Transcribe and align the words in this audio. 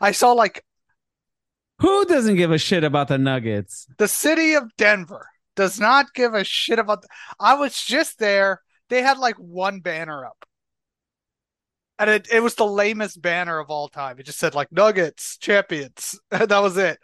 I 0.00 0.12
saw 0.12 0.32
like 0.32 0.64
Who 1.80 2.04
doesn't 2.04 2.36
give 2.36 2.52
a 2.52 2.58
shit 2.58 2.84
about 2.84 3.08
the 3.08 3.18
Nuggets? 3.18 3.86
the 3.98 4.08
city 4.08 4.54
of 4.54 4.74
Denver 4.76 5.28
does 5.54 5.80
not 5.80 6.14
give 6.14 6.34
a 6.34 6.44
shit 6.44 6.78
about. 6.78 7.02
The, 7.02 7.08
I 7.40 7.54
was 7.54 7.82
just 7.82 8.18
there. 8.18 8.60
They 8.88 9.02
had 9.02 9.18
like 9.18 9.36
one 9.36 9.80
banner 9.80 10.24
up, 10.24 10.44
and 11.98 12.10
it 12.10 12.28
it 12.32 12.42
was 12.42 12.54
the 12.54 12.66
lamest 12.66 13.20
banner 13.20 13.58
of 13.58 13.70
all 13.70 13.88
time. 13.88 14.18
It 14.18 14.26
just 14.26 14.38
said 14.38 14.54
like 14.54 14.70
Nuggets 14.70 15.38
champions. 15.38 16.18
that 16.30 16.50
was 16.62 16.76
it. 16.76 16.98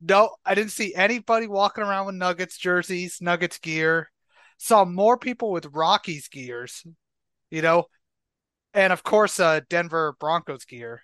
No, 0.00 0.30
I 0.44 0.54
didn't 0.54 0.72
see 0.72 0.94
anybody 0.94 1.46
walking 1.46 1.84
around 1.84 2.06
with 2.06 2.16
Nuggets 2.16 2.58
jerseys, 2.58 3.18
Nuggets 3.20 3.58
gear. 3.58 4.10
Saw 4.58 4.84
more 4.84 5.16
people 5.16 5.50
with 5.52 5.66
Rockies 5.66 6.28
gears, 6.28 6.84
you 7.50 7.62
know, 7.62 7.84
and 8.74 8.92
of 8.92 9.02
course, 9.02 9.38
uh, 9.38 9.60
Denver 9.68 10.16
Broncos 10.18 10.64
gear 10.64 11.02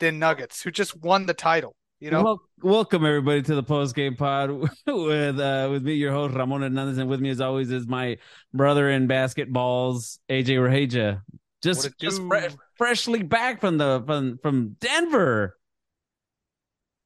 than 0.00 0.18
Nuggets, 0.18 0.62
who 0.62 0.70
just 0.70 0.96
won 1.00 1.26
the 1.26 1.34
title. 1.34 1.74
You 2.00 2.10
know, 2.10 2.22
Wel- 2.22 2.42
welcome 2.62 3.06
everybody 3.06 3.40
to 3.42 3.54
the 3.54 3.62
post 3.62 3.94
game 3.94 4.16
pod 4.16 4.50
with 4.86 5.38
uh 5.40 5.68
with 5.70 5.82
me, 5.82 5.94
your 5.94 6.12
host 6.12 6.34
Ramon 6.34 6.60
Hernandez, 6.62 6.98
and 6.98 7.08
with 7.08 7.20
me 7.20 7.30
as 7.30 7.40
always 7.40 7.70
is 7.70 7.86
my 7.86 8.18
brother 8.52 8.90
in 8.90 9.08
basketballs, 9.08 10.18
AJ 10.28 10.62
Raheja. 10.62 11.22
Just 11.62 11.88
just 11.98 12.20
fre- 12.22 12.54
freshly 12.76 13.22
back 13.22 13.60
from 13.60 13.78
the 13.78 14.02
from 14.06 14.38
from 14.42 14.76
Denver. 14.80 15.56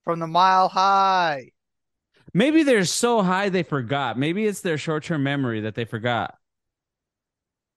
from 0.05 0.19
the 0.19 0.27
mile 0.27 0.69
high. 0.69 1.51
Maybe 2.35 2.63
they're 2.63 2.85
so 2.85 3.23
high 3.23 3.51
they 3.51 3.63
forgot. 3.63 4.19
Maybe 4.19 4.47
it's 4.47 4.63
their 4.63 4.79
short 4.79 5.05
term 5.05 5.23
memory 5.23 5.61
that 5.61 5.75
they 5.77 5.85
forgot. 5.85 6.35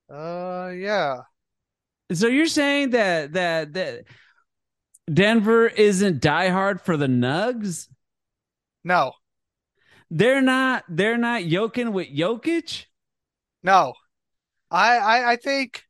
Uh, 0.09 0.71
yeah. 0.75 1.17
So 2.11 2.27
you're 2.27 2.47
saying 2.47 2.91
that 2.91 3.33
that 3.33 3.73
that 3.73 4.03
Denver 5.11 5.67
isn't 5.67 6.21
diehard 6.21 6.81
for 6.81 6.95
the 6.97 7.07
Nugs? 7.07 7.87
No, 8.83 9.13
They're 10.09 10.41
not. 10.41 10.83
They're 10.89 11.17
not 11.17 11.45
yoking 11.45 11.91
with 11.93 12.07
Jokic. 12.07 12.85
no. 13.63 13.93
I, 14.73 14.97
I, 14.97 15.31
I 15.31 15.35
think 15.35 15.83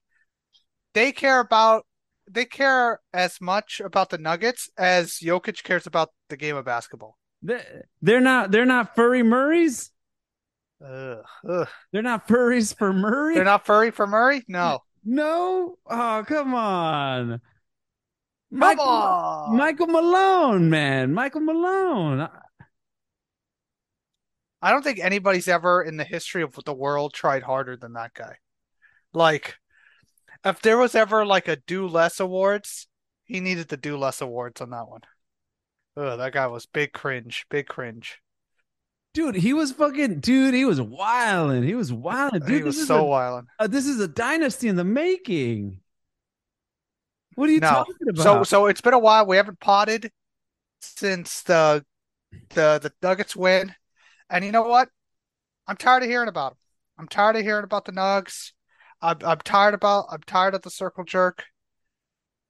they 0.96 1.12
care 1.12 1.40
about 1.40 1.86
they 2.30 2.46
care 2.46 3.00
as 3.14 3.40
much 3.40 3.80
about 3.80 4.10
the 4.10 4.18
Nuggets 4.18 4.70
as 4.78 5.12
Jokic 5.22 5.64
cares 5.64 5.86
about 5.86 6.10
the 6.30 6.38
game 6.38 6.56
of 6.56 6.66
basketball. 6.66 7.18
They- 7.44 7.64
They're 8.02 8.20
not. 8.22 8.50
They're 8.52 8.66
not 8.66 8.96
furry 8.96 9.22
Murrays. 9.24 9.92
Ugh, 10.84 11.24
ugh. 11.48 11.68
They're 11.92 12.02
not 12.02 12.28
furries 12.28 12.76
for 12.76 12.92
Murray. 12.92 13.36
They're 13.36 13.44
not 13.46 13.68
furry 13.68 13.92
for 13.92 14.08
Murray? 14.08 14.44
No. 14.48 14.80
No. 15.06 15.76
Oh, 15.88 16.24
come 16.28 16.56
on. 16.56 17.40
Michael, 18.52 18.84
on. 18.84 19.56
Michael 19.56 19.88
Malone, 19.88 20.70
man. 20.70 21.14
Michael 21.14 21.42
Malone. 21.42 22.28
I 24.62 24.72
don't 24.72 24.84
think 24.84 25.00
anybody's 25.00 25.48
ever 25.48 25.82
in 25.82 25.98
the 25.98 26.04
history 26.04 26.44
of 26.44 26.56
the 26.66 26.74
world 26.74 27.14
tried 27.14 27.44
harder 27.44 27.76
than 27.78 27.94
that 27.94 28.14
guy. 28.14 28.36
Like, 29.14 29.56
if 30.46 30.62
there 30.62 30.78
was 30.78 30.94
ever 30.96 31.26
like 31.26 31.48
a 31.48 31.56
do 31.56 31.88
less 31.88 32.20
awards, 32.20 32.88
he 33.24 33.40
needed 33.40 33.70
the 33.70 33.78
do 33.78 33.98
less 33.98 34.22
awards 34.22 34.62
on 34.62 34.70
that 34.72 34.88
one. 34.88 35.02
Ugh, 35.98 36.18
that 36.18 36.34
guy 36.34 36.48
was 36.48 36.66
big 36.66 36.94
cringe, 36.94 37.46
big 37.50 37.68
cringe. 37.68 38.20
Dude, 39.14 39.36
he 39.36 39.54
was 39.54 39.72
fucking 39.74 40.20
dude, 40.20 40.54
he 40.54 40.64
was 40.64 40.80
wilding. 40.80 41.64
He 41.64 41.76
was 41.76 41.92
wilding. 41.92 42.42
Dude, 42.42 42.50
he 42.50 42.64
was 42.64 42.76
this 42.76 42.84
is 42.84 42.88
so 42.88 43.00
a- 43.00 43.08
wild. 43.08 43.46
uh, 43.60 43.68
this 43.68 43.86
is 43.86 44.00
a 44.00 44.08
dynasty 44.08 44.68
in 44.68 44.76
the 44.76 44.84
making. 44.84 45.80
What 47.36 47.50
are 47.50 47.54
you 47.54 47.62
No. 47.62 47.86
talking 47.86 48.10
about? 48.10 48.24
So 48.24 48.44
so 48.44 48.66
it's 48.68 48.82
been 48.82 48.94
a 48.94 49.00
while. 49.00 49.26
We 49.26 49.38
haven't 49.38 49.60
potted 49.60 50.12
since 50.82 51.44
the 51.44 51.86
the 52.50 52.80
the 52.82 52.94
Nuggets 53.02 53.36
win. 53.36 53.76
And 54.30 54.46
you 54.46 54.52
know 54.52 54.64
what? 54.64 54.90
I'm 55.68 55.78
tired 55.78 56.04
of 56.04 56.10
hearing 56.10 56.30
about 56.30 56.52
them. 56.54 56.60
I'm 57.00 57.08
tired 57.08 57.38
of 57.38 57.44
hearing 57.44 57.64
about 57.64 57.86
the 57.86 57.92
Nugs. 57.94 58.52
I'm 59.02 59.18
I'm 59.24 59.40
tired 59.40 59.74
about 59.74 60.08
I'm 60.12 60.22
tired 60.22 60.56
of 60.56 60.62
the 60.64 60.72
circle 60.72 61.04
jerk. 61.04 61.46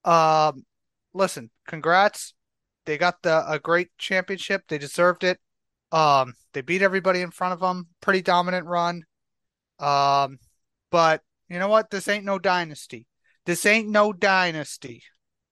Um 0.03 0.65
listen, 1.13 1.51
congrats. 1.67 2.33
They 2.85 2.97
got 2.97 3.21
the 3.21 3.49
a 3.51 3.59
great 3.59 3.89
championship. 3.97 4.63
They 4.67 4.77
deserved 4.77 5.23
it. 5.23 5.39
Um 5.91 6.33
they 6.53 6.61
beat 6.61 6.81
everybody 6.81 7.21
in 7.21 7.31
front 7.31 7.53
of 7.53 7.59
them. 7.59 7.87
Pretty 8.01 8.21
dominant 8.21 8.65
run. 8.67 9.03
Um 9.79 10.39
but 10.91 11.21
you 11.49 11.59
know 11.59 11.67
what? 11.69 11.89
This 11.89 12.07
ain't 12.07 12.25
no 12.25 12.39
dynasty. 12.39 13.07
This 13.45 13.65
ain't 13.65 13.89
no 13.89 14.13
dynasty. 14.13 15.03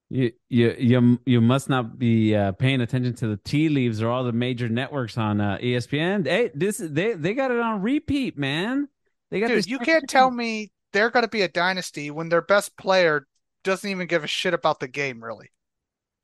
You 0.10 0.32
you 0.50 0.76
you 0.80 1.20
you 1.26 1.42
must 1.42 1.70
not 1.70 2.00
be 2.00 2.36
uh, 2.36 2.54
paying 2.54 2.82
attention 2.82 3.14
to 3.16 3.28
the 3.28 3.38
tea 3.38 3.70
leaves 3.70 4.02
or 4.02 4.10
all 4.10 4.24
the 4.24 4.32
major 4.32 4.68
networks 4.68 5.18
on 5.18 5.40
uh, 5.40 5.60
ESPN. 5.62 6.28
Hey, 6.28 6.50
this 6.56 6.78
they 6.78 7.14
they 7.14 7.36
got 7.36 7.52
it 7.52 7.60
on 7.60 7.82
repeat, 7.82 8.38
man. 8.38 8.88
They 9.30 9.40
got 9.40 9.50
Dude, 9.50 9.68
you 9.68 9.78
can't 9.78 10.10
tell 10.10 10.32
me 10.32 10.72
they're 10.94 11.12
going 11.12 11.26
to 11.26 11.30
be 11.30 11.44
a 11.44 11.48
dynasty 11.48 12.10
when 12.10 12.30
their 12.30 12.42
best 12.42 12.76
player 12.76 13.28
doesn't 13.64 13.90
even 13.90 14.08
give 14.08 14.24
a 14.24 14.28
shit 14.28 14.56
about 14.56 14.80
the 14.80 14.88
game, 14.88 15.24
really. 15.24 15.52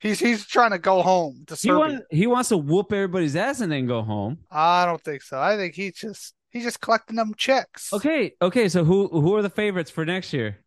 He's 0.00 0.18
he's 0.18 0.44
trying 0.44 0.72
to 0.72 0.78
go 0.78 1.02
home 1.02 1.44
to 1.46 1.54
He 1.54 1.70
wants 1.70 2.04
he 2.10 2.26
wants 2.26 2.48
to 2.50 2.58
whoop 2.58 2.92
everybody's 2.92 3.36
ass 3.36 3.60
and 3.60 3.72
then 3.72 3.86
go 3.86 4.02
home. 4.02 4.38
I 4.50 4.84
don't 4.84 5.02
think 5.02 5.22
so. 5.22 5.40
I 5.40 5.56
think 5.56 5.74
he's 5.74 5.94
just 5.94 6.34
he's 6.50 6.64
just 6.64 6.80
collecting 6.80 7.16
them 7.16 7.34
checks. 7.36 7.92
Okay, 7.92 8.32
okay. 8.42 8.68
So 8.68 8.84
who 8.84 9.08
who 9.08 9.34
are 9.36 9.42
the 9.42 9.50
favorites 9.50 9.90
for 9.90 10.04
next 10.04 10.32
year? 10.32 10.58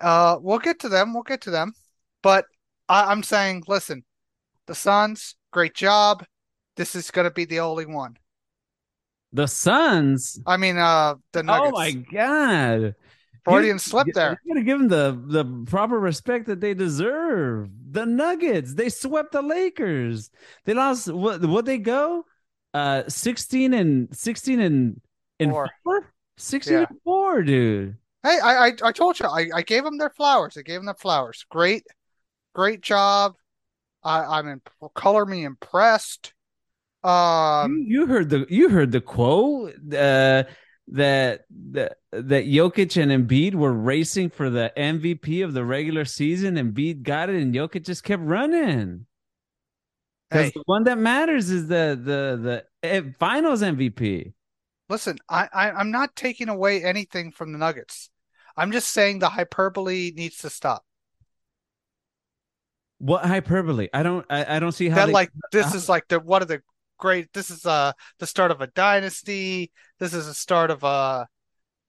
Uh, 0.00 0.38
we'll 0.40 0.58
get 0.58 0.80
to 0.80 0.88
them. 0.88 1.14
We'll 1.14 1.22
get 1.22 1.40
to 1.42 1.50
them. 1.50 1.72
But 2.22 2.44
I, 2.88 3.10
I'm 3.10 3.22
saying, 3.22 3.64
listen, 3.66 4.04
the 4.66 4.74
Suns, 4.74 5.36
great 5.52 5.74
job. 5.74 6.24
This 6.76 6.94
is 6.94 7.10
going 7.10 7.26
to 7.26 7.30
be 7.30 7.44
the 7.44 7.60
only 7.60 7.86
one. 7.86 8.16
The 9.32 9.46
Suns. 9.46 10.40
I 10.46 10.56
mean, 10.56 10.76
uh, 10.76 11.14
the 11.32 11.42
Nuggets. 11.42 11.72
Oh 11.72 11.78
my 11.78 11.92
god! 11.92 12.94
Freudian 13.44 13.76
You- 13.76 13.78
slip 13.78 14.08
there. 14.12 14.40
You 14.44 14.54
gotta 14.54 14.64
give 14.64 14.78
them 14.80 14.88
the 14.88 15.22
the 15.44 15.64
proper 15.70 15.98
respect 16.00 16.46
that 16.46 16.60
they 16.60 16.74
deserve. 16.74 17.70
The 17.92 18.06
Nuggets. 18.06 18.74
They 18.74 18.88
swept 18.88 19.30
the 19.32 19.40
Lakers. 19.42 20.30
They 20.64 20.74
lost. 20.74 21.12
What? 21.12 21.44
What 21.44 21.64
they 21.64 21.78
go? 21.78 22.24
Uh, 22.74 23.04
sixteen 23.08 23.72
and 23.72 24.14
sixteen 24.16 24.58
and 24.60 25.00
and 25.38 25.52
Four. 25.52 25.70
four. 25.84 26.12
Sixteen 26.36 26.74
Yeah. 26.78 26.86
and 26.90 26.98
four, 27.04 27.42
dude. 27.42 27.96
Hey, 28.22 28.38
I, 28.42 28.66
I 28.66 28.72
I 28.84 28.92
told 28.92 29.18
you, 29.18 29.26
I, 29.26 29.48
I 29.54 29.62
gave 29.62 29.84
them 29.84 29.98
their 29.98 30.10
flowers. 30.10 30.56
I 30.56 30.62
gave 30.62 30.76
them 30.76 30.86
their 30.86 30.94
flowers. 30.94 31.44
Great, 31.48 31.84
great 32.54 32.82
job. 32.82 33.34
I 34.02 34.38
I'm 34.38 34.48
in 34.48 34.60
color 34.94 35.24
me 35.26 35.44
impressed. 35.44 36.34
Um, 37.02 37.84
you, 37.86 38.02
you 38.02 38.06
heard 38.06 38.28
the 38.28 38.46
you 38.50 38.68
heard 38.68 38.92
the 38.92 39.00
quote 39.00 39.72
uh, 39.94 40.44
that 40.88 41.44
that 41.70 41.96
that 42.12 42.46
Jokic 42.46 43.00
and 43.00 43.28
Embiid 43.28 43.54
were 43.54 43.72
racing 43.72 44.30
for 44.30 44.50
the 44.50 44.70
MVP 44.76 45.42
of 45.42 45.54
the 45.54 45.64
regular 45.64 46.04
season. 46.04 46.56
Embiid 46.56 47.02
got 47.02 47.30
it, 47.30 47.36
and 47.36 47.54
Jokic 47.54 47.84
just 47.84 48.04
kept 48.04 48.22
running. 48.22 49.06
Because 50.28 50.46
hey, 50.46 50.52
the 50.54 50.62
one 50.66 50.84
that 50.84 50.98
matters 50.98 51.50
is 51.50 51.68
the 51.68 51.98
the 52.02 52.64
the 52.82 52.88
eh, 52.88 53.02
Finals 53.18 53.62
MVP. 53.62 54.32
Listen, 54.90 55.16
I, 55.28 55.48
I 55.52 55.70
I'm 55.70 55.90
not 55.90 56.14
taking 56.14 56.50
away 56.50 56.84
anything 56.84 57.32
from 57.32 57.52
the 57.52 57.58
Nuggets. 57.58 58.10
I'm 58.56 58.72
just 58.72 58.90
saying 58.90 59.20
the 59.20 59.30
hyperbole 59.30 60.12
needs 60.14 60.38
to 60.38 60.50
stop. 60.50 60.84
What 62.98 63.24
hyperbole? 63.24 63.88
I 63.94 64.02
don't 64.02 64.26
I, 64.28 64.56
I 64.56 64.58
don't 64.58 64.72
see 64.72 64.88
how 64.90 64.96
That 64.96 65.06
they, 65.06 65.12
like 65.12 65.30
this 65.52 65.66
how- 65.66 65.74
is 65.76 65.88
like 65.88 66.08
the 66.08 66.20
one 66.20 66.42
of 66.42 66.48
the 66.48 66.60
great. 66.98 67.32
This 67.32 67.50
is 67.50 67.64
uh 67.64 67.92
the 68.18 68.26
start 68.26 68.50
of 68.50 68.60
a 68.60 68.66
dynasty. 68.66 69.72
This 69.98 70.12
is 70.12 70.26
the 70.26 70.34
start 70.34 70.70
of 70.70 70.84
a 70.84 71.26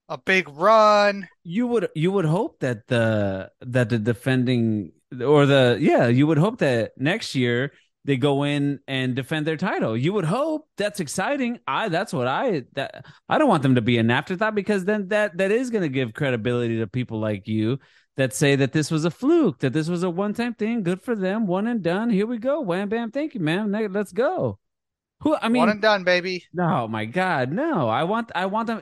a 0.08 0.18
big 0.18 0.48
run. 0.50 1.28
you 1.44 1.68
would 1.68 1.90
you 1.96 2.12
would 2.12 2.26
hope 2.26 2.60
that 2.60 2.88
the 2.88 3.50
that 3.62 3.90
the 3.90 3.98
defending 4.00 4.92
or 5.20 5.46
the 5.46 5.78
yeah 5.82 6.08
you 6.08 6.28
would 6.28 6.38
hope 6.38 6.60
that 6.60 6.92
next 6.98 7.36
year 7.36 7.72
they 8.06 8.18
go 8.18 8.44
in 8.44 8.80
and 8.88 9.16
defend 9.16 9.46
their 9.46 9.58
title. 9.58 9.96
You 9.96 10.14
would 10.14 10.26
hope 10.26 10.68
that's 10.78 11.00
exciting. 11.00 11.60
I 11.68 11.90
that's 11.90 12.14
what 12.14 12.28
I 12.28 12.64
that 12.74 13.06
I 13.30 13.38
don't 13.38 13.50
want 13.50 13.64
them 13.64 13.76
to 13.76 13.82
be 13.82 13.98
an 13.98 14.10
afterthought 14.10 14.56
because 14.56 14.86
then 14.86 15.10
that 15.10 15.38
that 15.38 15.52
is 15.52 15.70
going 15.70 15.84
to 15.84 15.90
give 15.90 16.14
credibility 16.14 16.80
to 16.80 16.88
people 16.88 17.20
like 17.20 17.48
you 17.48 17.80
that 18.18 18.34
say 18.34 18.56
that 18.56 18.74
this 18.74 18.92
was 18.92 19.06
a 19.06 19.12
fluke, 19.12 19.60
that 19.60 19.74
this 19.74 19.88
was 19.88 20.04
a 20.04 20.10
one 20.10 20.34
time 20.34 20.54
thing. 20.54 20.84
Good 20.84 21.02
for 21.02 21.16
them, 21.16 21.46
one 21.46 21.68
and 21.68 21.82
done. 21.82 22.10
Here 22.10 22.28
we 22.28 22.38
go. 22.38 22.62
Wham 22.62 22.90
bam. 22.90 23.12
Thank 23.12 23.36
you, 23.36 23.40
man. 23.40 23.72
Let's 23.72 24.12
go. 24.12 24.60
Who 25.22 25.36
I 25.36 25.50
mean, 25.50 25.60
one 25.60 25.70
and 25.70 25.82
done, 25.82 26.04
baby. 26.04 26.46
no, 26.52 26.88
my 26.88 27.06
God, 27.06 27.52
no. 27.52 27.88
I 27.88 28.06
want, 28.06 28.32
I 28.34 28.48
want 28.48 28.66
them. 28.66 28.82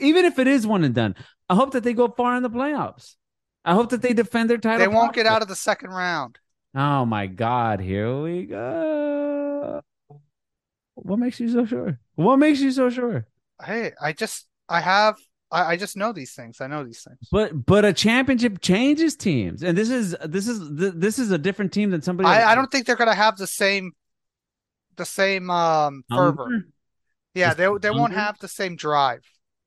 Even 0.00 0.26
if 0.26 0.38
it 0.38 0.46
is 0.46 0.66
one 0.66 0.84
and 0.84 0.94
done, 0.94 1.14
I 1.48 1.54
hope 1.54 1.72
that 1.72 1.82
they 1.82 1.94
go 1.94 2.08
far 2.08 2.36
in 2.36 2.42
the 2.42 2.50
playoffs. 2.50 3.14
I 3.64 3.72
hope 3.72 3.88
that 3.90 4.02
they 4.02 4.12
defend 4.12 4.50
their 4.50 4.58
title. 4.58 4.80
They 4.80 4.88
won't 4.88 5.14
get 5.14 5.24
out 5.24 5.40
of 5.40 5.48
the 5.48 5.56
second 5.56 5.90
round. 5.90 6.38
Oh 6.74 7.04
my 7.04 7.26
God, 7.26 7.80
here 7.80 8.20
we 8.20 8.46
go. 8.46 9.82
What 10.94 11.18
makes 11.18 11.40
you 11.40 11.48
so 11.50 11.66
sure? 11.66 11.98
What 12.14 12.36
makes 12.36 12.60
you 12.60 12.70
so 12.70 12.88
sure? 12.90 13.26
Hey, 13.64 13.92
I 14.00 14.12
just 14.12 14.46
I 14.68 14.80
have 14.80 15.16
I, 15.50 15.72
I 15.72 15.76
just 15.76 15.96
know 15.96 16.12
these 16.12 16.32
things. 16.32 16.60
I 16.60 16.66
know 16.66 16.84
these 16.84 17.02
things. 17.02 17.18
But 17.30 17.66
but 17.66 17.84
a 17.84 17.92
championship 17.92 18.60
changes 18.60 19.14
teams, 19.16 19.62
and 19.62 19.76
this 19.76 19.90
is 19.90 20.16
this 20.24 20.48
is 20.48 20.60
this 20.76 21.18
is 21.18 21.30
a 21.30 21.38
different 21.38 21.72
team 21.72 21.90
than 21.90 22.02
somebody. 22.02 22.28
I, 22.28 22.52
I 22.52 22.54
don't 22.54 22.70
think 22.70 22.86
they're 22.86 22.96
going 22.96 23.10
to 23.10 23.14
have 23.14 23.36
the 23.36 23.46
same 23.46 23.92
the 24.96 25.04
same 25.04 25.50
um 25.50 26.04
fervor. 26.08 26.64
Yeah, 27.34 27.54
The 27.54 27.78
they 27.78 27.88
they 27.88 27.90
won't 27.90 28.12
have 28.12 28.38
the 28.38 28.48
same 28.48 28.76
drive. 28.76 29.22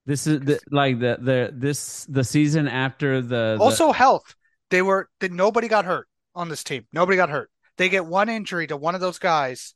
This 0.05 0.27
is 0.27 0.39
the, 0.39 0.59
like 0.71 0.99
the 0.99 1.17
the 1.19 1.51
this 1.53 2.05
the 2.05 2.23
season 2.23 2.67
after 2.67 3.21
the, 3.21 3.55
the 3.57 3.63
Also, 3.63 3.91
health. 3.91 4.35
They 4.69 4.81
were 4.81 5.09
that 5.19 5.31
nobody 5.31 5.67
got 5.67 5.85
hurt 5.85 6.07
on 6.35 6.49
this 6.49 6.63
team. 6.63 6.85
Nobody 6.93 7.15
got 7.15 7.29
hurt. 7.29 7.49
They 7.77 7.89
get 7.89 8.05
one 8.05 8.29
injury 8.29 8.67
to 8.67 8.77
one 8.77 8.95
of 8.95 9.01
those 9.01 9.19
guys. 9.19 9.73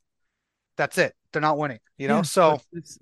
That's 0.77 0.97
it. 0.97 1.13
They're 1.31 1.41
not 1.41 1.57
winning. 1.57 1.79
You 1.97 2.07
know. 2.07 2.17
Yeah, 2.17 2.21
so 2.23 2.53
it's- 2.73 2.97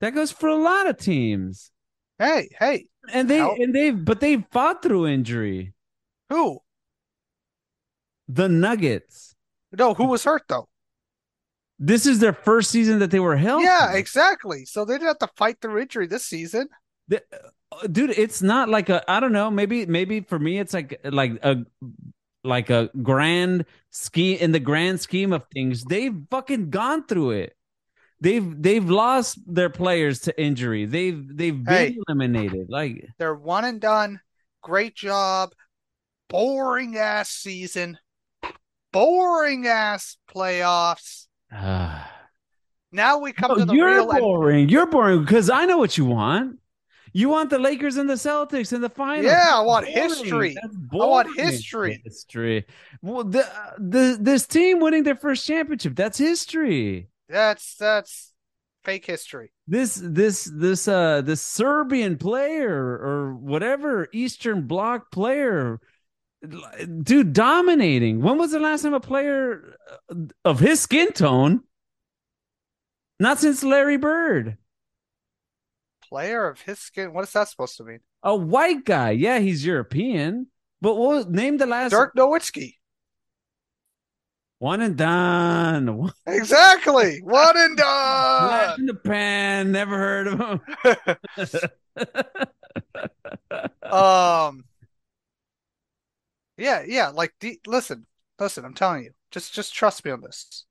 that 0.00 0.14
goes 0.14 0.32
for 0.32 0.48
a 0.48 0.56
lot 0.56 0.88
of 0.88 0.98
teams, 0.98 1.70
hey, 2.18 2.48
hey, 2.58 2.88
and 3.12 3.30
they 3.30 3.36
Help. 3.38 3.58
and 3.60 3.72
they 3.74 3.90
but 3.92 4.18
they 4.20 4.44
fought 4.50 4.82
through 4.82 5.06
injury. 5.06 5.74
who? 6.28 6.58
The 8.28 8.48
Nuggets. 8.48 9.34
No, 9.72 9.94
who 9.94 10.06
was 10.06 10.24
hurt 10.24 10.42
though? 10.48 10.68
This 11.78 12.06
is 12.06 12.18
their 12.20 12.32
first 12.32 12.70
season 12.70 12.98
that 13.00 13.10
they 13.10 13.20
were 13.20 13.36
healthy. 13.36 13.64
Yeah, 13.64 13.92
exactly. 13.94 14.64
So 14.64 14.84
they 14.84 14.94
didn't 14.94 15.08
have 15.08 15.18
to 15.18 15.30
fight 15.36 15.58
through 15.60 15.80
injury 15.80 16.06
this 16.06 16.24
season. 16.24 16.68
The- 17.08 17.22
uh, 17.72 17.86
dude, 17.86 18.10
it's 18.10 18.42
not 18.42 18.68
like 18.68 18.88
a 18.88 19.08
I 19.10 19.20
don't 19.20 19.32
know, 19.32 19.50
maybe 19.50 19.86
maybe 19.86 20.20
for 20.20 20.38
me 20.38 20.58
it's 20.58 20.74
like 20.74 21.00
like 21.04 21.38
a 21.44 21.64
like 22.44 22.70
a 22.70 22.90
grand 23.02 23.64
scheme 23.90 24.38
in 24.38 24.52
the 24.52 24.60
grand 24.60 25.00
scheme 25.00 25.32
of 25.32 25.44
things. 25.52 25.84
They've 25.84 26.14
fucking 26.30 26.70
gone 26.70 27.04
through 27.06 27.32
it. 27.32 27.56
They've 28.20 28.62
they've 28.62 28.88
lost 28.88 29.38
their 29.46 29.70
players 29.70 30.20
to 30.20 30.40
injury. 30.40 30.86
They've 30.86 31.24
they've 31.36 31.62
been 31.64 31.74
Hey. 31.74 31.96
eliminated. 32.08 32.66
Like 32.68 33.06
They're 33.18 33.34
one 33.34 33.64
and 33.64 33.80
done. 33.80 34.20
Great 34.62 34.94
job. 34.94 35.52
Boring 36.28 36.96
ass 36.96 37.30
season. 37.30 37.98
Boring 38.92 39.66
ass 39.66 40.16
playoffs. 40.32 41.26
Now 42.94 43.20
we 43.20 43.32
come 43.32 43.56
to 43.58 43.64
the 43.64 43.72
you're 43.72 43.94
real 43.94 44.12
end. 44.12 44.20
boring. 44.20 44.68
You're 44.68 44.84
boring 44.86 45.22
because 45.22 45.48
I 45.48 45.64
know 45.64 45.78
what 45.78 45.96
you 45.96 46.04
want. 46.04 46.58
You 47.12 47.28
want 47.28 47.50
the 47.50 47.58
Lakers 47.58 47.96
and 47.96 48.08
the 48.08 48.14
Celtics 48.14 48.72
in 48.72 48.80
the 48.80 48.88
finals. 48.88 49.26
Yeah, 49.26 49.50
I 49.52 49.60
want 49.60 49.86
history. 49.86 50.56
I 50.56 50.66
want 50.90 51.36
history. 51.36 52.00
History. 52.04 52.66
Well, 53.02 53.24
the, 53.24 53.46
the 53.78 54.16
this 54.20 54.46
team 54.46 54.80
winning 54.80 55.02
their 55.02 55.16
first 55.16 55.46
championship. 55.46 55.94
That's 55.94 56.18
history. 56.18 57.08
That's 57.28 57.76
that's 57.76 58.32
fake 58.84 59.06
history. 59.06 59.52
This 59.66 60.00
this 60.02 60.44
this 60.44 60.88
uh 60.88 61.20
this 61.22 61.42
Serbian 61.42 62.16
player 62.16 62.74
or 62.74 63.34
whatever 63.34 64.08
Eastern 64.12 64.66
Bloc 64.66 65.10
player, 65.12 65.80
dude, 67.02 67.32
dominating. 67.32 68.22
When 68.22 68.38
was 68.38 68.52
the 68.52 68.58
last 68.58 68.82
time 68.82 68.94
a 68.94 69.00
player 69.00 69.76
uh, 70.10 70.14
of 70.44 70.60
his 70.60 70.80
skin 70.80 71.12
tone? 71.12 71.62
Not 73.20 73.38
since 73.38 73.62
Larry 73.62 73.98
Bird. 73.98 74.56
Player 76.12 76.46
of 76.46 76.60
his 76.60 76.78
skin. 76.78 77.14
What 77.14 77.24
is 77.24 77.32
that 77.32 77.48
supposed 77.48 77.78
to 77.78 77.84
mean? 77.84 78.00
A 78.22 78.36
white 78.36 78.84
guy. 78.84 79.12
Yeah, 79.12 79.38
he's 79.38 79.64
European. 79.64 80.48
But 80.82 80.96
what 80.96 81.30
name 81.30 81.56
the 81.56 81.64
last 81.64 81.92
Dirk 81.92 82.14
Nowitzki. 82.14 82.74
one 84.58 84.82
and 84.82 84.94
done. 84.94 85.96
One 85.96 86.12
Exactly. 86.26 87.20
One 87.22 87.56
and 87.56 87.78
flash 87.78 88.76
done. 88.76 88.80
in 88.80 88.86
the 88.86 88.94
pan. 88.94 89.72
Never 89.72 89.96
heard 89.96 90.26
of 90.26 90.38
him. 90.38 90.60
um. 93.90 94.64
Yeah, 96.58 96.82
yeah. 96.86 97.08
Like, 97.08 97.32
the, 97.40 97.58
listen, 97.66 98.04
listen. 98.38 98.66
I'm 98.66 98.74
telling 98.74 99.04
you. 99.04 99.12
Just, 99.30 99.54
just 99.54 99.72
trust 99.74 100.04
me 100.04 100.10
on 100.10 100.20
this. 100.20 100.66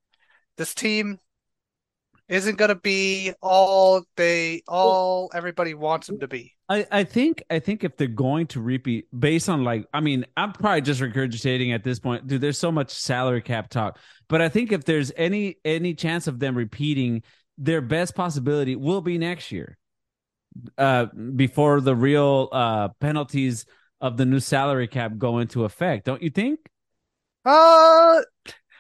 This 0.57 0.75
team 0.75 1.17
isn't 2.31 2.57
gonna 2.57 2.75
be 2.75 3.33
all 3.42 4.04
they, 4.16 4.63
all 4.68 5.30
everybody 5.33 5.74
wants 5.74 6.07
them 6.07 6.19
to 6.19 6.28
be. 6.28 6.54
I, 6.69 6.88
I 6.89 7.04
think 7.04 7.44
I 7.50 7.60
think 7.60 7.83
if 7.83 7.98
they're 7.98 8.07
going 8.07 8.48
to 8.48 8.62
repeat 8.62 9.06
based 9.18 9.50
on 9.50 9.66
like 9.66 9.86
I 9.94 10.00
mean 10.00 10.25
I'm 10.38 10.54
probably 10.54 10.81
just 10.81 11.01
regurgitating 11.01 11.75
at 11.75 11.83
this 11.83 12.00
point. 12.00 12.28
Dude 12.28 12.39
there's 12.39 12.57
so 12.57 12.72
much 12.72 12.92
salary 12.92 13.42
cap 13.42 13.69
talk. 13.69 14.00
But 14.30 14.42
I 14.42 14.48
think 14.48 14.72
if 14.72 14.86
there's 14.86 15.12
any 15.18 15.57
any 15.66 15.94
chance 15.94 16.28
of 16.28 16.39
them 16.39 16.56
repeating 16.56 17.24
their 17.57 17.81
best 17.81 18.16
possibility 18.16 18.78
will 18.78 19.01
be 19.01 19.18
next 19.18 19.51
year 19.51 19.78
uh 20.78 21.07
before 21.36 21.81
the 21.81 21.95
real 21.95 22.48
uh 22.54 22.88
penalties 23.01 23.66
of 24.00 24.16
the 24.16 24.25
new 24.25 24.39
salary 24.39 24.88
cap 24.88 25.18
go 25.18 25.39
into 25.39 25.66
effect. 25.66 26.06
Don't 26.06 26.22
you 26.22 26.30
think? 26.30 26.60
Uh, 27.44 28.22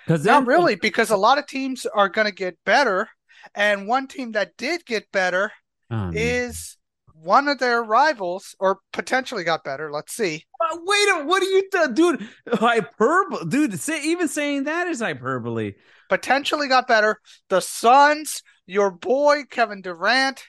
because 0.05 0.25
not 0.25 0.47
really, 0.47 0.75
because 0.75 1.09
a 1.09 1.17
lot 1.17 1.37
of 1.37 1.45
teams 1.45 1.85
are 1.85 2.09
gonna 2.09 2.31
get 2.31 2.57
better, 2.65 3.07
and 3.55 3.87
one 3.87 4.07
team 4.07 4.33
that 4.33 4.57
did 4.57 4.85
get 4.85 5.11
better 5.11 5.51
Oh, 5.89 6.11
is 6.13 6.77
one 7.13 7.47
of 7.49 7.59
their 7.59 7.83
rivals, 7.83 8.55
or 8.59 8.79
potentially 8.93 9.43
got 9.43 9.63
better. 9.63 9.91
Let's 9.91 10.13
see. 10.13 10.45
Uh, 10.59 10.77
wait 10.81 11.07
a 11.09 11.23
what 11.25 11.43
are 11.43 11.45
you 11.45 11.69
th- 11.69 11.93
dude 11.93 12.27
hyperbole 12.47 13.45
dude 13.49 13.79
say, 13.79 14.01
even 14.03 14.27
saying 14.27 14.63
that 14.63 14.87
is 14.87 15.01
hyperbole 15.01 15.73
Potentially 16.09 16.67
got 16.67 16.87
better. 16.87 17.19
The 17.49 17.61
Suns, 17.61 18.41
your 18.65 18.91
boy 18.91 19.43
Kevin 19.49 19.81
Durant, 19.81 20.43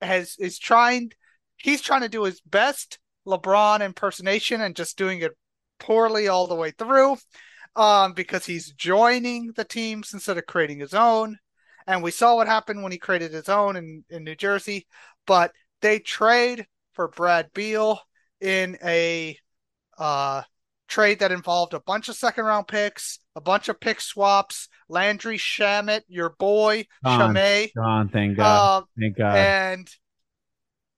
has 0.00 0.36
is 0.38 0.58
trying. 0.58 1.12
He's 1.56 1.80
trying 1.80 2.02
to 2.02 2.08
do 2.08 2.24
his 2.24 2.40
best 2.42 2.98
LeBron 3.26 3.80
impersonation 3.80 4.60
and 4.60 4.76
just 4.76 4.98
doing 4.98 5.20
it 5.20 5.32
poorly 5.78 6.28
all 6.28 6.46
the 6.46 6.54
way 6.54 6.70
through. 6.70 7.16
Um, 7.76 8.12
because 8.12 8.46
he's 8.46 8.72
joining 8.72 9.52
the 9.56 9.64
teams 9.64 10.12
instead 10.14 10.38
of 10.38 10.46
creating 10.46 10.78
his 10.80 10.94
own. 10.94 11.38
And 11.86 12.02
we 12.02 12.10
saw 12.10 12.36
what 12.36 12.46
happened 12.46 12.82
when 12.82 12.92
he 12.92 12.98
created 12.98 13.32
his 13.32 13.48
own 13.48 13.76
in, 13.76 14.04
in 14.08 14.24
New 14.24 14.34
Jersey. 14.34 14.86
But 15.26 15.52
they 15.82 15.98
trade 15.98 16.66
for 16.92 17.08
Brad 17.08 17.50
Beal 17.54 18.00
in 18.40 18.78
a 18.82 19.36
uh, 19.98 20.42
trade 20.88 21.20
that 21.20 21.32
involved 21.32 21.74
a 21.74 21.80
bunch 21.80 22.08
of 22.08 22.16
second 22.16 22.44
round 22.44 22.68
picks, 22.68 23.18
a 23.36 23.40
bunch 23.40 23.68
of 23.68 23.80
pick 23.80 24.00
swaps, 24.00 24.68
Landry 24.88 25.36
Shamet, 25.38 26.02
your 26.08 26.30
boy, 26.38 26.86
Gone. 27.04 27.34
Shamet. 27.34 27.74
Gone, 27.74 28.08
thank 28.08 28.36
God. 28.36 28.82
Uh, 28.82 28.86
thank 28.98 29.16
God. 29.16 29.36
and 29.36 29.88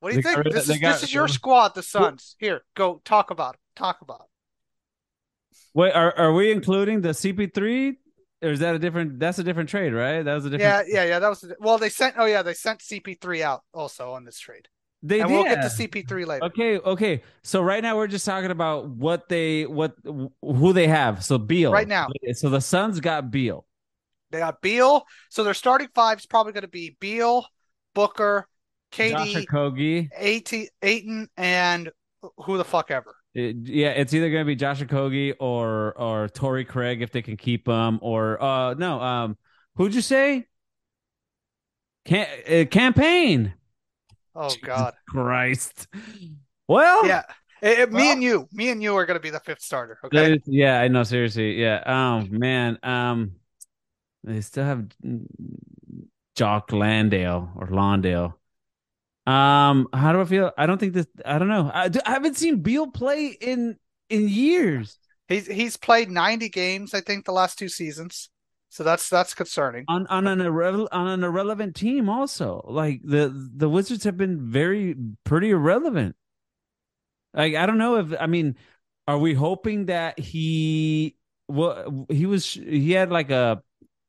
what 0.00 0.10
do 0.10 0.16
you 0.16 0.22
They 0.22 0.28
think? 0.34 0.44
rid 0.44 0.52
This 0.54 0.68
is 0.68 0.78
got- 0.78 0.92
this 0.94 1.02
is 1.04 1.14
your 1.14 1.28
squad, 1.28 1.74
the 1.74 1.82
Suns. 1.82 2.36
Here, 2.38 2.62
go 2.74 3.00
talk 3.04 3.30
about 3.30 3.54
it. 3.54 3.60
Talk 3.74 4.02
about 4.02 4.20
it. 4.20 5.56
Wait, 5.74 5.92
are 5.92 6.16
are 6.16 6.32
we 6.32 6.50
including 6.50 7.00
the 7.02 7.10
CP3? 7.10 7.96
Or 8.42 8.50
is 8.50 8.60
that 8.60 8.74
a 8.74 8.78
different? 8.78 9.18
That's 9.18 9.38
a 9.38 9.44
different 9.44 9.68
trade, 9.68 9.92
right? 9.92 10.22
That 10.22 10.34
was 10.34 10.44
a 10.44 10.50
different. 10.50 10.88
yeah, 10.88 11.02
yeah. 11.02 11.08
Yeah. 11.08 11.18
That 11.18 11.28
was 11.28 11.52
well. 11.58 11.78
They 11.78 11.88
sent. 11.88 12.16
Oh 12.18 12.26
yeah, 12.26 12.42
they 12.42 12.54
sent 12.54 12.80
CP3 12.80 13.40
out 13.40 13.62
also 13.72 14.12
on 14.12 14.24
this 14.24 14.38
trade, 14.38 14.68
they 15.02 15.20
and 15.20 15.28
did. 15.28 15.34
we'll 15.34 15.44
get 15.44 15.62
to 15.62 15.68
CP3 15.68 16.26
later. 16.26 16.44
Okay, 16.46 16.78
okay. 16.78 17.22
So 17.42 17.62
right 17.62 17.82
now 17.82 17.96
we're 17.96 18.08
just 18.08 18.26
talking 18.26 18.50
about 18.50 18.88
what 18.88 19.28
they 19.28 19.64
what 19.64 19.94
who 20.04 20.72
they 20.72 20.86
have. 20.86 21.24
So 21.24 21.38
Beal 21.38 21.72
Right 21.72 21.88
now. 21.88 22.08
So 22.34 22.50
the 22.50 22.60
Suns 22.60 23.00
got 23.00 23.30
Beal. 23.30 23.66
They 24.30 24.38
got 24.38 24.60
Beal, 24.60 25.04
so 25.30 25.44
their 25.44 25.54
starting 25.54 25.88
five 25.94 26.18
is 26.18 26.26
probably 26.26 26.52
going 26.52 26.62
to 26.62 26.68
be 26.68 26.96
Beal, 27.00 27.46
Booker, 27.94 28.48
Josh 28.90 29.34
KD, 29.34 29.46
Okogie. 29.46 30.08
AT, 30.12 30.68
Ayton, 30.82 31.28
and 31.36 31.90
who 32.38 32.58
the 32.58 32.64
fuck 32.64 32.90
ever. 32.90 33.14
It- 33.36 33.68
yeah, 33.68 33.90
it's 33.90 34.14
either 34.14 34.30
gonna 34.30 34.46
be 34.46 34.56
Josh 34.56 34.80
Okogie 34.80 35.34
or 35.38 35.92
or 35.98 36.28
Torrey 36.30 36.64
Craig 36.64 37.02
if 37.02 37.10
they 37.12 37.20
can 37.20 37.36
keep 37.36 37.68
him, 37.68 37.98
or 38.00 38.42
uh 38.42 38.72
no, 38.74 38.98
um, 39.00 39.36
who'd 39.76 39.94
you 39.94 40.00
say? 40.00 40.46
Can 42.06 42.26
uh, 42.48 42.64
Cam 42.70 42.94
Payne. 42.94 43.52
Oh 44.34 44.48
Jesus 44.48 44.62
God, 44.62 44.94
Christ. 45.06 45.86
Well, 46.66 47.06
yeah. 47.06 47.24
It- 47.60 47.78
it- 47.80 47.92
me 47.92 48.02
Well- 48.02 48.12
and 48.12 48.22
you, 48.22 48.48
me 48.52 48.70
and 48.70 48.82
you 48.82 48.96
are 48.96 49.04
going 49.06 49.16
to 49.18 49.22
be 49.22 49.30
the 49.30 49.40
fifth 49.40 49.60
starter. 49.62 49.98
Okay. 50.04 50.40
Yeah, 50.46 50.80
I 50.80 50.88
know. 50.88 51.02
Seriously, 51.02 51.60
yeah. 51.60 51.82
Oh 51.86 52.26
man, 52.30 52.78
um, 52.82 53.32
they 54.24 54.40
still 54.40 54.64
have 54.64 54.86
Jock 56.36 56.72
Landale 56.72 57.50
or 57.56 57.66
Lawndale. 57.68 58.34
Um, 59.26 59.88
how 59.92 60.12
do 60.12 60.20
I 60.20 60.24
feel? 60.24 60.52
I 60.56 60.66
don't 60.66 60.78
think 60.78 60.92
this. 60.92 61.06
I 61.24 61.38
don't 61.38 61.48
know. 61.48 61.70
I, 61.72 61.90
I 62.06 62.10
haven't 62.10 62.36
seen 62.36 62.60
Beal 62.60 62.90
play 62.90 63.36
in 63.40 63.76
in 64.08 64.28
years 64.28 64.98
He's 65.28 65.46
he's 65.46 65.76
played 65.76 66.10
90 66.10 66.48
games, 66.48 66.94
I 66.94 67.00
think, 67.00 67.24
the 67.24 67.32
last 67.32 67.58
two 67.58 67.68
seasons. 67.68 68.30
So 68.68 68.84
that's 68.84 69.08
that's 69.08 69.34
concerning. 69.34 69.84
on 69.88 70.06
on 70.08 70.26
an 70.26 70.38
irre- 70.38 70.88
on 70.92 71.08
an 71.08 71.24
irrelevant 71.24 71.74
team. 71.74 72.08
Also, 72.08 72.64
like 72.68 73.00
the 73.02 73.32
the 73.56 73.68
Wizards 73.68 74.04
have 74.04 74.16
been 74.16 74.50
very 74.50 74.94
pretty 75.24 75.50
irrelevant. 75.50 76.14
Like 77.32 77.54
I 77.54 77.66
don't 77.66 77.78
know 77.78 77.96
if 77.96 78.14
I 78.20 78.26
mean, 78.26 78.56
are 79.08 79.18
we 79.18 79.34
hoping 79.34 79.86
that 79.86 80.18
he 80.18 81.16
well 81.48 82.06
he 82.10 82.26
was 82.26 82.44
he 82.52 82.92
had 82.92 83.10
like 83.10 83.30
a 83.30 83.62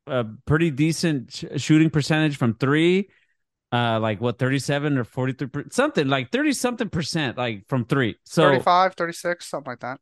a 0.06 0.24
pretty 0.46 0.70
decent 0.70 1.32
sh- 1.32 1.44
shooting 1.56 1.90
percentage 1.90 2.36
from 2.36 2.54
three, 2.54 3.08
uh 3.72 3.98
like 4.00 4.20
what 4.20 4.38
37 4.38 4.96
or 4.98 5.04
43 5.04 5.64
something 5.70 6.08
like 6.08 6.30
30 6.32 6.52
something 6.52 6.88
percent 6.88 7.36
like 7.36 7.66
from 7.68 7.84
three 7.84 8.16
so 8.24 8.64
35, 8.64 8.94
36, 8.94 9.46
something 9.48 9.70
like 9.72 9.80
that. 9.80 10.00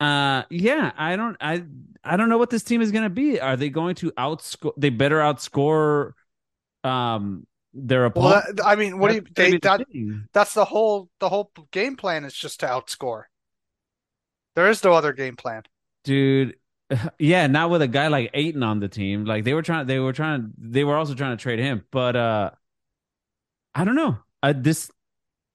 uh 0.00 0.44
yeah 0.48 0.92
i 0.96 1.14
don't 1.16 1.36
i 1.40 1.62
i 2.04 2.16
don't 2.16 2.28
know 2.30 2.38
what 2.38 2.50
this 2.50 2.62
team 2.62 2.80
is 2.80 2.90
going 2.90 3.04
to 3.04 3.10
be 3.10 3.38
are 3.38 3.56
they 3.56 3.68
going 3.68 3.94
to 3.94 4.10
outscore 4.12 4.72
they 4.78 4.88
better 4.90 5.18
outscore 5.18 6.12
um 6.84 7.46
their 7.74 8.04
Well, 8.14 8.28
opponent 8.28 8.46
that, 8.56 8.66
I 8.66 8.74
mean, 8.76 8.98
what 8.98 9.08
do 9.08 9.14
you 9.14 9.26
That's 9.34 9.50
they 9.50 9.52
be 9.52 9.58
the 9.58 9.84
that's 10.32 10.54
the 10.54 10.64
whole 10.64 11.10
the 11.20 11.28
whole 11.28 11.52
game 11.72 11.96
plan 11.96 12.24
is 12.24 12.34
just 12.34 12.60
to 12.60 12.66
outscore. 12.66 13.24
There 14.54 14.68
is 14.70 14.84
no 14.84 14.92
other 14.92 15.12
game 15.12 15.34
plan. 15.36 15.64
dude 16.04 16.56
yeah 17.18 17.46
not 17.46 17.70
with 17.70 17.82
a 17.82 17.88
guy 17.88 18.08
like 18.08 18.30
Ayton 18.34 18.62
on 18.62 18.80
the 18.80 18.88
team 18.88 19.24
like 19.24 19.44
they 19.44 19.54
were 19.54 19.62
trying 19.62 19.86
they 19.86 19.98
were 19.98 20.12
trying 20.12 20.52
they 20.58 20.84
were 20.84 20.96
also 20.96 21.14
trying 21.14 21.36
to 21.36 21.42
trade 21.42 21.58
him 21.58 21.84
but 21.90 22.16
uh 22.16 22.50
i 23.74 23.84
don't 23.84 23.94
know 23.94 24.18
uh, 24.42 24.52
this 24.56 24.90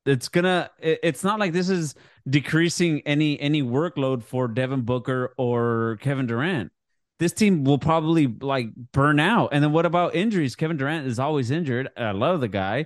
it's 0.06 0.30
gonna 0.30 0.70
it- 0.80 1.00
it's 1.04 1.24
not 1.24 1.40
like 1.40 1.54
this 1.54 1.70
is 1.70 1.96
decreasing 2.30 3.02
any 3.06 3.40
any 3.40 3.64
workload 3.64 4.24
for 4.24 4.48
Devin 4.48 4.82
Booker 4.82 5.34
or 5.38 5.98
Kevin 6.02 6.28
Durant. 6.28 6.72
This 7.20 7.34
team 7.34 7.64
will 7.64 7.78
probably 7.80 8.28
like 8.28 8.68
burn 8.94 9.20
out. 9.20 9.50
And 9.52 9.64
then 9.64 9.72
what 9.72 9.86
about 9.86 10.16
injuries? 10.16 10.56
Kevin 10.56 10.78
Durant 10.78 11.08
is 11.08 11.20
always 11.20 11.52
injured. 11.52 11.90
I 11.98 12.12
love 12.12 12.42
the 12.42 12.48
guy. 12.48 12.86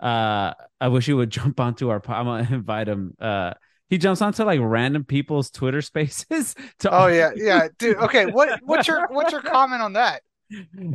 Uh 0.00 0.52
I 0.80 0.88
wish 0.88 1.06
he 1.06 1.14
would 1.14 1.30
jump 1.38 1.60
onto 1.60 1.88
our 1.88 2.02
I'm 2.08 2.26
gonna 2.26 2.48
invite 2.54 2.88
him. 2.88 3.14
Uh 3.20 3.54
he 3.90 3.96
jumps 3.98 4.20
onto 4.20 4.44
like 4.44 4.60
random 4.62 5.04
people's 5.04 5.50
Twitter 5.50 5.80
spaces 5.92 6.54
to 6.80 6.90
Oh 6.90 7.06
yeah, 7.08 7.30
yeah, 7.34 7.68
dude. 7.78 7.96
Okay, 7.96 8.26
what 8.26 8.60
what's 8.62 8.86
your 8.88 9.06
what's 9.10 9.32
your 9.32 9.42
comment 9.54 9.80
on 9.82 9.94
that? 9.94 10.22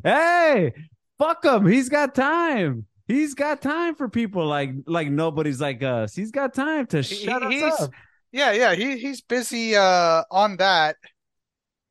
hey, 0.04 0.74
fuck 1.18 1.44
him. 1.46 1.66
He's 1.66 1.90
got 1.90 2.16
time. 2.16 2.86
He's 3.08 3.34
got 3.34 3.62
time 3.62 3.96
for 3.96 4.08
people 4.08 4.46
like 4.46 4.72
like 4.88 5.10
nobody's 5.10 5.60
like 5.60 5.84
us. 5.84 6.16
He's 6.16 6.32
got 6.32 6.54
time 6.54 6.86
to 6.88 7.02
He- 7.02 7.16
shut 7.26 7.52
he's- 7.52 7.74
us 7.74 7.82
up. 7.82 7.92
Yeah, 8.32 8.52
yeah, 8.52 8.74
he 8.74 8.98
he's 8.98 9.22
busy 9.22 9.76
uh 9.76 10.24
on 10.32 10.58
that, 10.58 10.96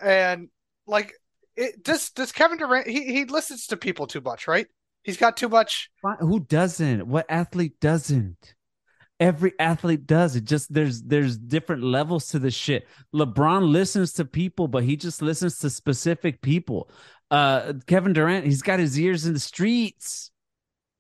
and 0.01 0.49
like 0.87 1.13
it. 1.57 1.85
Does 1.85 2.11
does 2.11 2.33
Kevin 2.33 2.59
Durant? 2.59 2.89
He 2.89 3.05
he 3.13 3.25
listens 3.27 3.69
to 3.69 3.77
people 3.77 4.09
too 4.09 4.21
much, 4.21 4.49
right? 4.49 4.67
He's 5.05 5.17
got 5.17 5.37
too 5.37 5.49
much. 5.49 5.89
Who 6.21 6.41
doesn't? 6.41 7.07
What 7.07 7.27
athlete 7.29 7.79
doesn't? 7.81 8.55
Every 9.21 9.53
athlete 9.61 10.05
does. 10.07 10.35
It 10.35 10.45
just 10.45 10.73
there's 10.75 11.03
there's 11.03 11.39
different 11.39 11.85
levels 11.85 12.29
to 12.31 12.41
the 12.41 12.51
shit. 12.51 12.89
LeBron 13.15 13.71
listens 13.71 14.13
to 14.15 14.25
people, 14.25 14.67
but 14.67 14.83
he 14.83 14.97
just 14.97 15.23
listens 15.23 15.59
to 15.59 15.71
specific 15.71 16.43
people. 16.43 16.91
Uh 17.31 17.75
Kevin 17.87 18.15
Durant, 18.15 18.47
he's 18.47 18.63
got 18.63 18.81
his 18.81 18.99
ears 18.99 19.27
in 19.27 19.33
the 19.35 19.39
streets. 19.39 20.32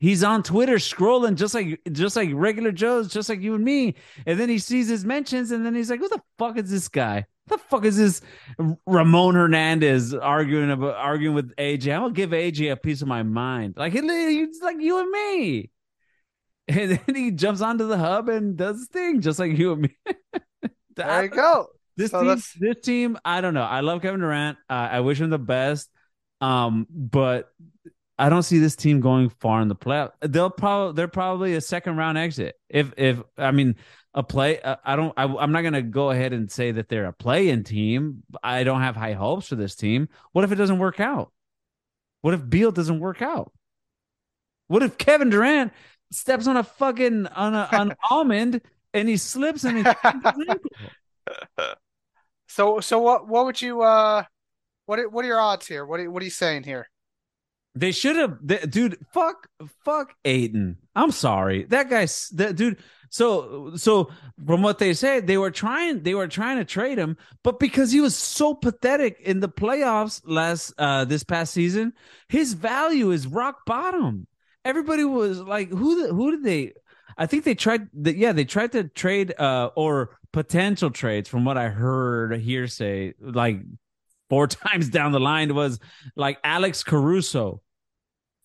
He's 0.02 0.24
on 0.24 0.42
Twitter 0.42 0.74
scrolling 0.76 1.36
just 1.36 1.54
like 1.54 1.80
just 1.92 2.16
like 2.16 2.30
regular 2.32 2.72
Joes, 2.72 3.06
just 3.06 3.28
like 3.28 3.40
you 3.40 3.54
and 3.54 3.64
me. 3.64 3.94
And 4.26 4.38
then 4.38 4.48
he 4.48 4.58
sees 4.58 4.88
his 4.88 5.04
mentions, 5.04 5.52
and 5.52 5.64
then 5.64 5.76
he's 5.76 5.88
like, 5.90 6.00
"Who 6.00 6.08
the 6.08 6.20
fuck 6.38 6.58
is 6.58 6.68
this 6.70 6.88
guy? 6.88 7.26
The 7.46 7.58
fuck 7.58 7.84
is 7.84 7.96
this 7.96 8.20
Ramon 8.86 9.34
Hernandez 9.36 10.12
arguing 10.12 10.72
about 10.72 10.96
arguing 10.96 11.36
with 11.36 11.54
AJ? 11.56 11.94
I'm 11.94 12.02
gonna 12.02 12.14
give 12.14 12.30
AJ 12.30 12.72
a 12.72 12.76
piece 12.76 13.00
of 13.00 13.06
my 13.06 13.22
mind. 13.22 13.74
Like 13.76 13.92
he, 13.92 14.00
he's 14.00 14.60
like 14.60 14.76
you 14.80 14.98
and 15.00 15.10
me." 15.10 15.70
And 16.68 16.92
then 16.92 17.14
he 17.14 17.30
jumps 17.32 17.60
onto 17.60 17.86
the 17.88 17.98
hub 17.98 18.28
and 18.28 18.56
does 18.56 18.78
his 18.78 18.88
thing 18.88 19.20
just 19.20 19.38
like 19.38 19.56
you 19.56 19.72
and 19.72 19.82
me. 19.82 19.96
There 20.96 21.24
you 21.24 21.30
go. 21.30 21.68
This 21.96 22.10
So 22.10 22.18
team, 22.18 22.28
that's- 22.28 22.56
this 22.58 22.76
team, 22.84 23.18
I 23.24 23.40
don't 23.40 23.54
know. 23.54 23.62
I 23.62 23.80
love 23.80 24.02
Kevin 24.02 24.20
Durant. 24.20 24.58
Uh, 24.68 24.88
I 24.92 25.00
wish 25.00 25.20
him 25.20 25.30
the 25.30 25.38
best. 25.38 25.88
Um, 26.40 26.86
but 26.90 27.50
I 28.18 28.28
don't 28.28 28.42
see 28.42 28.58
this 28.58 28.76
team 28.76 29.00
going 29.00 29.30
far 29.30 29.60
in 29.62 29.68
the 29.68 29.76
playoff. 29.76 30.12
They'll 30.20 30.50
probably 30.50 30.94
they're 30.94 31.08
probably 31.08 31.54
a 31.54 31.60
second 31.60 31.96
round 31.96 32.18
exit. 32.18 32.56
If 32.68 32.92
if 32.96 33.20
I 33.38 33.50
mean 33.50 33.76
a 34.14 34.22
play, 34.22 34.60
uh, 34.60 34.76
I 34.84 34.96
don't. 34.96 35.12
I, 35.16 35.24
I'm 35.24 35.52
not 35.52 35.62
gonna 35.62 35.82
go 35.82 36.10
ahead 36.10 36.32
and 36.32 36.50
say 36.50 36.72
that 36.72 36.88
they're 36.88 37.06
a 37.06 37.12
play-in 37.12 37.64
team. 37.64 38.22
I 38.42 38.64
don't 38.64 38.82
have 38.82 38.96
high 38.96 39.14
hopes 39.14 39.48
for 39.48 39.56
this 39.56 39.74
team. 39.74 40.08
What 40.32 40.44
if 40.44 40.52
it 40.52 40.56
doesn't 40.56 40.78
work 40.78 41.00
out? 41.00 41.32
What 42.20 42.34
if 42.34 42.48
Beal 42.48 42.70
doesn't 42.70 43.00
work 43.00 43.22
out? 43.22 43.52
What 44.68 44.82
if 44.82 44.98
Kevin 44.98 45.30
Durant 45.30 45.72
steps 46.10 46.46
on 46.46 46.56
a 46.56 46.62
fucking 46.62 47.26
on 47.26 47.54
a 47.54 47.68
on 47.72 47.90
an 47.90 47.96
almond 48.10 48.60
and 48.94 49.08
he 49.08 49.16
slips 49.16 49.64
and 49.64 49.78
he 49.78 49.84
So 52.48 52.80
so 52.80 52.98
what 52.98 53.26
what 53.26 53.46
would 53.46 53.62
you 53.62 53.80
uh 53.82 54.24
what 54.86 55.10
what 55.10 55.24
are 55.24 55.28
your 55.28 55.40
odds 55.40 55.66
here? 55.66 55.86
What 55.86 56.00
are, 56.00 56.10
what 56.10 56.20
are 56.20 56.24
you 56.24 56.30
saying 56.30 56.64
here? 56.64 56.88
They 57.74 57.92
should 57.92 58.16
have, 58.16 58.46
th- 58.46 58.70
dude. 58.70 58.98
Fuck, 59.12 59.48
fuck 59.84 60.14
Ayton. 60.24 60.76
I'm 60.94 61.10
sorry, 61.10 61.64
that 61.64 61.88
guy's 61.88 62.28
that 62.30 62.56
dude. 62.56 62.78
So, 63.08 63.72
so 63.76 64.10
from 64.46 64.62
what 64.62 64.78
they 64.78 64.94
said, 64.94 65.26
they 65.26 65.36
were 65.36 65.50
trying, 65.50 66.02
they 66.02 66.14
were 66.14 66.28
trying 66.28 66.56
to 66.58 66.64
trade 66.64 66.96
him, 66.98 67.18
but 67.44 67.60
because 67.60 67.92
he 67.92 68.00
was 68.00 68.16
so 68.16 68.54
pathetic 68.54 69.20
in 69.20 69.40
the 69.40 69.50
playoffs 69.50 70.22
last, 70.24 70.72
uh, 70.78 71.04
this 71.04 71.22
past 71.22 71.52
season, 71.52 71.92
his 72.28 72.54
value 72.54 73.10
is 73.10 73.26
rock 73.26 73.66
bottom. 73.66 74.26
Everybody 74.64 75.04
was 75.04 75.40
like, 75.40 75.68
who, 75.68 76.08
who 76.14 76.30
did 76.30 76.42
they? 76.42 76.72
I 77.18 77.26
think 77.26 77.44
they 77.44 77.54
tried, 77.54 77.88
the, 77.92 78.16
yeah, 78.16 78.32
they 78.32 78.46
tried 78.46 78.72
to 78.72 78.84
trade, 78.84 79.34
uh, 79.38 79.70
or 79.76 80.16
potential 80.32 80.90
trades, 80.90 81.28
from 81.28 81.44
what 81.44 81.58
I 81.58 81.68
heard 81.68 82.38
hearsay, 82.40 83.12
like 83.20 83.60
four 84.32 84.46
times 84.64 84.88
down 84.88 85.12
the 85.12 85.20
line 85.20 85.54
was 85.54 85.78
like 86.16 86.38
Alex 86.42 86.82
Caruso 86.82 87.60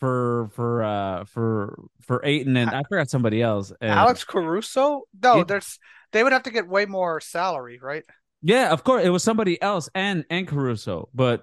for 0.01 0.49
for 0.53 0.83
uh 0.83 1.23
for 1.23 1.79
for 2.01 2.19
Ayton 2.25 2.57
and 2.57 2.69
I 2.69 2.83
forgot 2.83 3.09
somebody 3.09 3.41
else. 3.41 3.71
And- 3.79 3.91
Alex 3.91 4.25
Caruso? 4.25 5.03
No, 5.23 5.45
there's 5.45 5.79
they 6.11 6.23
would 6.23 6.33
have 6.33 6.43
to 6.43 6.51
get 6.51 6.67
way 6.67 6.85
more 6.85 7.21
salary, 7.21 7.79
right? 7.81 8.03
Yeah, 8.41 8.73
of 8.73 8.83
course 8.83 9.05
it 9.05 9.09
was 9.11 9.23
somebody 9.23 9.61
else 9.61 9.89
and 9.95 10.25
and 10.29 10.45
Caruso, 10.45 11.07
but 11.15 11.41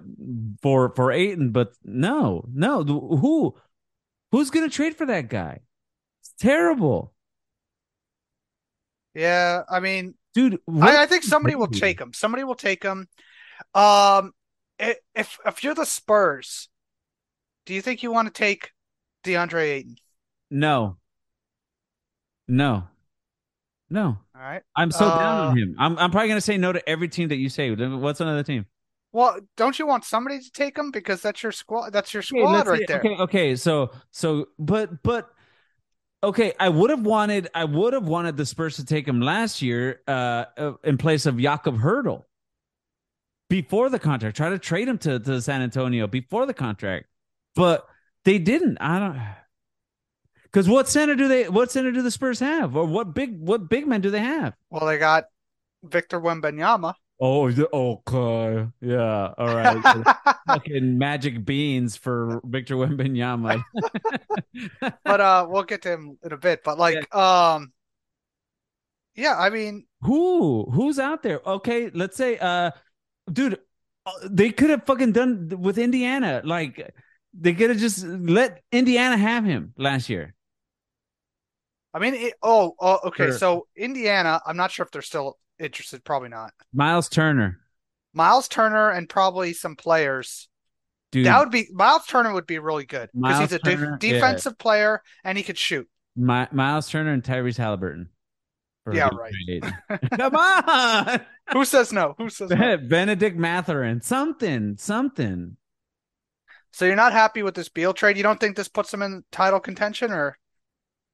for 0.61 0.91
for 0.91 1.11
Ayton, 1.11 1.49
but 1.51 1.73
no, 1.83 2.45
no, 2.53 2.83
who 2.83 3.55
who's 4.31 4.51
gonna 4.51 4.69
trade 4.69 4.95
for 4.95 5.07
that 5.07 5.27
guy? 5.27 5.61
It's 6.21 6.33
terrible, 6.39 7.13
Yeah, 9.15 9.63
I 9.69 9.79
mean, 9.79 10.13
dude. 10.35 10.59
I, 10.81 11.03
I 11.03 11.05
think 11.07 11.23
somebody 11.23 11.55
will 11.61 11.67
take 11.67 11.99
him. 11.99 12.13
Somebody 12.13 12.43
will 12.43 12.55
take 12.55 12.83
him. 12.83 13.07
Um, 13.73 14.33
if 14.79 15.39
if 15.45 15.63
you're 15.63 15.75
the 15.75 15.85
Spurs, 15.85 16.69
do 17.65 17.73
you 17.73 17.81
think 17.81 18.03
you 18.03 18.11
want 18.11 18.27
to 18.27 18.33
take 18.33 18.71
DeAndre 19.23 19.63
Ayton? 19.63 19.95
no, 20.51 20.97
no, 22.47 22.87
no. 23.89 24.17
All 24.35 24.41
right. 24.41 24.61
I'm 24.75 24.91
so 24.91 25.05
down 25.05 25.37
Uh, 25.37 25.49
on 25.49 25.57
him. 25.57 25.75
I'm 25.79 25.97
I'm 25.97 26.11
probably 26.11 26.29
gonna 26.29 26.41
say 26.41 26.57
no 26.57 26.71
to 26.73 26.87
every 26.89 27.07
team 27.09 27.29
that 27.29 27.37
you 27.37 27.49
say. 27.49 27.73
What's 27.73 28.19
another 28.21 28.43
team? 28.43 28.65
Well, 29.11 29.39
don't 29.55 29.79
you 29.79 29.87
want 29.87 30.03
somebody 30.03 30.39
to 30.41 30.51
take 30.51 30.77
him 30.77 30.91
because 30.91 31.21
that's 31.21 31.41
your 31.41 31.53
squad? 31.53 31.91
That's 31.91 32.13
your 32.13 32.21
squad 32.21 32.51
let's 32.51 32.67
right 32.67 32.79
see. 32.79 32.85
there. 32.85 32.99
Okay, 32.99 33.15
okay. 33.15 33.55
So, 33.55 33.91
so, 34.11 34.49
but, 34.59 35.01
but, 35.03 35.29
okay. 36.21 36.51
I 36.59 36.67
would 36.67 36.89
have 36.89 37.05
wanted, 37.05 37.47
I 37.55 37.63
would 37.63 37.93
have 37.93 38.03
wanted 38.09 38.35
the 38.35 38.45
Spurs 38.45 38.75
to 38.75 38.83
take 38.83 39.07
him 39.07 39.21
last 39.21 39.61
year, 39.61 40.01
uh, 40.05 40.45
uh, 40.57 40.73
in 40.83 40.97
place 40.97 41.25
of 41.25 41.37
Jakob 41.37 41.77
Poeltl 41.79 42.25
before 43.49 43.89
the 43.89 43.99
contract. 43.99 44.37
Try 44.37 44.49
to 44.49 44.59
trade 44.59 44.87
him 44.87 44.97
to 44.99 45.19
to 45.19 45.41
San 45.41 45.61
Antonio 45.61 46.07
before 46.07 46.45
the 46.45 46.53
contract, 46.53 47.07
but 47.55 47.87
they 48.23 48.39
didn't. 48.39 48.77
I 48.79 48.99
don't. 48.99 49.21
Because 50.43 50.69
what 50.69 50.87
center 50.87 51.15
do 51.15 51.27
they? 51.27 51.49
What 51.49 51.71
center 51.71 51.91
do 51.91 52.01
the 52.01 52.11
Spurs 52.11 52.39
have, 52.39 52.75
or 52.75 52.85
what 52.85 53.13
big 53.13 53.39
what 53.39 53.69
big 53.69 53.87
men 53.87 54.01
do 54.01 54.09
they 54.09 54.19
have? 54.19 54.53
Well, 54.69 54.85
they 54.85 54.97
got 54.97 55.25
Victor 55.83 56.19
Wembanyama. 56.19 56.93
Oh, 57.19 57.47
okay, 57.47 58.67
yeah, 58.81 59.33
all 59.37 59.55
right. 59.55 59.81
Fucking 60.47 60.97
magic 60.97 61.45
beans 61.45 61.95
for 61.95 62.41
Victor 62.43 62.75
Wembanyama. 62.75 63.63
but 65.05 65.21
uh, 65.21 65.47
we'll 65.49 65.63
get 65.63 65.81
to 65.83 65.93
him 65.93 66.17
in 66.23 66.33
a 66.33 66.37
bit. 66.37 66.61
But 66.65 66.77
like, 66.77 67.15
um, 67.15 67.71
yeah, 69.15 69.35
I 69.37 69.49
mean, 69.49 69.85
Who? 70.01 70.69
Who's 70.71 70.99
out 70.99 71.23
there? 71.23 71.39
Okay, 71.45 71.89
let's 71.93 72.17
say, 72.17 72.37
uh, 72.37 72.71
dude, 73.31 73.59
uh, 74.05 74.11
they 74.29 74.51
could 74.51 74.69
have 74.69 74.85
fucking 74.85 75.11
done 75.11 75.49
with 75.59 75.77
Indiana. 75.77 76.41
Like, 76.43 76.93
they 77.37 77.53
could 77.53 77.69
have 77.71 77.79
just 77.79 78.03
let 78.05 78.61
Indiana 78.71 79.17
have 79.17 79.45
him 79.45 79.73
last 79.77 80.09
year. 80.09 80.33
I 81.93 81.99
mean, 81.99 82.13
it, 82.13 82.33
oh, 82.43 82.75
oh, 82.79 82.99
okay. 83.05 83.27
Sure. 83.27 83.37
So 83.37 83.67
Indiana, 83.75 84.41
I'm 84.45 84.57
not 84.57 84.71
sure 84.71 84.85
if 84.85 84.91
they're 84.91 85.01
still 85.01 85.37
interested. 85.59 86.03
Probably 86.03 86.29
not. 86.29 86.51
Miles 86.73 87.07
Turner, 87.07 87.59
Miles 88.13 88.47
Turner 88.47 88.89
and 88.89 89.07
probably 89.07 89.53
some 89.53 89.75
players. 89.77 90.49
dude. 91.13 91.25
That 91.25 91.39
would 91.39 91.51
be 91.51 91.67
Miles 91.71 92.05
Turner 92.05 92.33
would 92.33 92.47
be 92.47 92.59
really 92.59 92.85
good 92.85 93.09
because 93.13 93.39
he's 93.39 93.53
a 93.53 93.59
def- 93.59 93.79
Turner, 93.79 93.97
yeah. 94.01 94.11
defensive 94.11 94.57
player 94.57 95.01
and 95.23 95.37
he 95.37 95.43
could 95.43 95.57
shoot. 95.57 95.87
Mi- 96.17 96.47
Miles 96.51 96.89
Turner 96.89 97.13
and 97.13 97.23
Tyrese 97.23 97.57
Halliburton. 97.57 98.09
Yeah, 98.91 99.09
trade. 99.09 99.63
Come 100.17 100.35
on, 100.35 101.21
Who 101.53 101.65
says 101.65 101.93
no? 101.93 102.15
Who 102.17 102.29
says 102.29 102.49
no? 102.49 102.77
Bennedict 102.89 103.37
Mathurin, 103.37 104.01
something, 104.01 104.77
something. 104.77 105.57
So 106.71 106.85
you're 106.85 106.95
not 106.95 107.13
happy 107.13 107.43
with 107.43 107.55
this 107.55 107.69
Beal 107.69 107.93
trade? 107.93 108.17
You 108.17 108.23
don't 108.23 108.39
think 108.39 108.55
this 108.57 108.67
puts 108.67 108.91
them 108.91 109.01
in 109.01 109.23
title 109.31 109.59
contention, 109.59 110.11
or 110.11 110.37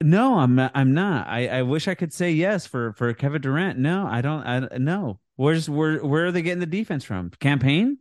No, 0.02 0.40
I'm 0.40 0.56
not, 0.56 0.72
I'm 0.74 0.94
not. 0.94 1.28
I, 1.28 1.48
I 1.48 1.62
wish 1.62 1.88
I 1.88 1.96
could 1.96 2.14
say 2.14 2.32
yes 2.32 2.66
for 2.66 2.94
for 2.94 3.14
Kevin 3.14 3.42
Durant. 3.42 3.78
No, 3.78 4.08
I 4.08 4.22
don't. 4.22 4.44
I 4.44 4.78
no. 4.78 5.20
Where's 5.36 5.70
where 5.70 6.04
where 6.04 6.26
are 6.26 6.32
they 6.32 6.42
getting 6.42 6.60
the 6.60 6.66
defense 6.66 7.04
from? 7.04 7.30
Cam 7.40 7.60
Payne? 7.60 7.98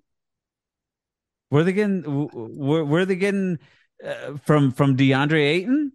Where 1.51 1.63
are 1.63 1.65
they 1.65 1.73
getting? 1.73 2.03
Where 2.03 2.85
where 2.85 3.03
are 3.03 3.07
they 3.07 3.17
getting 3.17 3.59
uh, 4.03 4.37
from 4.45 4.73
from 4.73 4.97
DeAndre 4.97 5.43
Ayton? 5.43 5.93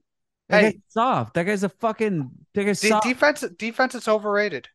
That 0.49 0.63
hey, 0.63 0.79
soft. 0.89 1.33
That 1.33 1.43
guy's 1.43 1.63
a 1.63 1.69
fucking. 1.69 2.29
That 2.53 2.65
guy's 2.65 2.79
de- 2.81 2.89
soft. 2.89 3.07
defense 3.07 3.43
defense 3.57 3.95
is 3.95 4.07
overrated. 4.07 4.67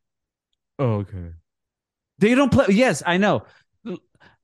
Oh, 0.78 0.94
okay. 0.94 1.34
They 2.20 2.34
don't 2.34 2.52
play. 2.52 2.66
Yes, 2.68 3.02
I 3.04 3.16
know. 3.16 3.44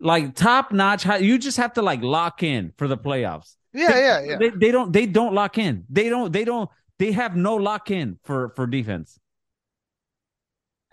Like 0.00 0.34
top 0.34 0.72
notch. 0.72 1.06
You 1.06 1.38
just 1.38 1.56
have 1.58 1.74
to 1.74 1.82
like 1.82 2.02
lock 2.02 2.42
in 2.42 2.72
for 2.76 2.88
the 2.88 2.98
playoffs. 2.98 3.54
Yeah, 3.72 3.92
They, 3.92 4.00
yeah, 4.00 4.20
yeah. 4.22 4.36
they, 4.38 4.48
they 4.50 4.70
don't. 4.70 4.92
They 4.92 5.06
don't 5.06 5.34
lock 5.34 5.58
in. 5.58 5.84
They 5.88 6.08
don't. 6.08 6.32
They 6.32 6.44
don't. 6.44 6.68
They 6.98 7.12
have 7.12 7.36
no 7.36 7.56
lock 7.56 7.90
in 7.90 8.18
for 8.24 8.50
for 8.56 8.66
defense. 8.66 9.18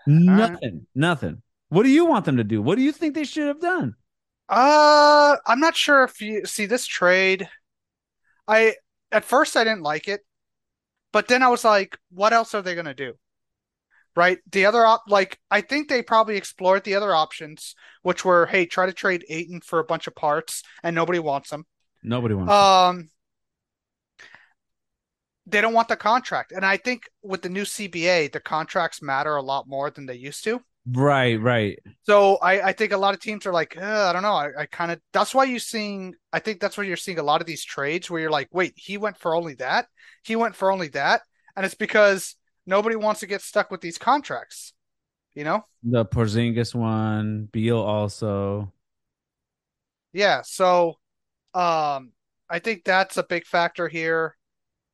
Nothing. 0.06 0.86
Nothing. 0.94 1.42
What 1.70 1.82
do 1.82 1.88
you 1.88 2.04
want 2.04 2.24
them 2.24 2.36
to 2.36 2.44
do? 2.44 2.62
What 2.62 2.76
do 2.76 2.82
you 2.82 2.92
think 2.92 3.14
they 3.14 3.24
should 3.24 3.48
have 3.48 3.60
done? 3.60 3.96
Uh, 4.48 5.36
I'm 5.46 5.60
not 5.60 5.76
sure 5.76 6.04
if 6.04 6.20
you 6.20 6.44
see 6.44 6.66
this 6.66 6.86
trade. 6.86 7.48
I 8.46 8.76
at 9.10 9.24
first 9.24 9.56
I 9.56 9.64
didn't 9.64 9.82
like 9.82 10.08
it, 10.08 10.20
but 11.12 11.28
then 11.28 11.42
I 11.42 11.48
was 11.48 11.64
like, 11.64 11.98
what 12.10 12.32
else 12.32 12.54
are 12.54 12.62
they 12.62 12.74
gonna 12.74 12.94
do? 12.94 13.14
Right? 14.16 14.38
The 14.50 14.66
other 14.66 14.84
op 14.84 15.02
like 15.08 15.38
I 15.50 15.60
think 15.60 15.88
they 15.88 16.02
probably 16.02 16.36
explored 16.36 16.84
the 16.84 16.94
other 16.94 17.14
options, 17.14 17.74
which 18.02 18.24
were, 18.24 18.46
hey, 18.46 18.66
try 18.66 18.86
to 18.86 18.92
trade 18.92 19.24
Ayton 19.28 19.60
for 19.60 19.80
a 19.80 19.84
bunch 19.84 20.06
of 20.06 20.14
parts, 20.14 20.62
and 20.82 20.94
nobody 20.94 21.18
wants 21.18 21.50
them. 21.50 21.64
Nobody 22.02 22.34
wants. 22.34 22.52
Um, 22.52 23.08
they 25.46 25.60
don't 25.60 25.74
want 25.74 25.88
the 25.88 25.96
contract, 25.96 26.52
and 26.52 26.64
I 26.64 26.76
think 26.76 27.02
with 27.22 27.42
the 27.42 27.48
new 27.48 27.64
CBA, 27.64 28.32
the 28.32 28.40
contracts 28.40 29.02
matter 29.02 29.36
a 29.36 29.42
lot 29.42 29.68
more 29.68 29.90
than 29.90 30.06
they 30.06 30.14
used 30.14 30.44
to. 30.44 30.60
right. 30.90 31.40
Right. 31.40 31.78
So 32.04 32.36
I, 32.36 32.68
I 32.68 32.72
think 32.72 32.92
a 32.92 32.96
lot 32.96 33.14
of 33.14 33.20
teams 33.20 33.46
are 33.46 33.52
like, 33.52 33.76
"Uh, 33.76 34.06
I 34.08 34.12
don't 34.12 34.22
know. 34.22 34.32
I, 34.32 34.48
I 34.60 34.66
kind 34.66 34.90
of 34.90 35.00
that's 35.12 35.34
why 35.34 35.44
you're 35.44 35.58
seeing. 35.58 36.14
I 36.32 36.38
think 36.38 36.60
that's 36.60 36.76
why 36.78 36.84
you're 36.84 36.96
seeing 36.96 37.18
a 37.18 37.22
lot 37.22 37.40
of 37.40 37.46
these 37.46 37.64
trades 37.64 38.10
where 38.10 38.20
you're 38.20 38.30
like, 38.30 38.48
wait, 38.52 38.74
he 38.76 38.96
went 38.96 39.18
for 39.18 39.34
only 39.34 39.54
that. 39.54 39.86
He 40.22 40.36
went 40.36 40.54
for 40.56 40.70
only 40.70 40.88
that, 40.88 41.22
and 41.56 41.66
it's 41.66 41.74
because 41.74 42.36
nobody 42.66 42.96
wants 42.96 43.20
to 43.20 43.26
get 43.26 43.42
stuck 43.42 43.70
with 43.70 43.80
these 43.80 43.98
contracts. 43.98 44.72
You 45.34 45.44
know? 45.44 45.64
The 45.82 46.04
Porzingis 46.04 46.74
one. 46.74 47.48
Beal 47.50 47.78
also. 47.78 48.72
Yeah. 50.12 50.42
So, 50.44 50.98
um, 51.54 52.12
I 52.48 52.60
think 52.60 52.84
that's 52.84 53.16
a 53.16 53.24
big 53.24 53.46
factor 53.46 53.88
here. 53.88 54.36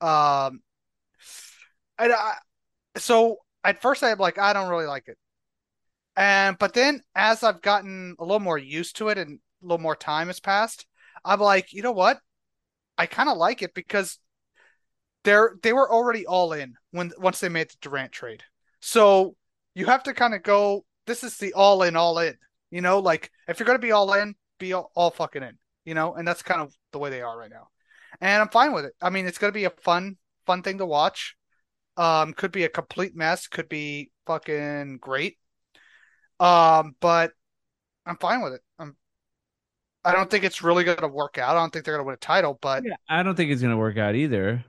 Um, 0.01 0.63
and 1.99 2.13
I, 2.13 2.35
so 2.97 3.37
at 3.65 3.83
first 3.83 4.03
I'm 4.03 4.19
like, 4.19 4.39
I 4.39 4.53
don't 4.53 4.71
really 4.71 4.87
like 4.87 5.09
it. 5.09 5.19
And 6.17 6.59
but 6.59 6.73
then 6.73 7.03
as 7.15 7.43
I've 7.43 7.63
gotten 7.63 8.17
a 8.19 8.25
little 8.25 8.41
more 8.41 8.59
used 8.59 8.97
to 8.97 9.09
it 9.09 9.19
and 9.19 9.39
a 9.63 9.67
little 9.67 9.83
more 9.83 9.97
time 9.97 10.29
has 10.29 10.41
passed, 10.41 10.87
I'm 11.25 11.41
like, 11.41 11.73
you 11.73 11.83
know 11.83 11.93
what? 11.93 12.19
I 12.97 13.07
kind 13.07 13.29
of 13.29 13.37
like 13.37 13.63
it 13.63 13.75
because 13.75 14.19
they're 15.25 15.57
they 15.63 15.73
were 15.73 15.91
already 15.91 16.27
all 16.27 16.53
in 16.53 16.75
when 16.91 17.13
once 17.19 17.41
they 17.41 17.49
made 17.49 17.71
the 17.71 17.77
Durant 17.81 18.13
trade. 18.13 18.43
So 18.81 19.37
you 19.75 19.87
have 19.87 20.03
to 20.05 20.15
kind 20.15 20.35
of 20.35 20.43
go, 20.43 20.85
this 21.07 21.23
is 21.23 21.37
the 21.37 21.53
all 21.53 21.83
in, 21.83 21.97
all 21.97 22.19
in. 22.19 22.37
You 22.71 22.81
know, 22.81 22.99
like 23.01 23.31
if 23.49 23.59
you're 23.59 23.67
gonna 23.67 23.79
be 23.79 23.93
all 23.93 24.13
in, 24.15 24.35
be 24.59 24.73
all, 24.73 24.91
all 24.95 25.11
fucking 25.11 25.43
in. 25.43 25.59
You 25.85 25.95
know, 25.95 26.15
and 26.15 26.27
that's 26.27 26.43
kind 26.43 26.61
of 26.61 26.75
the 26.93 26.99
way 26.99 27.11
they 27.11 27.23
are 27.23 27.39
right 27.39 27.51
now. 27.51 27.69
And 28.21 28.43
I'm 28.43 28.49
fine 28.49 28.73
with 28.73 28.85
it. 28.85 28.93
I 29.01 29.11
mean, 29.11 29.27
it's 29.27 29.39
gonna 29.39 29.53
be 29.53 29.65
a 29.65 29.71
fun, 29.71 30.17
fun 30.47 30.63
thing 30.63 30.79
to 30.79 30.87
watch. 30.87 31.37
Um, 31.97 32.33
could 32.33 32.53
be 32.53 32.65
a 32.65 32.69
complete 32.69 33.15
mess, 33.15 33.47
could 33.49 33.69
be 33.69 34.11
fucking 34.27 34.99
great. 34.99 35.37
Um, 36.39 36.95
but 37.01 37.33
I'm 38.07 38.17
fine 38.17 38.41
with 38.43 38.55
it. 38.55 38.63
I'm 38.79 38.97
I 40.05 40.13
don't 40.13 40.31
think 40.31 40.45
it's 40.45 40.63
really 40.63 40.85
going 40.85 40.97
to 40.99 41.09
work 41.09 41.37
out. 41.37 41.57
I 41.57 41.61
don't 41.61 41.71
think 41.71 41.85
they're 41.85 41.95
going 41.95 42.05
to 42.05 42.07
win 42.07 42.15
a 42.15 42.19
title, 42.19 42.59
but 42.61 42.85
Yeah. 42.85 42.95
I 43.09 43.23
don't 43.23 43.35
think 43.35 43.51
it's 43.51 43.61
gonna 43.61 43.77
work 43.77 43.99
out 43.99 44.15
either. 44.15 44.65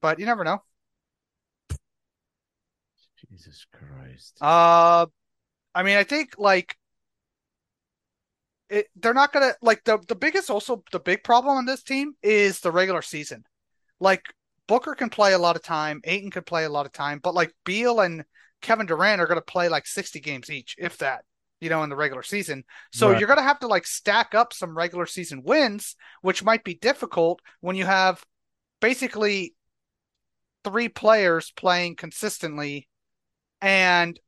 But 0.00 0.18
you 0.18 0.26
never 0.26 0.44
know. 0.44 0.62
Jesus 3.28 3.66
Christ. 3.72 4.36
Uh, 4.40 5.06
I 5.74 5.82
mean, 5.82 5.96
I 5.96 6.04
think 6.04 6.34
like 6.38 6.76
it, 8.68 8.86
they're 8.96 9.14
not 9.14 9.32
going 9.32 9.48
to 9.48 9.56
like 9.62 9.84
the 9.84 9.98
the 10.08 10.14
biggest 10.14 10.50
also 10.50 10.82
the 10.92 11.00
big 11.00 11.24
problem 11.24 11.56
on 11.56 11.66
this 11.66 11.82
team 11.82 12.14
is 12.22 12.60
the 12.60 12.70
regular 12.72 13.02
season. 13.02 13.44
Like 14.00 14.24
Booker 14.68 14.94
can 14.94 15.10
play 15.10 15.32
a 15.32 15.38
lot 15.38 15.56
of 15.56 15.62
time, 15.62 16.00
Ayton 16.04 16.30
can 16.30 16.44
play 16.44 16.64
a 16.64 16.68
lot 16.70 16.86
of 16.86 16.92
time, 16.92 17.20
but 17.22 17.34
like 17.34 17.52
Beal 17.64 18.00
and 18.00 18.24
Kevin 18.62 18.86
Durant 18.86 19.20
are 19.20 19.26
going 19.26 19.38
to 19.38 19.42
play 19.42 19.68
like 19.68 19.86
60 19.86 20.20
games 20.20 20.50
each, 20.50 20.76
if 20.78 20.98
that, 20.98 21.24
you 21.60 21.70
know, 21.70 21.82
in 21.82 21.90
the 21.90 21.96
regular 21.96 22.22
season. 22.22 22.64
So 22.92 23.10
Right. 23.10 23.18
you're 23.18 23.26
going 23.26 23.38
to 23.38 23.42
have 23.44 23.60
to 23.60 23.66
like 23.66 23.86
stack 23.86 24.34
up 24.34 24.52
some 24.52 24.76
regular 24.76 25.06
season 25.06 25.42
wins, 25.44 25.96
which 26.22 26.44
might 26.44 26.64
be 26.64 26.74
difficult 26.74 27.40
when 27.60 27.76
you 27.76 27.86
have 27.86 28.24
basically 28.80 29.54
three 30.64 30.88
players 30.88 31.52
playing 31.56 31.96
consistently 31.96 32.88
and 33.60 34.18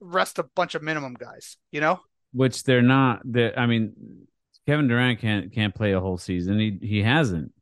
rest 0.00 0.38
a 0.38 0.42
bunch 0.42 0.74
of 0.74 0.82
minimum 0.82 1.14
guys, 1.14 1.56
you 1.70 1.80
know? 1.80 2.00
Which 2.32 2.62
they're 2.64 2.82
not. 2.82 3.20
They're, 3.24 3.58
I 3.58 3.66
mean, 3.66 4.26
Kevin 4.66 4.88
Durant 4.88 5.20
can't 5.20 5.52
can't 5.52 5.74
play 5.74 5.92
a 5.92 6.00
whole 6.00 6.18
season. 6.18 6.58
He 6.58 6.78
he 6.82 7.02
hasn't. 7.02 7.52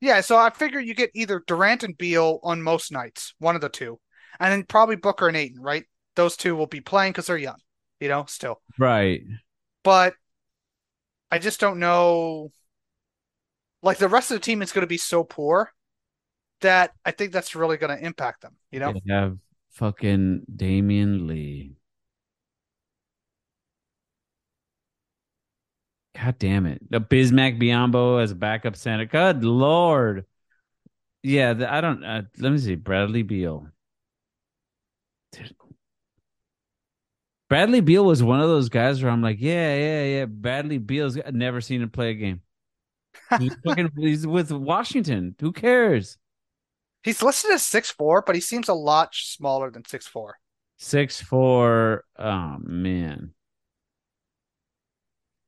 Yeah, 0.00 0.20
so 0.20 0.36
I 0.36 0.50
figure 0.50 0.80
you 0.80 0.94
get 0.94 1.12
either 1.14 1.42
Durant 1.46 1.84
and 1.84 1.96
Beal 1.96 2.40
on 2.42 2.60
most 2.60 2.92
nights, 2.92 3.34
one 3.38 3.54
of 3.54 3.60
the 3.60 3.68
two, 3.68 4.00
and 4.40 4.52
then 4.52 4.64
probably 4.64 4.96
Booker 4.96 5.28
and 5.28 5.36
Ayton, 5.36 5.62
right? 5.62 5.84
Those 6.16 6.36
two 6.36 6.56
will 6.56 6.66
be 6.66 6.80
playing 6.80 7.12
because 7.12 7.26
they're 7.26 7.36
young, 7.36 7.58
you 8.00 8.08
know, 8.08 8.24
still. 8.26 8.60
Right. 8.78 9.22
But 9.82 10.14
I 11.30 11.38
just 11.38 11.60
don't 11.60 11.78
know. 11.78 12.50
Like 13.80 13.98
the 13.98 14.08
rest 14.08 14.30
of 14.30 14.36
the 14.36 14.44
team 14.44 14.60
is 14.60 14.72
going 14.72 14.82
to 14.82 14.88
be 14.88 14.98
so 14.98 15.24
poor 15.24 15.72
that 16.64 16.92
I 17.04 17.12
think 17.12 17.32
that's 17.32 17.54
really 17.54 17.76
going 17.76 17.96
to 17.96 18.04
impact 18.04 18.42
them, 18.42 18.56
you 18.70 18.80
know? 18.80 18.92
They 18.92 19.12
have 19.12 19.38
fucking 19.70 20.46
Damion 20.54 21.26
Lee. 21.26 21.76
God 26.20 26.38
damn 26.38 26.66
it. 26.66 26.80
The 26.90 27.00
Bismack 27.00 27.60
Biyombo 27.60 28.22
as 28.22 28.30
a 28.30 28.36
backup 28.36 28.76
center. 28.76 29.04
Good 29.04 29.44
lord. 29.44 30.26
Yeah, 31.22 31.54
the, 31.54 31.72
I 31.72 31.80
don't 31.80 32.04
uh, 32.04 32.22
let 32.38 32.52
me 32.52 32.58
see. 32.58 32.76
Bradley 32.76 33.22
Beal. 33.22 33.68
Dude. 35.32 35.54
Bradley 37.48 37.80
Beal 37.80 38.04
was 38.04 38.22
one 38.22 38.40
of 38.40 38.48
those 38.48 38.68
guys 38.68 39.02
where 39.02 39.10
I'm 39.10 39.22
like, 39.22 39.38
yeah, 39.40 39.76
yeah, 39.76 40.04
yeah. 40.04 40.24
Bradley 40.26 40.78
Beal's 40.78 41.18
I've 41.18 41.34
never 41.34 41.60
seen 41.60 41.82
him 41.82 41.90
play 41.90 42.10
a 42.10 42.14
game. 42.14 42.40
He's 43.38 43.54
fucking 43.66 43.90
he's 43.96 44.26
with 44.26 44.52
Washington. 44.52 45.34
Who 45.40 45.52
cares? 45.52 46.16
He's 47.04 47.22
listed 47.22 47.50
as 47.50 47.62
six 47.62 47.90
four, 47.90 48.22
but 48.22 48.34
he 48.34 48.40
seems 48.40 48.68
a 48.68 48.74
lot 48.74 49.14
smaller 49.14 49.70
than 49.70 49.84
six 49.84 50.06
four. 50.06 50.38
Six 50.78 51.20
four. 51.20 52.04
Oh 52.18 52.56
man. 52.60 53.34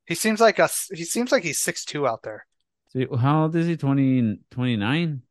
He 0.05 0.13
seems 0.13 0.39
like 0.39 0.59
a 0.59 0.69
he 0.93 1.03
seems 1.03 1.31
like 1.31 1.43
he's 1.43 1.57
six 1.57 1.83
two 1.83 2.07
out 2.07 2.21
there. 2.21 2.45
See, 2.93 3.07
how 3.19 3.43
old 3.43 3.55
is 3.55 3.65
he? 3.67 3.75
20, 3.75 4.39
29? 4.51 5.21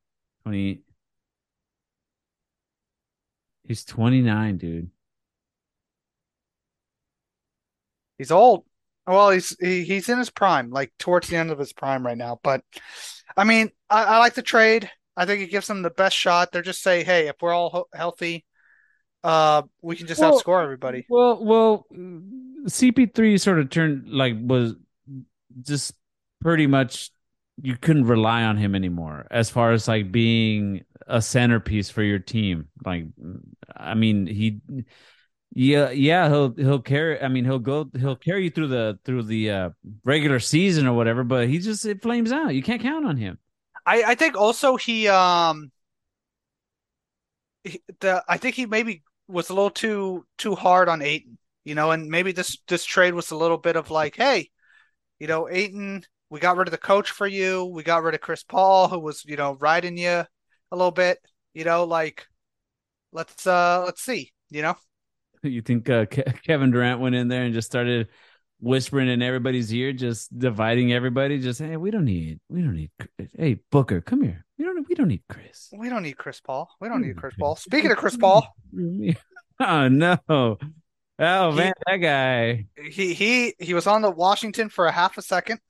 20. 0.42 0.80
He's 3.64 3.84
29, 3.84 4.58
dude. 4.58 4.90
He's 8.18 8.30
old. 8.30 8.64
Well, 9.06 9.30
he's 9.30 9.56
he, 9.60 9.84
he's 9.84 10.08
in 10.08 10.18
his 10.18 10.30
prime, 10.30 10.70
like 10.70 10.92
towards 10.98 11.28
the 11.28 11.36
end 11.36 11.50
of 11.50 11.58
his 11.58 11.72
prime 11.72 12.04
right 12.04 12.18
now. 12.18 12.40
But 12.42 12.62
I 13.36 13.44
mean, 13.44 13.70
I, 13.88 14.04
I 14.04 14.18
like 14.18 14.34
the 14.34 14.42
trade. 14.42 14.90
I 15.16 15.26
think 15.26 15.42
it 15.42 15.50
gives 15.50 15.66
them 15.66 15.82
the 15.82 15.90
best 15.90 16.16
shot. 16.16 16.52
They're 16.52 16.62
just 16.62 16.82
say, 16.82 17.04
hey, 17.04 17.28
if 17.28 17.36
we're 17.40 17.54
all 17.54 17.70
ho- 17.70 17.88
healthy, 17.94 18.44
uh, 19.24 19.62
we 19.82 19.96
can 19.96 20.06
just 20.06 20.20
Well, 20.20 20.40
outscore 20.40 20.62
everybody. 20.62 21.06
Well, 21.08 21.44
well, 21.44 21.86
CP3 22.66 23.40
sort 23.40 23.58
of 23.58 23.70
turned 23.70 24.08
like 24.08 24.34
was 24.38 24.74
just 25.62 25.94
pretty 26.40 26.66
much 26.66 27.10
you 27.62 27.76
couldn't 27.76 28.04
rely 28.04 28.42
on 28.42 28.56
him 28.56 28.74
anymore 28.74 29.26
as 29.30 29.48
far 29.48 29.72
as 29.72 29.88
like 29.88 30.12
being 30.12 30.84
a 31.06 31.22
centerpiece 31.22 31.88
for 31.88 32.02
your 32.02 32.18
team. 32.18 32.68
Like, 32.84 33.06
I 33.74 33.94
mean, 33.94 34.26
he, 34.26 34.60
yeah, 35.54 35.90
yeah, 35.90 36.28
he'll 36.28 36.54
he'll 36.54 36.82
carry. 36.82 37.20
I 37.20 37.28
mean, 37.28 37.44
he'll 37.44 37.58
go, 37.58 37.88
he'll 37.98 38.16
carry 38.16 38.44
you 38.44 38.50
through 38.50 38.68
the 38.68 38.98
through 39.04 39.22
the 39.22 39.50
uh, 39.50 39.70
regular 40.04 40.38
season 40.38 40.86
or 40.86 40.92
whatever. 40.94 41.24
But 41.24 41.48
he 41.48 41.58
just 41.58 41.86
it 41.86 42.02
flames 42.02 42.30
out. 42.30 42.54
You 42.54 42.62
can't 42.62 42.82
count 42.82 43.06
on 43.06 43.16
him. 43.16 43.38
I 43.86 44.02
I 44.12 44.14
think 44.14 44.36
also 44.36 44.76
he 44.76 45.08
um 45.08 45.70
he, 47.64 47.80
the 48.00 48.24
I 48.28 48.36
think 48.38 48.54
he 48.54 48.66
maybe 48.66 49.02
was 49.28 49.50
a 49.50 49.54
little 49.54 49.70
too 49.70 50.26
too 50.38 50.54
hard 50.54 50.88
on 50.88 51.02
Ayton, 51.02 51.38
you 51.64 51.74
know, 51.74 51.90
and 51.90 52.08
maybe 52.08 52.32
this 52.32 52.58
this 52.68 52.84
trade 52.84 53.14
was 53.14 53.30
a 53.30 53.36
little 53.36 53.58
bit 53.58 53.76
of 53.76 53.90
like, 53.90 54.16
hey, 54.16 54.50
You 55.20 55.28
know, 55.28 55.48
Ayton, 55.50 56.04
we 56.30 56.40
got 56.40 56.56
rid 56.58 56.68
of 56.68 56.72
the 56.72 56.78
coach 56.78 57.10
for 57.12 57.26
you. 57.28 57.66
We 57.66 57.82
got 57.84 58.02
rid 58.04 58.14
of 58.16 58.20
Chris 58.22 58.44
Paul, 58.44 58.88
who 58.88 59.00
was, 59.00 59.24
you 59.26 59.36
know, 59.36 59.54
riding 59.60 59.98
you 59.98 60.08
a 60.10 60.28
little 60.72 60.92
bit. 60.92 61.18
You 61.54 61.64
know, 61.64 61.84
like 61.84 62.26
let's 63.12 63.46
uh 63.46 63.84
let's 63.86 64.02
see, 64.02 64.32
you 64.50 64.62
know. 64.62 64.76
You 65.42 65.62
think 65.62 65.88
uh, 65.88 66.06
Ke- 66.06 66.42
Kevin 66.42 66.70
Durant 66.70 67.00
went 67.00 67.14
in 67.14 67.28
there 67.28 67.44
and 67.44 67.54
just 67.54 67.66
started 67.66 68.08
whispering 68.60 69.08
in 69.08 69.22
everybody's 69.22 69.72
ear, 69.72 69.92
just 69.92 70.36
dividing 70.38 70.92
everybody. 70.92 71.38
Just 71.38 71.60
hey, 71.60 71.76
we 71.76 71.90
don't 71.90 72.04
need, 72.04 72.40
we 72.48 72.62
don't 72.62 72.74
need. 72.74 72.90
Hey, 73.36 73.58
Booker, 73.70 74.00
come 74.00 74.22
here. 74.22 74.44
We 74.58 74.64
don't, 74.64 74.88
we 74.88 74.94
don't 74.94 75.08
need 75.08 75.22
Chris. 75.28 75.68
We 75.76 75.88
don't 75.88 76.02
need 76.02 76.16
Chris 76.16 76.40
Paul. 76.40 76.70
We 76.80 76.88
don't 76.88 77.02
need 77.02 77.16
Chris 77.16 77.34
Paul. 77.38 77.56
Speaking 77.56 77.90
of 77.90 77.98
Chris 77.98 78.16
Paul, 78.16 78.46
oh 79.60 79.88
no, 79.88 80.16
oh 80.28 80.56
He- 81.18 81.56
man, 81.56 81.72
that 81.86 81.96
guy. 81.96 82.66
he 82.90 83.14
he 83.14 83.54
he 83.58 83.74
was 83.74 83.86
on 83.86 84.02
the 84.02 84.10
Washington 84.10 84.68
for 84.70 84.86
a 84.86 84.92
half 84.92 85.18
a 85.18 85.22
second, 85.22 85.60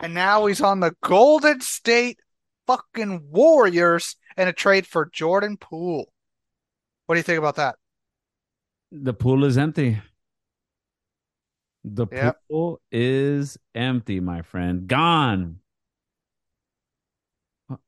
and 0.00 0.12
now 0.14 0.46
he's 0.46 0.60
on 0.60 0.80
the 0.80 0.94
Golden 1.02 1.60
State 1.60 2.18
fucking 2.66 3.22
Warriors 3.30 4.16
in 4.36 4.46
a 4.48 4.52
trade 4.52 4.86
for 4.86 5.08
Jordan 5.12 5.56
Poole. 5.56 6.12
What 7.06 7.14
do 7.14 7.18
you 7.18 7.22
think 7.24 7.38
about 7.38 7.56
that? 7.56 7.76
The 8.92 9.14
pool 9.14 9.44
is 9.44 9.56
empty. 9.56 9.98
The 11.84 12.06
Yep. 12.10 12.36
pool 12.48 12.80
is 12.92 13.58
empty, 13.74 14.20
my 14.20 14.42
friend. 14.42 14.86
Gone. 14.86 15.60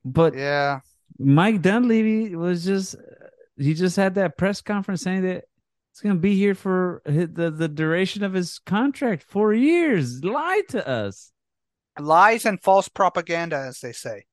But 0.04 0.34
Yeah, 0.34 0.80
Mike 1.18 1.62
Dunleavy 1.62 2.34
was 2.36 2.64
just 2.64 2.96
he 3.56 3.74
just 3.74 3.96
had 3.96 4.14
that 4.16 4.38
press 4.38 4.60
conference 4.62 5.02
saying 5.02 5.22
that 5.22 5.44
it's 5.92 6.00
going 6.02 6.14
to 6.14 6.20
be 6.20 6.36
here 6.36 6.54
for 6.54 7.02
the 7.04 7.52
the 7.56 7.68
duration 7.68 8.24
of 8.24 8.32
his 8.32 8.58
contract, 8.60 9.22
4 9.22 9.52
years. 9.54 10.24
Lied 10.24 10.68
to 10.70 10.86
us. 10.86 11.32
lies 11.98 12.44
and 12.46 12.60
false 12.62 12.88
propaganda, 12.88 13.56
as 13.56 13.80
they 13.80 13.92
say. 13.92 14.24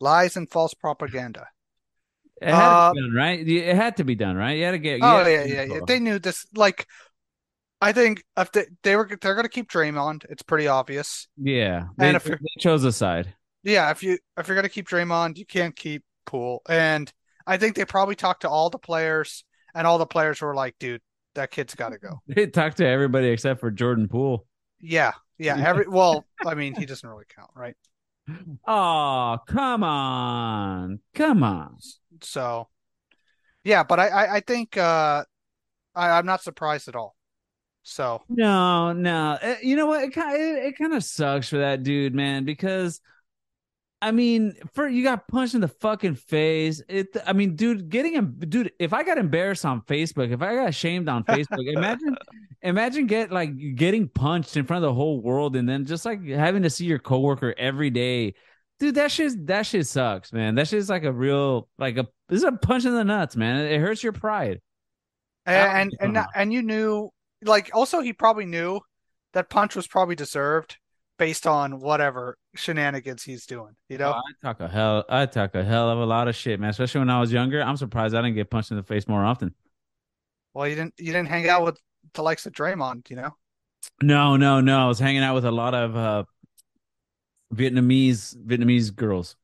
Lies 0.00 0.36
and 0.36 0.50
false 0.50 0.74
propaganda. 0.74 1.48
It 2.40 2.54
had 2.54 2.68
Uh, 2.68 2.92
to 2.92 2.94
be 2.94 3.00
done, 3.00 3.12
right? 3.14 3.48
It 3.48 3.74
had 3.76 3.96
to 3.96 4.04
be 4.04 4.14
done, 4.14 4.36
right? 4.36 4.56
You 4.58 4.64
had 4.64 4.70
to 4.72 4.78
get 4.78 5.00
Oh 5.02 5.26
yeah, 5.26 5.44
yeah, 5.44 5.62
yeah. 5.62 5.80
They 5.86 5.98
knew 5.98 6.18
this. 6.18 6.46
Like, 6.54 6.86
I 7.80 7.92
think 7.92 8.24
if 8.36 8.50
they, 8.52 8.66
they 8.82 8.96
were 8.96 9.08
they're 9.20 9.34
gonna 9.34 9.48
keep 9.48 9.70
Draymond, 9.70 10.24
it's 10.28 10.42
pretty 10.42 10.66
obvious. 10.66 11.28
Yeah. 11.36 11.86
They, 11.96 12.08
And 12.08 12.16
if 12.16 12.24
they 12.24 12.38
chose 12.58 12.84
a 12.84 12.92
side. 12.92 13.34
Yeah, 13.62 13.90
if 13.90 14.02
you 14.02 14.18
if 14.36 14.48
you're 14.48 14.56
gonna 14.56 14.68
keep 14.68 14.88
Draymond, 14.88 15.38
you 15.38 15.46
can't 15.46 15.76
keep 15.76 16.02
Poole. 16.26 16.62
And 16.68 17.12
I 17.46 17.56
think 17.56 17.76
they 17.76 17.84
probably 17.84 18.14
talked 18.14 18.42
to 18.42 18.48
all 18.48 18.70
the 18.70 18.78
players, 18.78 19.44
and 19.74 19.86
all 19.86 19.98
the 19.98 20.06
players 20.06 20.40
were 20.40 20.54
like, 20.54 20.76
"Dude, 20.78 21.00
that 21.34 21.50
kid's 21.50 21.74
got 21.74 21.90
to 21.90 21.98
go." 21.98 22.20
They 22.26 22.46
talked 22.46 22.76
to 22.78 22.86
everybody 22.86 23.28
except 23.28 23.60
for 23.60 23.70
Jordan 23.70 24.08
Poole. 24.08 24.46
Yeah, 24.80 25.12
yeah. 25.38 25.56
Every 25.66 25.88
well, 25.88 26.26
I 26.46 26.54
mean, 26.54 26.74
he 26.74 26.86
doesn't 26.86 27.08
really 27.08 27.24
count, 27.34 27.50
right? 27.54 27.76
Oh, 28.66 29.38
come 29.48 29.82
on. 29.82 31.00
Come 31.14 31.42
on. 31.42 31.78
So, 32.22 32.68
yeah, 33.64 33.84
but 33.84 33.98
I 33.98 34.08
I, 34.08 34.34
I 34.36 34.40
think 34.40 34.76
uh, 34.76 35.24
I, 35.94 36.10
I'm 36.10 36.26
not 36.26 36.42
surprised 36.42 36.88
at 36.88 36.96
all. 36.96 37.16
So 37.88 38.22
No, 38.28 38.92
no. 38.92 39.38
Uh, 39.42 39.54
You 39.62 39.74
know 39.74 39.86
what? 39.86 40.04
It 40.04 40.12
kind 40.12 40.36
it, 40.36 40.64
it 40.66 40.78
kind 40.78 40.92
of 40.92 41.02
sucks 41.02 41.48
for 41.48 41.58
that 41.58 41.82
dude, 41.82 42.14
man, 42.14 42.44
because 42.44 43.00
I 44.00 44.12
mean, 44.12 44.54
for 44.74 44.86
you 44.86 45.02
got 45.02 45.26
punched 45.26 45.54
in 45.54 45.60
the 45.60 45.68
fucking 45.68 46.14
face. 46.16 46.82
It 46.88 47.16
I 47.26 47.32
mean, 47.32 47.56
dude, 47.56 47.88
getting 47.88 48.12
him 48.12 48.36
dude, 48.38 48.72
if 48.78 48.92
I 48.92 49.02
got 49.02 49.18
embarrassed 49.18 49.64
on 49.64 49.80
Facebook, 49.82 50.30
if 50.30 50.42
I 50.42 50.54
got 50.54 50.74
shamed 50.74 51.08
on 51.08 51.24
Facebook, 51.24 51.66
imagine 51.66 52.16
imagine 52.62 53.06
get 53.06 53.32
like 53.32 53.50
getting 53.74 54.08
punched 54.08 54.56
in 54.56 54.66
front 54.66 54.84
of 54.84 54.90
the 54.90 54.94
whole 54.94 55.20
world 55.20 55.56
and 55.56 55.68
then 55.68 55.86
just 55.86 56.04
like 56.04 56.24
having 56.26 56.62
to 56.62 56.70
see 56.70 56.84
your 56.84 56.98
coworker 56.98 57.54
every 57.56 57.90
day. 57.90 58.34
Dude, 58.78 58.96
that 58.96 59.10
shit 59.10 59.46
that 59.46 59.62
shit 59.62 59.86
sucks, 59.86 60.30
man. 60.32 60.54
That 60.56 60.68
shit's 60.68 60.90
like 60.90 61.04
a 61.04 61.12
real 61.12 61.68
like 61.78 61.96
a 61.96 62.06
this 62.28 62.38
is 62.38 62.44
a 62.44 62.52
punch 62.52 62.84
in 62.84 62.94
the 62.94 63.04
nuts, 63.04 63.34
man. 63.34 63.64
It 63.64 63.80
hurts 63.80 64.02
your 64.02 64.12
pride. 64.12 64.60
and 65.46 65.92
and 65.98 66.16
and, 66.18 66.26
and 66.34 66.52
you 66.52 66.62
knew 66.62 67.10
like 67.42 67.70
also 67.72 68.00
he 68.00 68.12
probably 68.12 68.46
knew 68.46 68.80
that 69.32 69.50
punch 69.50 69.76
was 69.76 69.86
probably 69.86 70.14
deserved 70.14 70.76
based 71.18 71.46
on 71.46 71.80
whatever 71.80 72.38
shenanigans 72.54 73.22
he's 73.22 73.46
doing. 73.46 73.74
You 73.88 73.98
know. 73.98 74.14
Oh, 74.14 74.18
I 74.18 74.46
talk 74.46 74.60
a 74.60 74.68
hell 74.68 75.04
I 75.08 75.26
talk 75.26 75.54
a 75.54 75.64
hell 75.64 75.90
of 75.90 75.98
a 75.98 76.06
lot 76.06 76.28
of 76.28 76.36
shit, 76.36 76.58
man. 76.60 76.70
Especially 76.70 77.00
when 77.00 77.10
I 77.10 77.20
was 77.20 77.32
younger. 77.32 77.62
I'm 77.62 77.76
surprised 77.76 78.14
I 78.14 78.22
didn't 78.22 78.36
get 78.36 78.50
punched 78.50 78.70
in 78.70 78.76
the 78.76 78.82
face 78.82 79.06
more 79.08 79.24
often. 79.24 79.54
Well, 80.54 80.66
you 80.66 80.74
didn't 80.74 80.94
you 80.98 81.12
didn't 81.12 81.28
hang 81.28 81.48
out 81.48 81.64
with 81.64 81.78
the 82.14 82.22
likes 82.22 82.46
of 82.46 82.52
Draymond, 82.52 83.10
you 83.10 83.16
know. 83.16 83.36
No, 84.02 84.36
no, 84.36 84.60
no. 84.60 84.84
I 84.84 84.86
was 84.86 84.98
hanging 84.98 85.22
out 85.22 85.34
with 85.34 85.44
a 85.44 85.50
lot 85.50 85.74
of 85.74 85.96
uh 85.96 86.24
Vietnamese 87.54 88.36
Vietnamese 88.36 88.94
girls. 88.94 89.36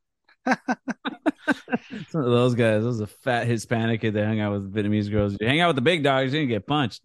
Some 0.45 0.57
of 2.21 2.25
those 2.31 2.55
guys. 2.55 2.83
Those 2.83 2.99
a 2.99 3.07
fat 3.07 3.47
Hispanic 3.47 4.01
kid 4.01 4.13
that 4.13 4.25
hung 4.25 4.39
out 4.39 4.53
with 4.53 4.73
Vietnamese 4.73 5.11
girls. 5.11 5.35
You 5.39 5.47
hang 5.47 5.61
out 5.61 5.67
with 5.67 5.75
the 5.75 5.81
big 5.81 6.03
dogs, 6.03 6.33
you 6.33 6.39
didn't 6.39 6.49
get 6.49 6.67
punched. 6.67 7.01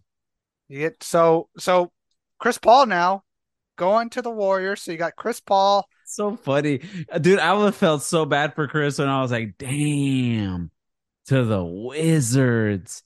You 0.71 0.79
get 0.79 1.03
so 1.03 1.49
so 1.57 1.91
Chris 2.39 2.57
Paul 2.57 2.85
now 2.85 3.23
going 3.75 4.09
to 4.11 4.21
the 4.21 4.31
Warriors. 4.31 4.81
So 4.81 4.93
you 4.93 4.97
got 4.97 5.17
Chris 5.17 5.41
Paul. 5.41 5.85
So 6.05 6.37
funny. 6.37 6.79
Dude, 7.19 7.39
I 7.39 7.51
would 7.51 7.65
have 7.65 7.75
felt 7.75 8.03
so 8.03 8.23
bad 8.25 8.55
for 8.55 8.69
Chris 8.69 8.97
when 8.97 9.09
I 9.09 9.21
was 9.21 9.31
like, 9.31 9.57
damn, 9.57 10.71
to 11.25 11.43
the 11.43 11.61
Wizards. 11.61 13.03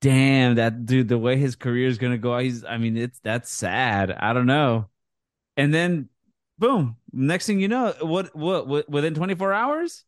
Damn, 0.00 0.56
that 0.56 0.86
dude, 0.86 1.08
the 1.08 1.18
way 1.18 1.36
his 1.36 1.56
career 1.56 1.88
is 1.88 1.98
gonna 1.98 2.18
go, 2.18 2.38
he's 2.38 2.64
I 2.64 2.78
mean, 2.78 2.96
it's 2.96 3.18
that's 3.20 3.50
sad. 3.50 4.12
I 4.12 4.32
don't 4.32 4.46
know. 4.46 4.88
And 5.56 5.74
then 5.74 6.08
boom, 6.58 6.98
next 7.12 7.46
thing 7.46 7.58
you 7.58 7.66
know, 7.66 7.94
what 8.00 8.34
what, 8.36 8.68
what 8.68 8.88
within 8.88 9.14
24 9.14 9.52
hours? 9.52 10.04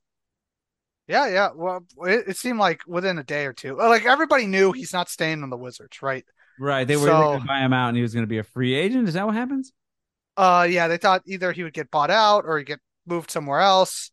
Yeah, 1.08 1.26
yeah. 1.26 1.48
Well, 1.56 1.86
it, 2.06 2.28
it 2.28 2.36
seemed 2.36 2.60
like 2.60 2.82
within 2.86 3.18
a 3.18 3.24
day 3.24 3.46
or 3.46 3.52
two. 3.52 3.76
Like 3.76 4.04
everybody 4.04 4.46
knew 4.46 4.70
he's 4.70 4.92
not 4.92 5.08
staying 5.08 5.42
on 5.42 5.50
the 5.50 5.56
Wizards, 5.56 6.00
right? 6.00 6.24
Right. 6.58 6.86
They 6.86 6.96
were 6.96 7.06
So- 7.06 7.12
gonna 7.12 7.44
buy 7.44 7.60
him 7.60 7.72
out 7.72 7.88
and 7.88 7.96
he 7.96 8.02
was 8.02 8.14
gonna 8.14 8.26
be 8.26 8.38
a 8.38 8.44
free 8.44 8.74
agent. 8.74 9.08
Is 9.08 9.14
that 9.14 9.26
what 9.26 9.34
happens? 9.34 9.72
Uh, 10.36 10.66
yeah, 10.68 10.88
they 10.88 10.96
thought 10.96 11.22
either 11.26 11.52
he 11.52 11.62
would 11.62 11.72
get 11.72 11.90
bought 11.90 12.10
out 12.10 12.44
or 12.46 12.58
he'd 12.58 12.66
get 12.66 12.80
moved 13.06 13.30
somewhere 13.30 13.60
else. 13.60 14.10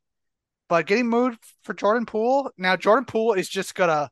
But 0.70 0.86
getting 0.86 1.08
moved 1.08 1.40
for 1.64 1.74
Jordan 1.74 2.06
Poole, 2.06 2.52
now 2.58 2.76
Jordan 2.78 3.06
Poole 3.06 3.34
is 3.34 3.50
just 3.50 3.76
gonna 3.76 4.10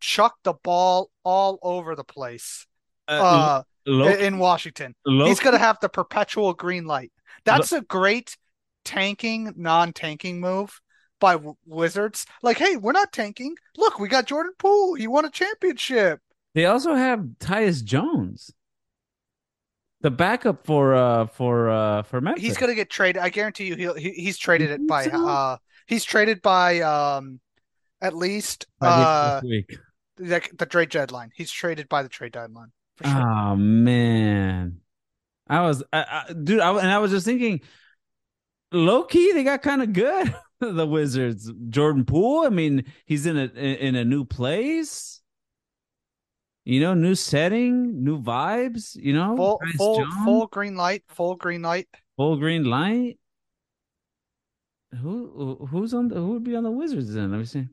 chuck 0.00 0.34
the 0.44 0.52
ball 0.52 1.10
all 1.24 1.58
over 1.62 1.94
the 1.96 2.04
place. 2.04 2.66
Uh, 3.08 3.62
Loki, 3.86 4.24
in 4.24 4.38
Washington. 4.38 4.94
Loki- 5.06 5.28
He's 5.30 5.40
gonna 5.40 5.58
have 5.58 5.78
the 5.80 5.88
perpetual 5.88 6.52
green 6.54 6.84
light. 6.86 7.12
That's 7.44 7.72
a 7.72 7.80
great 7.82 8.36
tanking, 8.84 9.52
non-tanking 9.56 10.40
move 10.40 10.80
by 11.20 11.38
Wizards. 11.66 12.26
Like, 12.42 12.58
hey, 12.58 12.76
we're 12.76 12.92
not 12.92 13.12
tanking. 13.12 13.56
Look, 13.76 13.98
we 13.98 14.08
got 14.08 14.26
Jordan 14.26 14.52
Poole. 14.58 14.94
He 14.94 15.06
won 15.06 15.24
a 15.24 15.30
championship. 15.30 16.20
They 16.54 16.66
also 16.66 16.94
have 16.94 17.20
Tyus 17.40 17.82
Jones, 17.82 18.52
the 20.00 20.10
backup 20.10 20.64
for 20.66 20.94
uh 20.94 21.26
for 21.26 21.68
uh 21.68 22.02
for 22.02 22.20
Memphis. 22.20 22.42
He's 22.42 22.56
gonna 22.56 22.74
get 22.74 22.90
traded. 22.90 23.20
I 23.22 23.28
guarantee 23.28 23.66
you, 23.66 23.76
he'll 23.76 23.94
he, 23.94 24.10
he's 24.10 24.38
traded 24.38 24.70
it 24.70 24.86
by 24.86 25.04
so? 25.06 25.26
uh 25.26 25.56
he's 25.86 26.04
traded 26.04 26.42
by 26.42 26.80
um 26.80 27.40
at 28.00 28.14
least 28.14 28.66
By 28.78 28.92
the 28.92 29.00
end 29.00 29.02
of 29.02 29.08
uh 29.08 29.40
this 29.40 29.50
week. 29.50 29.78
the, 30.16 30.42
the 30.56 30.66
trade 30.66 30.90
deadline. 30.90 31.30
He's 31.34 31.50
traded 31.50 31.88
by 31.88 32.02
the 32.02 32.08
trade 32.08 32.32
deadline 32.32 32.70
for 32.96 33.04
sure. 33.04 33.20
Oh 33.20 33.56
man, 33.56 34.80
I 35.48 35.62
was, 35.62 35.82
I, 35.92 36.24
I, 36.28 36.32
dude, 36.32 36.60
I, 36.60 36.70
and 36.78 36.90
I 36.90 36.98
was 36.98 37.10
just 37.10 37.26
thinking, 37.26 37.60
low 38.72 39.04
key, 39.04 39.32
they 39.32 39.42
got 39.44 39.62
kind 39.62 39.82
of 39.82 39.92
good. 39.92 40.34
the 40.60 40.86
Wizards, 40.86 41.52
Jordan 41.68 42.04
Poole. 42.04 42.46
I 42.46 42.48
mean, 42.50 42.84
he's 43.06 43.26
in 43.26 43.36
a 43.36 43.44
in 43.46 43.96
a 43.96 44.04
new 44.04 44.24
place. 44.24 45.20
You 46.64 46.80
know, 46.80 46.94
new 46.94 47.14
setting, 47.14 48.02
new 48.02 48.20
vibes. 48.22 48.96
You 48.96 49.12
know, 49.12 49.36
full 49.36 49.60
full 49.76 50.06
full 50.24 50.46
green 50.46 50.76
light. 50.76 51.04
Full 51.08 51.36
green 51.36 51.62
light. 51.62 51.88
full 52.16 52.36
green 52.36 52.64
light. 52.64 53.18
Who 55.00 55.66
who's 55.70 55.92
on 55.92 56.08
the 56.08 56.14
who 56.16 56.28
would 56.32 56.44
be 56.44 56.54
on 56.56 56.62
the 56.64 56.70
Wizards 56.70 57.12
then? 57.12 57.30
Let 57.32 57.38
me 57.38 57.44
see. 57.44 57.66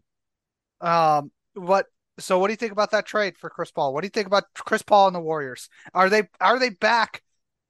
Um, 0.81 1.31
what? 1.53 1.85
So, 2.19 2.37
what 2.39 2.47
do 2.47 2.53
you 2.53 2.57
think 2.57 2.71
about 2.71 2.91
that 2.91 3.05
trade 3.05 3.37
for 3.37 3.49
Chris 3.49 3.71
Paul? 3.71 3.93
What 3.93 4.01
do 4.01 4.05
you 4.07 4.09
think 4.11 4.27
about 4.27 4.43
Chris 4.55 4.81
Paul 4.81 5.07
and 5.07 5.15
the 5.15 5.19
Warriors? 5.21 5.69
Are 5.93 6.09
they 6.09 6.23
are 6.41 6.59
they 6.59 6.69
back 6.69 7.21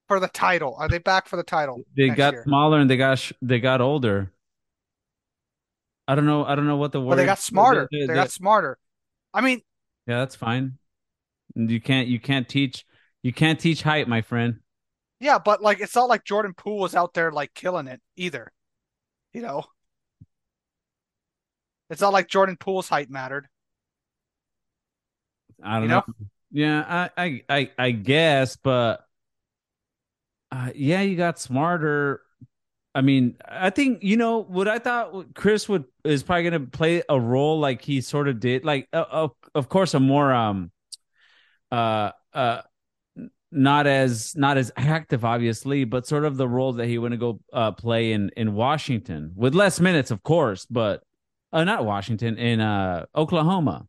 for 0.07 0.19
the 0.19 0.27
title? 0.29 0.75
Are 0.79 0.87
they 0.87 0.97
back 0.97 1.27
for 1.27 1.35
the 1.35 1.43
title? 1.43 1.83
They 1.95 2.09
got 2.09 2.33
year? 2.33 2.43
smaller 2.43 2.79
and 2.79 2.89
they 2.89 2.97
got 2.97 3.19
sh- 3.19 3.33
they 3.41 3.59
got 3.59 3.81
older. 3.81 4.31
I 6.07 6.15
don't 6.15 6.25
know. 6.25 6.43
I 6.45 6.55
don't 6.55 6.65
know 6.67 6.77
what 6.77 6.91
the 6.93 6.99
But 6.99 7.15
they 7.15 7.25
got 7.25 7.37
Warriors- 7.37 7.39
smarter. 7.43 7.87
they- 7.91 7.99
They 8.01 8.07
they- 8.07 8.13
got 8.15 8.31
smarter. 8.31 8.77
I 9.33 9.41
mean, 9.41 9.61
Yeah, 10.07 10.19
that's 10.19 10.35
fine. 10.35 10.77
You 11.55 11.81
can't 11.81 12.07
you 12.07 12.19
can't 12.19 12.47
teach 12.47 12.85
you 13.23 13.33
can't 13.33 13.59
teach 13.59 13.81
height, 13.83 14.07
my 14.07 14.21
friend. 14.21 14.59
yeah, 15.19 15.37
but 15.39 15.61
like 15.61 15.79
it's 15.79 15.95
not 15.95 16.09
like 16.09 16.23
Jordan 16.23 16.53
Poole 16.53 16.79
was 16.79 16.95
out 16.95 17.13
there 17.13 17.31
like 17.31 17.53
killing 17.53 17.87
it 17.87 18.01
either. 18.15 18.51
You 19.33 19.41
know, 19.41 19.65
it's 21.89 22.01
not 22.01 22.13
like 22.13 22.27
Jordan 22.27 22.57
Poole's 22.57 22.89
height 22.89 23.09
mattered. 23.09 23.47
I 25.63 25.79
don't 25.79 25.87
You 25.87 25.89
know. 25.89 26.01
know? 26.07 26.27
Yeah, 26.51 27.09
I, 27.17 27.23
I 27.25 27.43
I 27.49 27.71
I 27.77 27.91
guess, 27.91 28.55
but 28.57 29.07
Uh, 30.51 30.71
yeah, 30.75 31.01
you 31.01 31.15
got 31.15 31.39
smarter. 31.39 32.21
I 32.95 33.01
mean, 33.01 33.37
I 33.47 33.69
think 33.69 34.03
you 34.03 34.17
know 34.17 34.39
what 34.43 34.67
I 34.67 34.79
thought. 34.79 35.35
Chris 35.35 35.69
would 35.69 35.85
is 36.05 36.23
probably 36.23 36.49
going 36.49 36.65
to 36.65 36.71
play 36.71 37.03
a 37.09 37.19
role 37.19 37.59
like 37.59 37.81
he 37.81 38.01
sort 38.01 38.27
of 38.27 38.39
did, 38.39 38.65
like 38.65 38.87
uh, 38.93 39.05
of 39.09 39.31
of 39.55 39.69
course 39.69 39.93
a 39.93 39.99
more 39.99 40.33
um 40.33 40.71
uh 41.71 42.11
uh 42.33 42.61
not 43.51 43.85
as 43.85 44.33
not 44.35 44.57
as 44.57 44.71
active 44.77 45.25
obviously 45.25 45.83
but 45.83 46.07
sort 46.07 46.23
of 46.23 46.37
the 46.37 46.47
role 46.47 46.73
that 46.73 46.87
he 46.87 46.97
want 46.97 47.11
to 47.11 47.17
go 47.17 47.39
uh 47.51 47.71
play 47.71 48.13
in 48.13 48.29
in 48.37 48.53
washington 48.53 49.31
with 49.35 49.53
less 49.53 49.79
minutes 49.79 50.09
of 50.09 50.23
course 50.23 50.65
but 50.65 51.03
uh 51.51 51.63
not 51.63 51.85
washington 51.85 52.37
in 52.37 52.59
uh 52.61 53.05
oklahoma. 53.15 53.85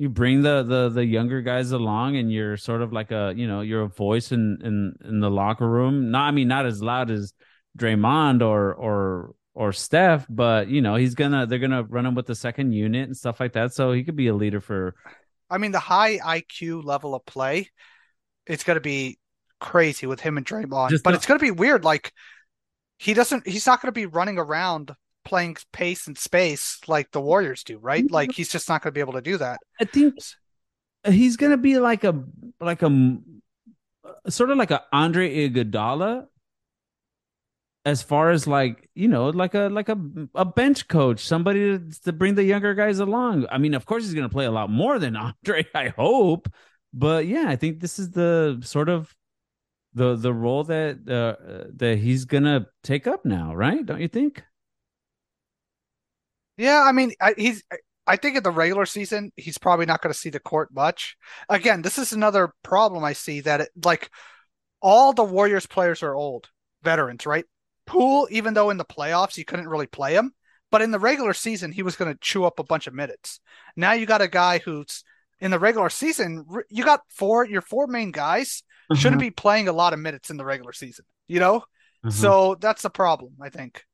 You 0.00 0.08
bring 0.08 0.42
the 0.42 0.62
the 0.62 0.88
the 0.90 1.04
younger 1.04 1.42
guys 1.42 1.72
along 1.72 2.16
and 2.16 2.32
you're 2.32 2.56
sort 2.56 2.82
of 2.82 2.92
like 2.92 3.10
a 3.10 3.34
you 3.36 3.48
know 3.48 3.62
you're 3.62 3.82
a 3.82 3.88
voice 3.88 4.30
in 4.30 4.58
in 4.62 4.94
in 5.04 5.18
the 5.18 5.30
locker 5.30 5.68
room. 5.68 6.12
Not 6.12 6.28
i 6.28 6.30
mean 6.30 6.46
not 6.46 6.66
as 6.66 6.80
loud 6.80 7.10
as 7.10 7.32
draymond 7.76 8.40
or 8.40 8.74
or 8.74 9.34
or 9.54 9.72
steph 9.72 10.24
but 10.28 10.68
you 10.68 10.80
know 10.80 10.94
he's 10.94 11.16
gonna 11.16 11.46
they're 11.46 11.58
gonna 11.58 11.82
run 11.82 12.06
him 12.06 12.14
with 12.14 12.26
the 12.26 12.34
second 12.36 12.72
unit 12.72 13.08
and 13.08 13.16
stuff 13.16 13.40
like 13.40 13.54
that. 13.54 13.74
So 13.74 13.90
he 13.90 14.04
could 14.04 14.14
be 14.14 14.28
a 14.28 14.34
leader 14.34 14.60
for 14.60 14.94
I 15.50 15.58
mean, 15.58 15.72
the 15.72 15.78
high 15.78 16.18
IQ 16.18 16.84
level 16.84 17.14
of 17.14 17.24
play, 17.24 17.70
it's 18.46 18.64
going 18.64 18.76
to 18.76 18.80
be 18.80 19.18
crazy 19.60 20.06
with 20.06 20.20
him 20.20 20.36
and 20.36 20.46
Draymond. 20.46 20.90
Just 20.90 21.04
but 21.04 21.10
the- 21.10 21.16
it's 21.16 21.26
going 21.26 21.38
to 21.38 21.44
be 21.44 21.50
weird. 21.50 21.84
Like 21.84 22.12
he 22.98 23.14
doesn't. 23.14 23.46
He's 23.46 23.66
not 23.66 23.80
going 23.80 23.88
to 23.88 23.92
be 23.92 24.06
running 24.06 24.38
around 24.38 24.94
playing 25.24 25.56
pace 25.72 26.06
and 26.06 26.16
space 26.16 26.78
like 26.86 27.10
the 27.10 27.20
Warriors 27.20 27.62
do, 27.64 27.78
right? 27.78 28.04
Mm-hmm. 28.04 28.14
Like 28.14 28.32
he's 28.32 28.48
just 28.48 28.68
not 28.68 28.82
going 28.82 28.92
to 28.92 28.94
be 28.94 29.00
able 29.00 29.14
to 29.14 29.22
do 29.22 29.36
that. 29.38 29.60
I 29.80 29.84
think 29.84 30.14
he's 31.06 31.36
gonna 31.36 31.56
be 31.56 31.78
like 31.78 32.04
a 32.04 32.24
like 32.60 32.82
a 32.82 33.18
sort 34.28 34.50
of 34.50 34.58
like 34.58 34.70
a 34.70 34.84
Andre 34.92 35.48
Iguodala, 35.48 36.26
as 37.88 38.02
far 38.02 38.30
as 38.30 38.46
like 38.46 38.88
you 38.94 39.08
know 39.08 39.30
like 39.30 39.54
a 39.54 39.68
like 39.68 39.88
a 39.88 39.98
a 40.34 40.44
bench 40.44 40.88
coach, 40.88 41.24
somebody 41.24 41.78
to, 41.78 42.00
to 42.04 42.12
bring 42.12 42.34
the 42.34 42.44
younger 42.44 42.74
guys 42.74 42.98
along. 42.98 43.46
I 43.50 43.58
mean, 43.58 43.74
of 43.74 43.86
course 43.86 44.04
he's 44.04 44.14
gonna 44.14 44.28
play 44.28 44.44
a 44.44 44.50
lot 44.50 44.70
more 44.70 44.98
than 44.98 45.16
Andre, 45.26 45.66
I 45.74 45.88
hope, 45.88 46.52
but 46.92 47.26
yeah, 47.26 47.46
I 47.48 47.56
think 47.56 47.80
this 47.80 47.98
is 47.98 48.10
the 48.10 48.60
sort 48.62 48.88
of 48.88 49.14
the 49.94 50.16
the 50.16 50.32
role 50.32 50.64
that 50.64 51.08
uh, 51.08 51.70
that 51.76 51.98
he's 51.98 52.26
gonna 52.26 52.66
take 52.82 53.06
up 53.06 53.24
now, 53.24 53.54
right? 53.54 53.84
Don't 53.84 54.00
you 54.00 54.08
think? 54.08 54.42
Yeah, 56.58 56.82
I 56.82 56.92
mean, 56.92 57.12
I, 57.20 57.34
he's. 57.36 57.62
I 58.06 58.16
think 58.16 58.38
in 58.38 58.42
the 58.42 58.50
regular 58.50 58.86
season, 58.86 59.32
he's 59.36 59.58
probably 59.58 59.84
not 59.84 60.00
going 60.00 60.12
to 60.12 60.18
see 60.18 60.30
the 60.30 60.40
court 60.40 60.70
much. 60.72 61.18
Again, 61.50 61.82
this 61.82 61.98
is 61.98 62.12
another 62.12 62.54
problem 62.62 63.04
I 63.04 63.12
see 63.12 63.40
that 63.42 63.60
it, 63.60 63.68
like 63.84 64.10
all 64.80 65.12
the 65.12 65.22
Warriors 65.22 65.66
players 65.66 66.02
are 66.02 66.14
old 66.14 66.48
veterans, 66.82 67.26
right? 67.26 67.44
Poole, 67.88 68.28
even 68.30 68.54
though 68.54 68.70
in 68.70 68.76
the 68.76 68.84
playoffs 68.84 69.36
you 69.36 69.44
couldn't 69.44 69.68
really 69.68 69.86
play 69.86 70.14
him, 70.14 70.32
but 70.70 70.82
in 70.82 70.90
the 70.90 70.98
regular 70.98 71.32
season 71.32 71.72
he 71.72 71.82
was 71.82 71.96
going 71.96 72.12
to 72.12 72.18
chew 72.20 72.44
up 72.44 72.58
a 72.58 72.64
bunch 72.64 72.86
of 72.86 72.94
minutes. 72.94 73.40
Now 73.76 73.92
you 73.92 74.06
got 74.06 74.22
a 74.22 74.28
guy 74.28 74.58
who's 74.58 75.04
in 75.40 75.50
the 75.50 75.58
regular 75.58 75.90
season, 75.90 76.44
you 76.68 76.84
got 76.84 77.00
four 77.08 77.46
your 77.46 77.62
four 77.62 77.86
main 77.86 78.10
guys 78.12 78.62
shouldn't 78.94 79.20
be 79.20 79.30
playing 79.30 79.68
a 79.68 79.72
lot 79.72 79.92
of 79.92 79.98
minutes 79.98 80.30
in 80.30 80.36
the 80.36 80.44
regular 80.44 80.72
season, 80.72 81.04
you 81.26 81.40
know? 81.40 81.56
Uh-huh. 81.56 82.10
So 82.10 82.56
that's 82.60 82.82
the 82.82 82.90
problem, 82.90 83.32
I 83.40 83.50
think. 83.50 83.84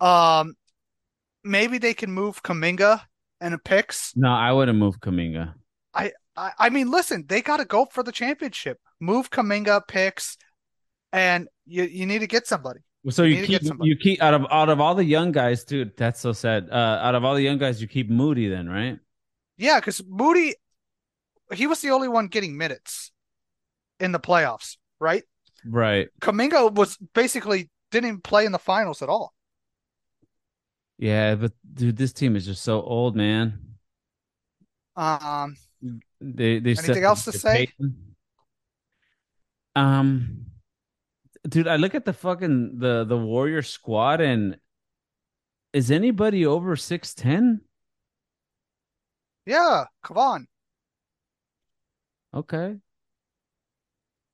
Um 0.00 0.54
maybe 1.42 1.78
they 1.78 1.94
can 1.94 2.10
move 2.12 2.42
Kuminga 2.42 3.02
and 3.40 3.54
a 3.54 3.58
picks. 3.58 4.14
no, 4.16 4.30
I 4.30 4.52
wouldn't 4.52 4.78
move 4.78 5.00
Kuminga. 5.00 5.54
I, 6.40 6.52
I 6.58 6.70
mean, 6.70 6.90
listen, 6.90 7.26
they 7.28 7.42
got 7.42 7.58
to 7.58 7.64
go 7.64 7.84
for 7.84 8.02
the 8.02 8.12
championship. 8.12 8.78
Move 8.98 9.30
Kuminga 9.30 9.82
picks, 9.86 10.38
and 11.12 11.48
you 11.66 11.84
you 11.84 12.06
need 12.06 12.20
to 12.20 12.26
get 12.26 12.46
somebody. 12.46 12.80
So 13.08 13.22
You 13.24 13.46
keep 13.46 13.62
you 13.80 13.96
keep 13.96 14.22
out 14.22 14.34
of 14.34 14.46
out 14.50 14.68
of 14.68 14.78
all 14.80 14.94
the 14.94 15.04
young 15.04 15.32
guys, 15.32 15.64
dude. 15.64 15.96
That's 15.96 16.20
so 16.20 16.32
sad. 16.32 16.68
Uh, 16.70 16.74
out 17.02 17.14
of 17.14 17.24
all 17.24 17.34
the 17.34 17.42
young 17.42 17.56
guys, 17.56 17.80
you 17.80 17.88
keep 17.88 18.10
Moody 18.10 18.48
then, 18.48 18.68
right? 18.68 18.98
Yeah, 19.56 19.80
because 19.80 20.02
Moody, 20.06 20.54
he 21.54 21.66
was 21.66 21.80
the 21.80 21.90
only 21.90 22.08
one 22.08 22.26
getting 22.28 22.58
minutes 22.58 23.10
in 23.98 24.12
the 24.12 24.20
playoffs, 24.20 24.76
right? 24.98 25.22
Right. 25.64 26.08
Kuminga 26.20 26.72
was 26.74 26.98
basically 27.14 27.70
didn't 27.90 28.22
play 28.22 28.44
in 28.44 28.52
the 28.52 28.58
finals 28.58 29.00
at 29.02 29.08
all. 29.08 29.32
Yeah, 30.98 31.34
but 31.36 31.52
dude, 31.72 31.96
this 31.96 32.12
team 32.12 32.36
is 32.36 32.44
just 32.44 32.62
so 32.62 32.82
old, 32.82 33.16
man. 33.16 33.58
Um, 34.96 35.56
They 36.20 36.58
they 36.60 36.72
Anything 36.72 37.04
else 37.04 37.24
to 37.24 37.32
say? 37.32 37.68
paid- 37.78 37.94
Um, 39.74 40.49
dude, 41.48 41.68
I 41.68 41.76
look 41.76 41.94
at 41.94 42.04
the 42.04 42.12
fucking 42.12 42.78
the 42.78 43.04
the 43.04 43.16
Warrior 43.16 43.62
squad, 43.62 44.20
and 44.20 44.58
is 45.72 45.90
anybody 45.90 46.44
over 46.46 46.76
six 46.76 47.14
ten? 47.14 47.62
yeah, 49.46 49.84
come 50.02 50.18
on, 50.18 50.46
Okay, 52.34 52.76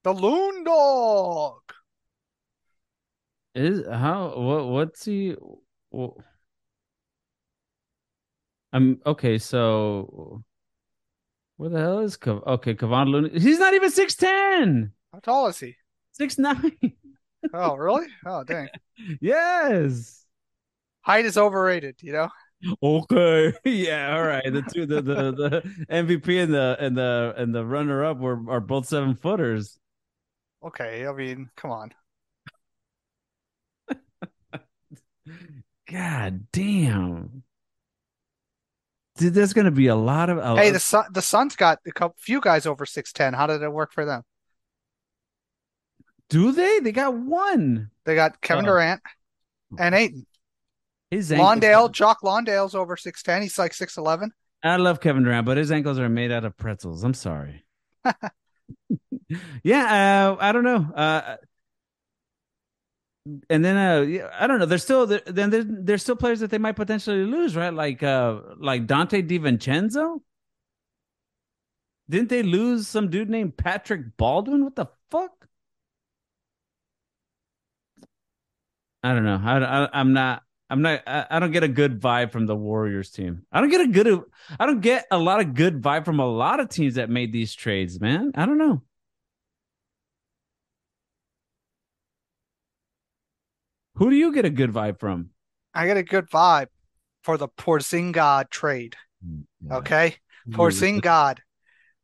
the 0.02 0.12
Loon 0.12 0.64
Dog. 0.64 1.60
is 3.54 3.86
how 3.86 4.36
what 4.38 4.66
what's 4.68 5.04
he? 5.04 5.34
wh- 5.94 6.18
I'm 8.72 9.00
okay. 9.06 9.38
So 9.38 10.42
where 11.56 11.70
the 11.70 11.78
hell 11.80 12.00
is 12.00 12.18
Kav- 12.18 12.46
okay 12.46 12.74
Kevon 12.74 13.08
Looney? 13.10 13.38
He's 13.40 13.58
not 13.58 13.72
even 13.72 13.90
six 13.90 14.14
ten. 14.14 14.92
How 15.12 15.20
tall 15.20 15.46
is 15.46 15.58
he? 15.60 15.76
Six 16.18 16.38
nine. 16.38 16.72
Oh, 17.52 17.76
really? 17.76 18.06
Oh, 18.24 18.42
dang. 18.48 18.68
yes. 19.20 20.24
Height 21.02 21.24
is 21.24 21.36
overrated, 21.38 21.96
you 22.02 22.12
know. 22.12 22.28
Okay. 22.82 23.52
Yeah. 23.64 24.16
All 24.16 24.24
right. 24.24 24.42
The 24.50 24.62
two, 24.62 24.86
the, 24.86 25.02
the 25.02 25.32
the 25.32 25.62
MVP 25.90 26.42
and 26.42 26.52
the 26.54 26.76
and 26.80 26.96
the 26.96 27.34
and 27.36 27.54
the 27.54 27.64
runner 27.64 28.04
up 28.04 28.18
were 28.18 28.40
are 28.48 28.60
both 28.60 28.86
seven 28.88 29.14
footers. 29.14 29.78
Okay, 30.64 31.06
I 31.06 31.12
mean, 31.12 31.50
come 31.56 31.70
on. 31.70 31.92
God 35.90 36.46
damn. 36.52 37.42
Dude, 39.18 39.34
there's 39.34 39.52
gonna 39.52 39.70
be 39.70 39.86
a 39.86 39.94
lot 39.96 40.28
of. 40.30 40.38
a- 40.38 40.56
Hey, 40.56 40.70
the 40.70 40.80
Sun, 40.80 41.04
the 41.12 41.22
Suns 41.22 41.56
got 41.56 41.78
a 41.86 41.92
couple, 41.92 42.16
few 42.18 42.40
guys 42.40 42.66
over 42.66 42.84
six 42.86 43.12
ten. 43.12 43.34
How 43.34 43.46
did 43.46 43.62
it 43.62 43.72
work 43.72 43.92
for 43.92 44.04
them? 44.04 44.22
Do 46.28 46.52
they? 46.52 46.80
They 46.80 46.92
got 46.92 47.14
one. 47.14 47.90
They 48.04 48.14
got 48.14 48.40
Kevin 48.40 48.64
Oh. 48.64 48.68
Durant 48.68 49.00
and 49.78 49.94
Ayton. 49.94 50.26
His 51.10 51.30
Londale, 51.30 51.90
Jock 51.92 52.20
Londale's 52.22 52.74
over 52.74 52.96
six 52.96 53.22
ten. 53.22 53.42
He's 53.42 53.58
like 53.58 53.72
six 53.72 53.96
eleven. 53.96 54.32
I 54.62 54.76
love 54.76 55.00
Kevin 55.00 55.22
Durant, 55.22 55.46
but 55.46 55.56
his 55.56 55.70
ankles 55.70 55.98
are 55.98 56.08
made 56.08 56.32
out 56.32 56.44
of 56.44 56.56
pretzels. 56.56 57.04
I'm 57.04 57.14
sorry. 57.14 57.64
yeah, 59.62 60.32
uh, 60.32 60.36
I 60.40 60.50
don't 60.52 60.64
know. 60.64 60.90
Uh, 60.94 61.36
and 63.50 63.64
then 63.64 63.76
uh, 63.76 64.28
I 64.38 64.46
don't 64.46 64.58
know. 64.58 64.66
There's 64.66 64.82
still 64.82 65.06
there, 65.06 65.20
then 65.26 65.50
there's, 65.50 65.64
there's 65.68 66.02
still 66.02 66.16
players 66.16 66.40
that 66.40 66.50
they 66.50 66.58
might 66.58 66.76
potentially 66.76 67.24
lose, 67.24 67.54
right? 67.56 67.72
Like 67.72 68.02
uh, 68.02 68.40
like 68.58 68.86
Donte 68.86 69.28
DiVincenzo. 69.28 70.20
Didn't 72.08 72.28
they 72.28 72.42
lose 72.42 72.86
some 72.86 73.10
dude 73.10 73.30
named 73.30 73.56
Patrick 73.56 74.16
Baldwin? 74.16 74.64
What 74.64 74.76
the 74.76 74.86
fuck? 75.10 75.45
I 79.06 79.14
don't 79.14 79.24
know. 79.24 79.40
I, 79.40 79.58
I 79.58 79.88
I'm 79.92 80.12
not. 80.12 80.42
I'm 80.68 80.82
not. 80.82 81.02
I, 81.06 81.26
I 81.30 81.38
don't 81.38 81.52
get 81.52 81.62
a 81.62 81.68
good 81.68 82.00
vibe 82.00 82.32
from 82.32 82.46
the 82.46 82.56
Warriors 82.56 83.12
team. 83.12 83.42
I 83.52 83.60
don't 83.60 83.70
get 83.70 83.82
a 83.82 83.86
good. 83.86 84.20
I 84.58 84.66
don't 84.66 84.80
get 84.80 85.06
a 85.12 85.18
lot 85.18 85.38
of 85.38 85.54
good 85.54 85.80
vibe 85.80 86.04
from 86.04 86.18
a 86.18 86.26
lot 86.26 86.58
of 86.58 86.70
teams 86.70 86.96
that 86.96 87.08
made 87.08 87.32
these 87.32 87.54
trades, 87.54 88.00
man. 88.00 88.32
I 88.34 88.46
don't 88.46 88.58
know. 88.58 88.82
Who 93.94 94.10
do 94.10 94.16
you 94.16 94.34
get 94.34 94.44
a 94.44 94.50
good 94.50 94.72
vibe 94.72 94.98
from? 94.98 95.30
I 95.72 95.86
get 95.86 95.96
a 95.96 96.02
good 96.02 96.28
vibe 96.28 96.66
for 97.22 97.38
the 97.38 97.46
Porzingis 97.48 98.50
trade. 98.50 98.96
Okay, 99.70 100.16
Porzingis, 100.50 101.38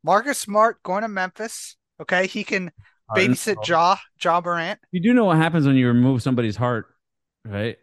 Marcus 0.05 0.39
Smart 0.39 0.81
going 0.83 1.01
to 1.01 1.09
Memphis. 1.09 1.75
Okay, 1.99 2.27
he 2.27 2.45
can 2.45 2.71
babysit 3.11 3.67
Ja 3.67 3.97
Ja 4.21 4.41
Morant. 4.41 4.79
You 4.91 5.01
do 5.01 5.13
know 5.13 5.25
what 5.25 5.37
happens 5.37 5.67
when 5.67 5.75
you 5.75 5.87
remove 5.87 6.23
somebody's 6.23 6.55
heart, 6.55 6.92
right? 7.45 7.77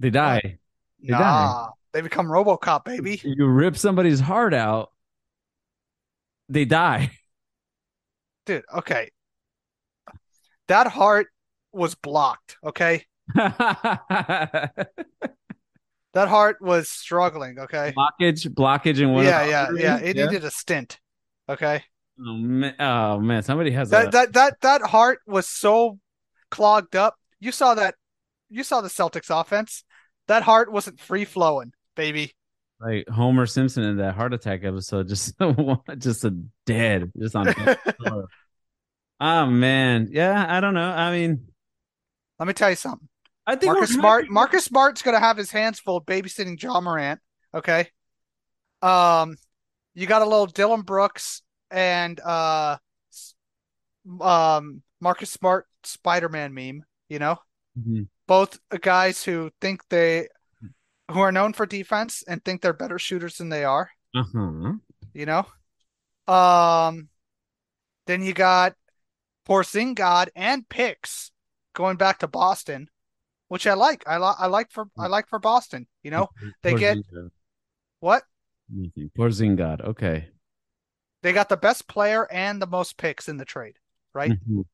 They 0.00 0.10
die. 0.10 0.58
They 1.00 1.08
die. 1.08 1.18
Nah, 1.18 1.70
they 1.92 2.00
become 2.00 2.26
RoboCop, 2.26 2.84
baby. 2.84 3.20
You 3.24 3.46
rip 3.46 3.76
somebody's 3.76 4.20
heart 4.20 4.54
out, 4.54 4.90
they 6.48 6.64
die. 6.64 7.10
Dude, 8.46 8.64
okay. 8.74 9.10
That 10.68 10.86
heart 10.86 11.28
was 11.72 11.94
blocked. 11.94 12.56
Okay, 12.64 13.04
that 13.34 14.68
heart 16.14 16.56
was 16.60 16.88
struggling. 16.88 17.58
Okay. 17.58 17.94
blockage, 17.96 18.48
blockage 18.48 19.00
and 19.00 19.14
one. 19.14 19.24
yeah, 19.24 19.46
yeah, 19.46 19.68
yeah. 19.74 19.98
It 19.98 20.16
needed 20.16 20.44
a 20.44 20.50
stint. 20.50 21.00
Okay. 21.48 21.82
Oh 22.18 22.34
man, 22.34 22.74
oh, 22.78 23.18
man. 23.18 23.42
somebody 23.42 23.70
has 23.72 23.90
That 23.90 24.08
a 24.08 24.10
that 24.10 24.32
that 24.34 24.60
that 24.60 24.82
heart 24.82 25.20
was 25.26 25.48
so 25.48 25.98
clogged 26.50 26.96
up. 26.96 27.16
You 27.40 27.50
saw 27.50 27.74
that. 27.74 27.94
You 28.50 28.62
saw 28.62 28.80
the 28.80 28.88
Celtics 28.88 29.28
offense. 29.30 29.84
That 30.28 30.42
heart 30.42 30.70
wasn't 30.72 31.00
free 31.00 31.24
flowing, 31.24 31.72
baby. 31.96 32.34
like 32.80 33.08
Homer 33.08 33.46
Simpson 33.46 33.82
in 33.84 33.96
that 33.98 34.14
heart 34.14 34.32
attack 34.34 34.64
episode, 34.64 35.08
just 35.08 35.34
just 35.98 36.24
a 36.24 36.34
dead, 36.66 37.12
just 37.18 37.36
on. 37.36 37.54
oh 39.20 39.46
man, 39.46 40.08
yeah, 40.10 40.46
I 40.48 40.60
don't 40.60 40.74
know. 40.74 40.88
I 40.90 41.10
mean, 41.12 41.46
Let 42.38 42.48
me 42.48 42.54
tell 42.54 42.70
you 42.70 42.76
something. 42.76 43.08
I 43.46 43.56
think 43.56 43.72
Marcus 43.72 43.92
Smart. 43.92 44.30
Marcus 44.30 44.64
Smart's 44.64 45.02
gonna 45.02 45.20
have 45.20 45.36
his 45.36 45.50
hands 45.50 45.78
full 45.80 46.02
babysitting 46.02 46.58
John 46.58 46.84
Morant. 46.84 47.20
Okay. 47.52 47.88
Um, 48.80 49.36
you 49.94 50.06
got 50.06 50.22
a 50.22 50.26
little 50.26 50.46
Dillon 50.46 50.82
Brooks 50.82 51.42
and 51.70 52.18
uh, 52.20 52.76
um, 54.20 54.82
Marcus 55.00 55.30
Smart 55.30 55.66
Spider-Man 55.84 56.54
meme. 56.54 56.84
You 57.08 57.18
know, 57.18 57.38
Mhm. 57.78 58.08
Both 58.26 58.58
guys 58.80 59.24
who 59.24 59.50
think 59.60 59.82
they, 59.88 60.28
who 61.10 61.20
are 61.20 61.32
known 61.32 61.52
for 61.52 61.66
defense 61.66 62.22
and 62.26 62.44
think 62.44 62.62
they're 62.62 62.72
better 62.72 62.98
shooters 62.98 63.36
than 63.36 63.48
they 63.50 63.64
are. 63.64 63.90
Uh-huh. 64.14 64.72
You 65.12 65.26
know. 65.26 65.46
Um, 66.32 67.08
then 68.06 68.22
you 68.22 68.32
got 68.32 68.74
Porzingis 69.48 70.28
and 70.34 70.68
picks 70.68 71.30
going 71.74 71.96
back 71.96 72.20
to 72.20 72.28
Boston, 72.28 72.88
which 73.48 73.66
I 73.66 73.74
like. 73.74 74.04
I 74.06 74.16
like. 74.16 74.36
I 74.38 74.46
like 74.46 74.70
for. 74.70 74.86
I 74.98 75.06
like 75.08 75.28
for 75.28 75.38
Boston. 75.38 75.86
You 76.02 76.10
know 76.12 76.28
They 76.62 76.74
get- 76.74 76.98
what? 78.00 78.22
Nothing. 78.70 79.10
Porzingis. 79.18 79.80
Okay. 79.82 80.28
They 81.22 81.32
got 81.32 81.48
the 81.48 81.56
best 81.56 81.86
player 81.88 82.26
and 82.30 82.60
the 82.60 82.66
most 82.66 82.96
picks 82.96 83.28
in 83.28 83.36
the 83.36 83.44
trade, 83.44 83.76
right? 84.14 84.30
Mhm. 84.30 84.64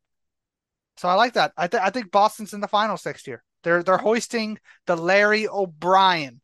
So 1.01 1.09
I 1.09 1.15
like 1.15 1.33
that. 1.33 1.55
I 1.57 1.67
th 1.67 1.83
I 1.83 1.89
think 1.89 2.11
Boston's 2.11 2.53
in 2.53 2.61
the 2.61 2.69
finals 2.69 3.07
next 3.07 3.27
year. 3.27 3.43
They're 3.65 3.83
they're 3.83 3.97
hoisting 3.97 4.59
the 4.85 4.97
Larry 4.97 5.49
O'Brien. 5.49 6.43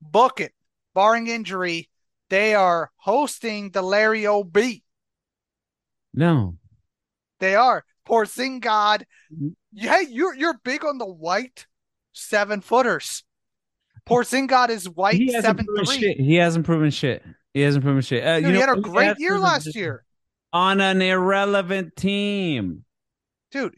Book 0.00 0.40
it. 0.40 0.54
Barring 0.94 1.26
injury, 1.26 1.90
they 2.30 2.54
are 2.54 2.90
hosting 2.96 3.72
the 3.72 3.82
Larry 3.82 4.26
OB. 4.26 4.56
No. 6.14 6.56
They 7.40 7.56
are. 7.56 7.84
Porzingis. 8.08 9.02
Mhm. 9.30 9.52
Hey, 9.76 10.06
you're 10.08 10.34
you're 10.34 10.58
big 10.64 10.82
on 10.86 10.96
the 10.96 11.04
white 11.06 11.66
seven 12.14 12.62
footers. 12.62 13.22
Porzingis 14.08 14.70
is 14.70 14.88
white 14.88 15.16
He 15.16 15.28
seven 15.28 15.66
three. 15.66 15.84
shit. 15.98 16.16
He 16.18 16.36
hasn't 16.36 16.64
proven 16.64 16.90
shit. 16.90 17.22
He 17.52 17.60
hasn't 17.60 17.84
proven 17.84 18.00
shit. 18.00 18.24
Uh, 18.24 18.36
Dude, 18.36 18.44
you 18.44 18.54
he 18.54 18.60
know, 18.60 18.66
had 18.66 18.78
a 18.78 18.80
great 18.80 19.18
year 19.18 19.38
last 19.38 19.74
year. 19.74 20.04
on 20.54 20.80
an 20.80 21.02
irrelevant 21.02 21.96
team. 21.96 22.83
Dude, 23.54 23.76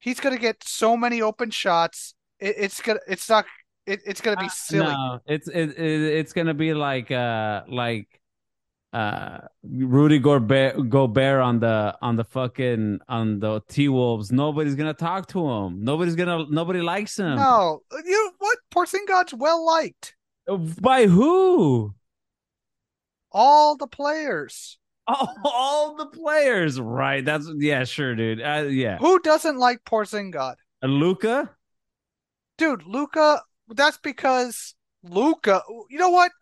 he's 0.00 0.20
gonna 0.20 0.36
get 0.36 0.62
so 0.62 0.98
many 0.98 1.22
open 1.22 1.50
shots. 1.50 2.14
It, 2.38 2.56
it's 2.58 2.82
gonna 2.82 3.00
it's 3.08 3.26
not 3.26 3.46
it, 3.86 4.02
it's 4.04 4.20
gonna 4.20 4.36
be 4.36 4.44
Uh, 4.44 4.50
silly. 4.50 4.84
No, 4.84 5.20
it's 5.24 5.48
it, 5.48 5.70
it 5.78 6.02
it's 6.18 6.34
gonna 6.34 6.52
be 6.52 6.74
like 6.74 7.10
uh 7.10 7.62
like 7.66 8.20
uh 8.92 9.38
Rudy 9.62 10.18
Gobert 10.18 10.90
Gobert 10.90 11.40
on 11.40 11.58
the 11.58 11.96
on 12.02 12.16
the 12.16 12.24
fucking 12.24 13.00
on 13.08 13.40
the 13.40 13.62
T 13.66 13.88
Wolves. 13.88 14.30
Nobody's 14.30 14.74
gonna 14.74 14.92
talk 14.92 15.26
to 15.28 15.40
him. 15.40 15.82
Nobody's 15.82 16.16
gonna 16.16 16.44
nobody 16.50 16.82
likes 16.82 17.18
him. 17.18 17.36
No, 17.36 17.80
you 18.04 18.32
what? 18.38 18.58
Porzingis 18.70 19.32
well 19.32 19.64
liked. 19.64 20.14
By 20.82 21.06
who? 21.06 21.94
All 23.32 23.78
the 23.78 23.86
players. 23.86 24.78
All, 25.06 25.34
all 25.44 25.96
the 25.96 26.06
players, 26.06 26.80
right? 26.80 27.24
That's 27.24 27.50
yeah, 27.56 27.84
sure, 27.84 28.14
dude. 28.14 28.40
Uh, 28.40 28.66
yeah, 28.68 28.98
Who 28.98 29.18
doesn't 29.20 29.58
like 29.58 29.84
Porzingis? 29.84 30.56
Luka. 30.82 31.50
Dude, 32.58 32.84
Luka. 32.86 33.42
That's 33.68 33.98
because 33.98 34.74
Luka. 35.02 35.62
You 35.90 35.98
know 35.98 36.10
what? 36.10 36.32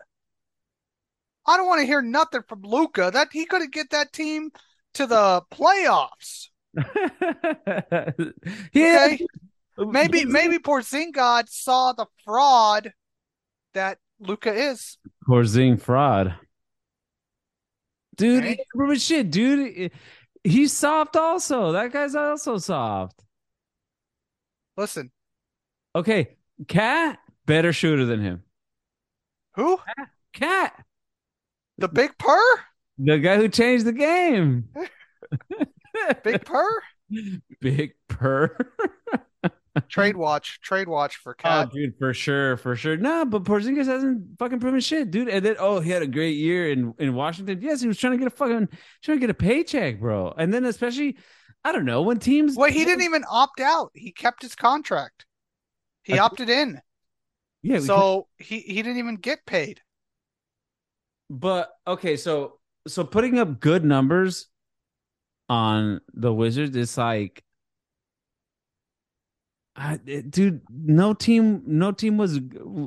I 1.46 1.56
don't 1.56 1.66
want 1.66 1.80
to 1.80 1.86
hear 1.86 2.02
nothing 2.02 2.42
from 2.48 2.62
Luka. 2.62 3.10
That 3.12 3.28
he 3.32 3.46
couldn't 3.46 3.72
get 3.72 3.90
that 3.90 4.12
team 4.12 4.50
to 4.94 5.06
the 5.06 5.42
playoffs. 5.52 6.48
yeah, 8.72 9.16
Okay, 9.78 9.90
maybe 9.90 10.24
maybe 10.26 10.58
Porzingis 10.58 11.48
saw 11.48 11.92
the 11.92 12.06
fraud 12.24 12.92
that 13.74 13.98
Luka 14.20 14.52
is. 14.52 14.98
Porzing 15.28 15.80
fraud. 15.80 16.34
Dude, 18.22 18.58
remember 18.74 18.96
shit, 18.98 19.30
dude. 19.30 19.90
He's 20.44 20.72
soft 20.72 21.16
also. 21.16 21.72
That 21.72 21.92
guy's 21.92 22.14
also 22.14 22.58
soft. 22.58 23.20
Listen, 24.76 25.10
Okay, 25.94 26.36
Cat, 26.68 27.18
better 27.46 27.72
shooter 27.72 28.04
than 28.06 28.20
him. 28.20 28.42
who? 29.56 29.78
Cat, 30.32 30.84
The 31.78 31.88
Big 31.88 32.16
Purr? 32.18 32.40
the 32.98 33.18
guy 33.18 33.36
who 33.36 33.48
changed 33.48 33.84
the 33.84 33.92
game. 33.92 34.68
Big 36.24 36.44
Purr? 36.44 36.82
Big 37.60 37.92
purr. 38.08 38.56
Trade 39.88 40.16
watch. 40.16 40.60
Trade 40.60 40.88
watch 40.88 41.16
for 41.16 41.34
Oh, 41.44 41.64
dude, 41.64 41.94
for 41.98 42.12
sure, 42.12 42.56
for 42.58 42.76
sure. 42.76 42.96
No, 42.96 43.24
but 43.24 43.44
Porzingis 43.44 43.86
hasn't 43.86 44.38
fucking 44.38 44.60
proven 44.60 44.80
shit, 44.80 45.10
dude. 45.10 45.28
And 45.28 45.44
then, 45.44 45.56
oh, 45.58 45.80
he 45.80 45.90
had 45.90 46.02
a 46.02 46.06
great 46.06 46.36
year 46.36 46.70
in 46.70 46.92
in 46.98 47.14
Washington. 47.14 47.60
Yes, 47.62 47.80
he 47.80 47.88
was 47.88 47.98
trying 47.98 48.12
to 48.12 48.18
get 48.18 48.26
a 48.26 48.30
fucking 48.36 48.68
trying 49.02 49.16
to 49.16 49.20
get 49.20 49.30
a 49.30 49.34
paycheck, 49.34 49.98
bro. 49.98 50.34
And 50.36 50.52
then 50.52 50.66
especially, 50.66 51.16
I 51.64 51.72
don't 51.72 51.86
know 51.86 52.02
when 52.02 52.18
teams. 52.18 52.54
Well, 52.56 52.70
he 52.70 52.84
didn't 52.84 53.04
even 53.04 53.24
opt 53.30 53.60
out. 53.60 53.90
He 53.94 54.12
kept 54.12 54.42
his 54.42 54.54
contract. 54.54 55.24
He 56.02 56.18
I- 56.18 56.24
opted 56.24 56.50
in. 56.50 56.80
Yeah, 57.62 57.78
So 57.78 58.26
he, 58.38 58.58
he 58.58 58.82
didn't 58.82 58.98
even 58.98 59.14
get 59.16 59.46
paid. 59.46 59.80
But 61.30 61.70
okay, 61.86 62.16
so 62.16 62.58
so 62.88 63.04
putting 63.04 63.38
up 63.38 63.60
good 63.60 63.84
numbers 63.84 64.48
on 65.48 66.00
the 66.12 66.34
Wizards 66.34 66.76
is 66.76 66.98
like, 66.98 67.42
I, 69.74 69.98
eh, 70.06 70.22
dude, 70.28 70.60
no 70.70 71.14
team, 71.14 71.62
no 71.66 71.92
team 71.92 72.18
was 72.18 72.38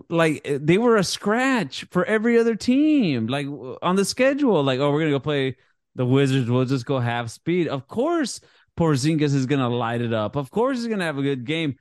like 0.10 0.41
eh, 0.45 0.60
they 0.62 0.78
were 0.78 0.98
a 0.98 1.04
scratch 1.04 1.86
for 1.89 2.06
every 2.06 2.38
other 2.38 2.56
team. 2.56 3.28
Like 3.28 3.48
on 3.82 3.95
the 3.95 4.06
schedule, 4.06 4.63
like 4.63 4.80
oh, 4.80 4.91
we're 4.91 5.00
gonna 5.00 5.12
go 5.12 5.19
play 5.19 5.58
the 5.95 6.06
Wizards. 6.06 6.50
We'll 6.50 6.65
just 6.65 6.86
go 6.86 7.00
half 7.00 7.30
speed. 7.30 7.67
Of 7.67 7.88
course, 7.88 8.39
Porzingis 8.78 9.34
is 9.34 9.48
gonna 9.48 9.69
light 9.69 10.02
it 10.02 10.13
up. 10.13 10.36
Of 10.36 10.52
course, 10.52 10.78
he's 10.78 10.88
gonna 10.88 11.06
have 11.06 11.17
a 11.17 11.24
good 11.24 11.45
game. 11.45 11.78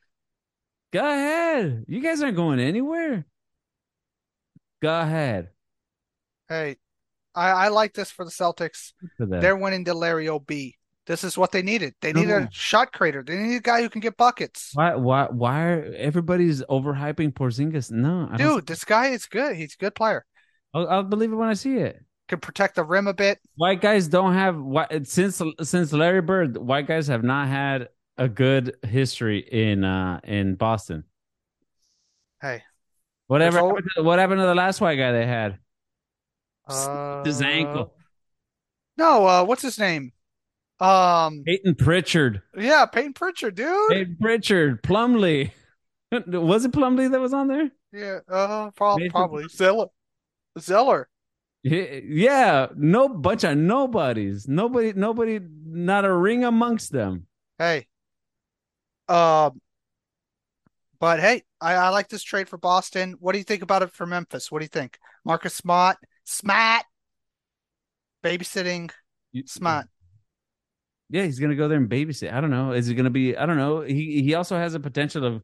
Go 0.92 1.00
ahead, 1.00 1.84
you 1.86 2.00
guys 2.00 2.22
aren't 2.22 2.36
going 2.36 2.60
anywhere. 2.60 3.26
Go 4.80 5.00
ahead. 5.00 5.50
Hey, 6.48 6.76
I, 7.34 7.50
I 7.50 7.68
like 7.68 7.94
this 7.94 8.10
for 8.10 8.24
the 8.24 8.30
Celtics. 8.30 8.92
For. 9.16 9.26
They're 9.26 9.56
winning 9.56 9.84
the 9.84 9.94
Larry 9.94 10.28
O.B. 10.28 10.76
This 11.06 11.22
is 11.22 11.36
what 11.36 11.52
they 11.52 11.60
needed. 11.62 11.94
They 12.00 12.12
No. 12.12 12.20
needed 12.20 12.34
a 12.34 12.48
shot 12.50 12.92
creator. 12.92 13.22
They 13.22 13.36
need 13.36 13.56
a 13.56 13.60
guy 13.60 13.82
who 13.82 13.90
can 13.90 14.00
get 14.00 14.16
buckets. 14.16 14.70
Why? 14.74 14.94
Why? 14.94 15.26
Why 15.30 15.62
are 15.64 15.94
everybody's 15.96 16.62
overhyping 16.62 17.34
Porzingis? 17.34 17.90
No, 17.90 18.28
I 18.32 18.36
don't. 18.38 18.54
Dude, 18.56 18.66
this 18.66 18.84
guy 18.84 19.08
is 19.08 19.26
good. 19.26 19.54
He's 19.56 19.74
a 19.74 19.78
good 19.78 19.94
player. 19.94 20.24
I'll, 20.72 20.88
I'll 20.88 21.02
believe 21.02 21.30
it 21.32 21.36
when 21.36 21.48
I 21.48 21.54
see 21.54 21.76
it. 21.76 22.02
Can 22.28 22.40
protect 22.40 22.76
the 22.76 22.84
rim 22.84 23.06
a 23.06 23.12
bit. 23.12 23.38
White 23.56 23.82
guys 23.82 24.08
don't 24.08 24.32
have 24.32 24.56
since 25.06 25.42
since 25.62 25.92
Larry 25.92 26.22
Bird. 26.22 26.56
White 26.56 26.86
guys 26.86 27.06
have 27.08 27.22
not 27.22 27.48
had 27.48 27.88
a 28.16 28.28
good 28.28 28.76
history 28.82 29.40
in 29.40 29.84
uh 29.84 30.20
in 30.24 30.54
Boston. 30.54 31.04
Hey, 32.40 32.62
Whatever. 33.26 33.56
There's 33.56 33.62
al- 33.62 33.68
happened 33.68 33.88
to- 33.96 34.02
what 34.04 34.18
happened 34.18 34.40
to 34.40 34.46
the 34.46 34.54
last 34.54 34.80
white 34.80 34.96
guy 34.96 35.12
they 35.12 35.26
had? 35.26 35.58
uh, 36.66 37.22
His 37.24 37.42
ankle. 37.42 37.92
No, 38.96 39.26
uh, 39.26 39.44
what's 39.44 39.62
his 39.62 39.78
name? 39.78 40.12
Um, 40.84 41.42
Peyton 41.46 41.74
Pritchard. 41.76 42.42
yeah, 42.56 42.86
Peyton 42.86 43.14
Pritchard, 43.14 43.54
dude. 43.54 43.90
Peyton 43.90 44.16
Pritchard. 44.20 44.82
Plumlee. 44.82 45.50
was 46.26 46.64
it 46.64 46.72
Plumlee 46.72 47.10
that 47.10 47.20
was 47.20 47.32
on 47.32 47.48
there? 47.48 47.70
Yeah, 47.92 48.18
uh, 48.28 48.70
prob- 48.72 49.00
probably 49.10 49.48
Zeller. 49.48 49.86
Zeller. 50.58 51.08
Yeah, 51.62 52.66
no 52.76 53.08
bunch 53.08 53.44
of 53.44 53.56
nobodies. 53.56 54.46
Nobody, 54.46 54.92
nobody, 54.92 55.40
not 55.64 56.04
a 56.04 56.12
ring 56.12 56.44
amongst 56.44 56.92
them. 56.92 57.26
Hey. 57.58 57.86
Um, 59.08 59.60
but 61.00 61.20
hey, 61.20 61.44
I, 61.60 61.74
I 61.74 61.88
like 61.88 62.08
this 62.08 62.22
trade 62.22 62.48
for 62.50 62.58
Boston. 62.58 63.16
What 63.18 63.32
do 63.32 63.38
you 63.38 63.44
think 63.44 63.62
about 63.62 63.82
it 63.82 63.92
for 63.92 64.04
Memphis? 64.04 64.52
What 64.52 64.58
do 64.58 64.64
you 64.64 64.68
think? 64.68 64.98
Marcus 65.24 65.54
Smart, 65.54 65.96
Smart, 66.24 66.84
babysitting 68.22 68.90
Smart. 69.46 69.86
Yeah, 71.14 71.24
he's 71.24 71.38
gonna 71.38 71.54
go 71.62 71.68
there 71.68 71.78
and 71.78 71.88
babysit. 71.88 72.32
I 72.32 72.40
don't 72.40 72.50
know. 72.50 72.72
Is 72.72 72.88
it 72.88 72.94
gonna 72.94 73.10
be? 73.20 73.36
I 73.36 73.46
don't 73.46 73.56
know. 73.56 73.82
He 73.82 74.22
he 74.22 74.34
also 74.34 74.56
has 74.56 74.74
a 74.74 74.80
potential 74.80 75.24
of 75.24 75.42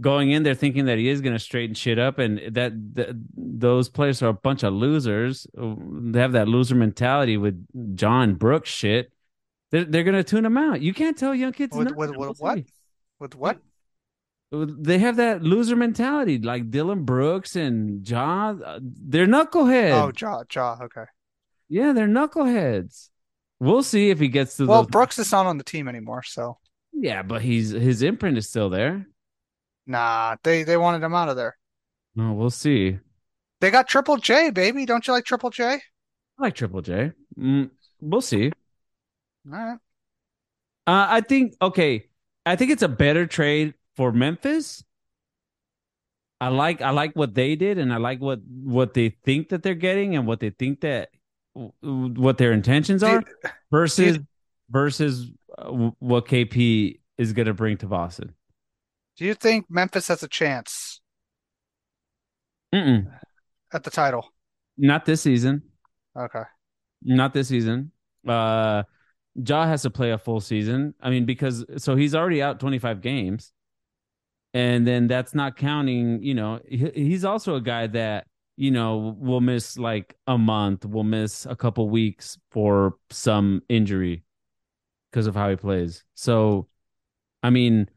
going 0.00 0.30
in 0.30 0.44
there 0.44 0.54
thinking 0.54 0.84
that 0.84 0.96
he 0.98 1.08
is 1.08 1.20
going 1.20 1.32
to 1.34 1.40
straighten 1.40 1.74
shit 1.74 1.98
up, 1.98 2.20
and 2.20 2.40
that, 2.54 2.72
that 2.94 3.08
those 3.36 3.88
players 3.88 4.22
are 4.22 4.28
a 4.28 4.32
bunch 4.32 4.62
of 4.62 4.72
losers. 4.72 5.44
They 5.54 6.20
have 6.20 6.32
that 6.32 6.46
loser 6.46 6.76
mentality 6.76 7.36
with 7.36 7.56
John 7.96 8.36
Brooks 8.36 8.70
shit. 8.70 9.10
They're 9.72 9.84
they're 9.84 10.04
going 10.04 10.16
to 10.16 10.22
tune 10.22 10.44
them 10.44 10.56
out. 10.56 10.80
You 10.80 10.94
can't 10.94 11.18
tell 11.18 11.34
young 11.34 11.52
kids 11.52 11.76
With, 11.76 11.90
with, 11.96 12.16
with 12.16 12.38
what? 12.38 12.60
With 13.18 13.34
what? 13.34 13.58
They 14.52 14.98
have 14.98 15.16
that 15.16 15.42
loser 15.42 15.74
mentality, 15.76 16.38
like 16.38 16.70
Dillon 16.70 17.04
Brooks 17.04 17.56
and 17.56 18.04
John. 18.04 18.62
uh, 18.62 18.78
They're 18.80 19.26
knuckleheads. 19.26 19.92
Oh, 20.00 20.12
Ja, 20.16 20.44
Ja. 20.54 20.76
Okay. 20.84 21.04
Yeah, 21.68 21.92
they're 21.92 22.06
knuckleheads. 22.06 23.10
We'll 23.60 23.82
see 23.82 24.10
if 24.10 24.18
he 24.20 24.28
gets 24.28 24.56
to 24.58 24.66
Well. 24.66 24.84
Brooks 24.84 25.18
is 25.18 25.32
not 25.32 25.46
on 25.46 25.58
the 25.58 25.64
team 25.64 25.88
anymore, 25.88 26.22
so 26.22 26.58
Yeah, 26.92 27.22
but 27.22 27.42
he's 27.42 27.70
his 27.70 28.02
imprint 28.02 28.38
is 28.38 28.48
still 28.48 28.70
there. 28.70 29.06
nah, 29.86 30.36
they 30.44 30.62
they 30.64 30.76
wanted 30.76 31.02
him 31.02 31.14
out 31.14 31.28
of 31.28 31.36
there. 31.36 31.56
Oh, 32.18 32.32
we'll 32.32 32.50
see. 32.50 32.98
They 33.60 33.70
got 33.70 33.88
Triple 33.88 34.16
J, 34.18 34.50
baby. 34.50 34.86
Don't 34.86 35.06
you 35.06 35.12
like 35.12 35.24
Triple 35.24 35.50
J? 35.50 35.64
I 36.38 36.42
like 36.42 36.54
Triple 36.54 36.82
J. 36.82 37.12
Mm, 37.38 37.70
we'll 38.00 38.20
see. 38.20 38.52
All 39.46 39.52
right. 39.58 39.78
Uh, 40.86 41.06
I 41.10 41.20
think 41.20 41.54
okay. 41.60 42.06
I 42.46 42.56
think 42.56 42.70
it's 42.70 42.82
a 42.82 42.88
better 42.88 43.26
trade 43.26 43.74
for 43.96 44.12
Memphis. 44.12 44.84
I 46.40 46.48
like 46.48 46.80
I 46.80 46.90
like 46.90 47.14
what 47.16 47.34
they 47.34 47.56
did, 47.56 47.78
and 47.78 47.92
I 47.92 47.96
like 47.96 48.20
what 48.20 48.40
what 48.46 48.94
they 48.94 49.10
think 49.24 49.48
that 49.50 49.62
they're 49.62 49.74
getting, 49.74 50.14
and 50.16 50.26
what 50.26 50.40
they 50.40 50.50
think 50.50 50.80
that 50.82 51.10
what 51.80 52.38
their 52.38 52.52
intentions 52.52 53.02
are 53.02 53.22
versus 53.70 54.18
do 54.18 54.26
versus 54.70 55.30
uh, 55.56 55.70
what 55.98 56.26
KP 56.26 57.00
is 57.16 57.32
going 57.32 57.46
to 57.46 57.54
bring 57.54 57.76
to 57.78 57.86
Boston. 57.86 58.34
Do 59.16 59.24
you 59.24 59.34
think 59.34 59.66
Memphis 59.68 60.08
has 60.08 60.22
a 60.22 60.28
chance 60.28 61.00
Mm-mm. 62.74 63.06
at 63.72 63.82
the 63.82 63.90
title? 63.90 64.32
Not 64.76 65.04
this 65.04 65.22
season. 65.22 65.62
Okay. 66.16 66.42
Not 67.02 67.32
this 67.32 67.48
season. 67.48 67.92
Uh 68.26 68.82
Ja 69.46 69.66
has 69.66 69.82
to 69.82 69.90
play 69.90 70.10
a 70.10 70.18
full 70.18 70.40
season. 70.40 70.94
I 71.00 71.10
mean, 71.10 71.24
because 71.24 71.64
so 71.76 71.94
he's 71.94 72.14
already 72.14 72.42
out 72.42 72.58
25 72.58 73.00
games. 73.00 73.52
And 74.54 74.86
then 74.86 75.06
that's 75.06 75.34
not 75.34 75.56
counting, 75.56 76.22
you 76.22 76.34
know, 76.34 76.58
he, 76.66 76.90
he's 76.94 77.24
also 77.24 77.54
a 77.54 77.60
guy 77.60 77.86
that, 77.88 78.26
you 78.58 78.72
know, 78.72 79.16
we'll 79.20 79.40
miss 79.42 79.78
like 79.78 80.16
a 80.28 80.38
month, 80.38 80.84
we'll 80.86 81.04
miss 81.04 81.46
a 81.46 81.56
couple 81.56 81.88
weeks 81.90 82.38
for 82.52 82.96
some 83.10 83.62
injury 83.70 84.24
because 85.12 85.26
of 85.26 85.34
how 85.36 85.50
he 85.50 85.56
plays. 85.56 86.04
So, 86.14 86.68
I 87.42 87.50
mean, 87.50 87.88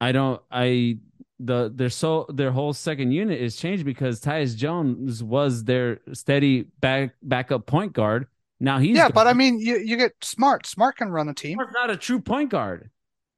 I 0.00 0.12
don't, 0.12 0.40
I, 0.50 0.98
the, 1.38 1.70
their 1.74 1.90
so, 1.90 2.26
their 2.32 2.50
whole 2.50 2.72
second 2.72 3.12
unit 3.12 3.40
is 3.40 3.56
changed 3.56 3.84
because 3.84 4.20
Tyus 4.20 4.56
Jones 4.56 5.22
was 5.22 5.64
their 5.64 6.00
steady 6.12 6.62
back, 6.80 7.14
backup 7.22 7.66
point 7.66 7.92
guard. 7.92 8.26
Now 8.60 8.78
he's 8.78 8.96
Yeah, 8.96 9.04
gone. 9.04 9.14
but 9.14 9.26
I 9.26 9.32
mean, 9.32 9.58
you 9.60 9.78
you 9.78 9.96
get 9.96 10.12
Smart. 10.22 10.66
Smart 10.66 10.96
can 10.96 11.10
run 11.10 11.28
a 11.28 11.34
team. 11.34 11.56
Smart's 11.56 11.72
not 11.74 11.90
a 11.90 11.96
true 11.96 12.20
point 12.20 12.50
guard. 12.50 12.90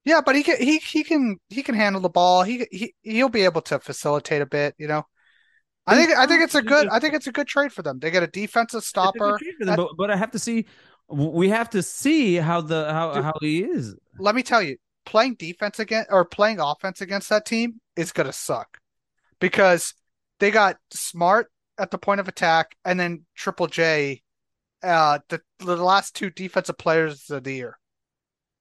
Yeah, 0.05 0.20
but 0.25 0.35
he 0.35 0.43
can 0.43 0.57
he 0.61 0.79
he 0.79 1.05
can 1.05 1.39
he 1.49 1.62
can 1.62 1.75
handle 1.75 2.01
the 2.01 2.09
ball. 2.09 2.43
He 2.43 2.66
he 2.70 2.95
he'll 3.03 3.29
be 3.29 3.43
able 3.43 3.62
to 3.62 3.79
facilitate 3.79 4.43
a 4.43 4.47
bit. 4.47 4.75
You 4.79 4.89
know. 4.89 5.07
I 5.87 5.97
think 5.97 6.16
I 6.16 6.26
think 6.26 6.43
it's 6.43 6.55
a 6.55 6.62
good 6.62 6.89
I 6.89 6.99
think 7.01 7.14
it's 7.14 7.26
a 7.26 7.33
good 7.33 7.47
trade 7.49 7.72
for 7.72 7.83
them. 7.83 7.99
They 7.99 8.11
get 8.11 8.22
a 8.22 8.28
defensive 8.28 8.78
It's 8.78 8.87
a 8.87 8.89
stopper. 8.89 9.39
them, 9.61 9.76
but, 9.76 9.91
but 9.97 10.11
I 10.11 10.16
have 10.16 10.30
to 10.33 10.39
see. 10.39 10.66
We 11.09 11.49
have 11.49 11.70
to 11.70 11.83
see 11.83 12.37
how 12.37 12.61
the 12.61 12.93
how 12.93 13.14
Dude. 13.14 13.24
how 13.24 13.33
he 13.41 13.64
is. 13.64 13.97
Let 14.18 14.35
me 14.35 14.43
tell 14.43 14.62
you, 14.62 14.76
playing 15.05 15.35
defense 15.35 15.78
again 15.78 16.07
or 16.09 16.24
playing 16.24 16.61
offense 16.61 17.01
against 17.01 17.28
that 17.30 17.45
team 17.45 17.80
is 17.97 18.12
gonna 18.12 18.33
suck 18.33 18.78
because 19.41 19.95
they 20.39 20.51
got 20.51 20.76
Smart 20.93 21.51
at 21.78 21.91
the 21.91 21.99
point 21.99 22.20
of 22.20 22.28
attack 22.28 22.76
and 22.85 22.99
then 22.99 23.24
Triple 23.35 23.66
J, 23.66 24.22
uh, 24.83 25.18
the 25.28 25.41
the 25.59 25.76
last 25.76 26.14
two 26.14 26.30
defensive 26.30 26.78
players 26.78 27.28
of 27.30 27.43
the 27.43 27.53
year. 27.53 27.78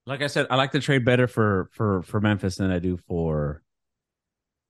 Like 0.07 0.23
I 0.23 0.27
said, 0.27 0.47
I 0.49 0.55
like 0.55 0.71
the 0.71 0.79
trade 0.79 1.05
better 1.05 1.27
for 1.27 1.69
for 1.71 2.01
for 2.01 2.19
Memphis 2.19 2.55
than 2.55 2.71
I 2.71 2.79
do 2.79 2.97
for 3.07 3.61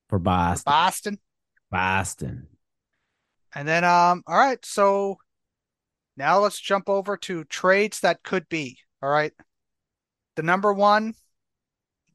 for 0.09 0.19
Boston. 0.19 0.69
Boston. 0.69 1.19
Boston. 1.71 2.47
And 3.55 3.67
then, 3.67 3.83
um, 3.83 4.23
all 4.27 4.37
right, 4.37 4.63
so 4.63 5.17
now 6.15 6.39
let's 6.39 6.59
jump 6.59 6.89
over 6.89 7.17
to 7.17 7.43
trades 7.45 8.01
that 8.01 8.23
could 8.23 8.47
be. 8.49 8.77
All 9.01 9.09
right. 9.09 9.33
The 10.35 10.43
number 10.43 10.71
one, 10.71 11.13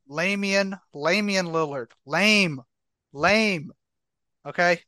Lamian, 0.09 0.79
Lamian 0.95 1.49
Lillard. 1.49 1.89
Lame. 2.05 2.61
Lame. 3.13 3.73
Okay. 4.47 4.81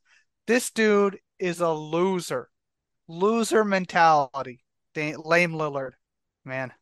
This 0.47 0.71
dude 0.71 1.19
is 1.39 1.61
a 1.61 1.71
loser. 1.71 2.49
Loser 3.09 3.65
mentality. 3.65 4.63
Lame 4.95 5.53
Lillard. 5.53 5.93
Man. 6.45 6.73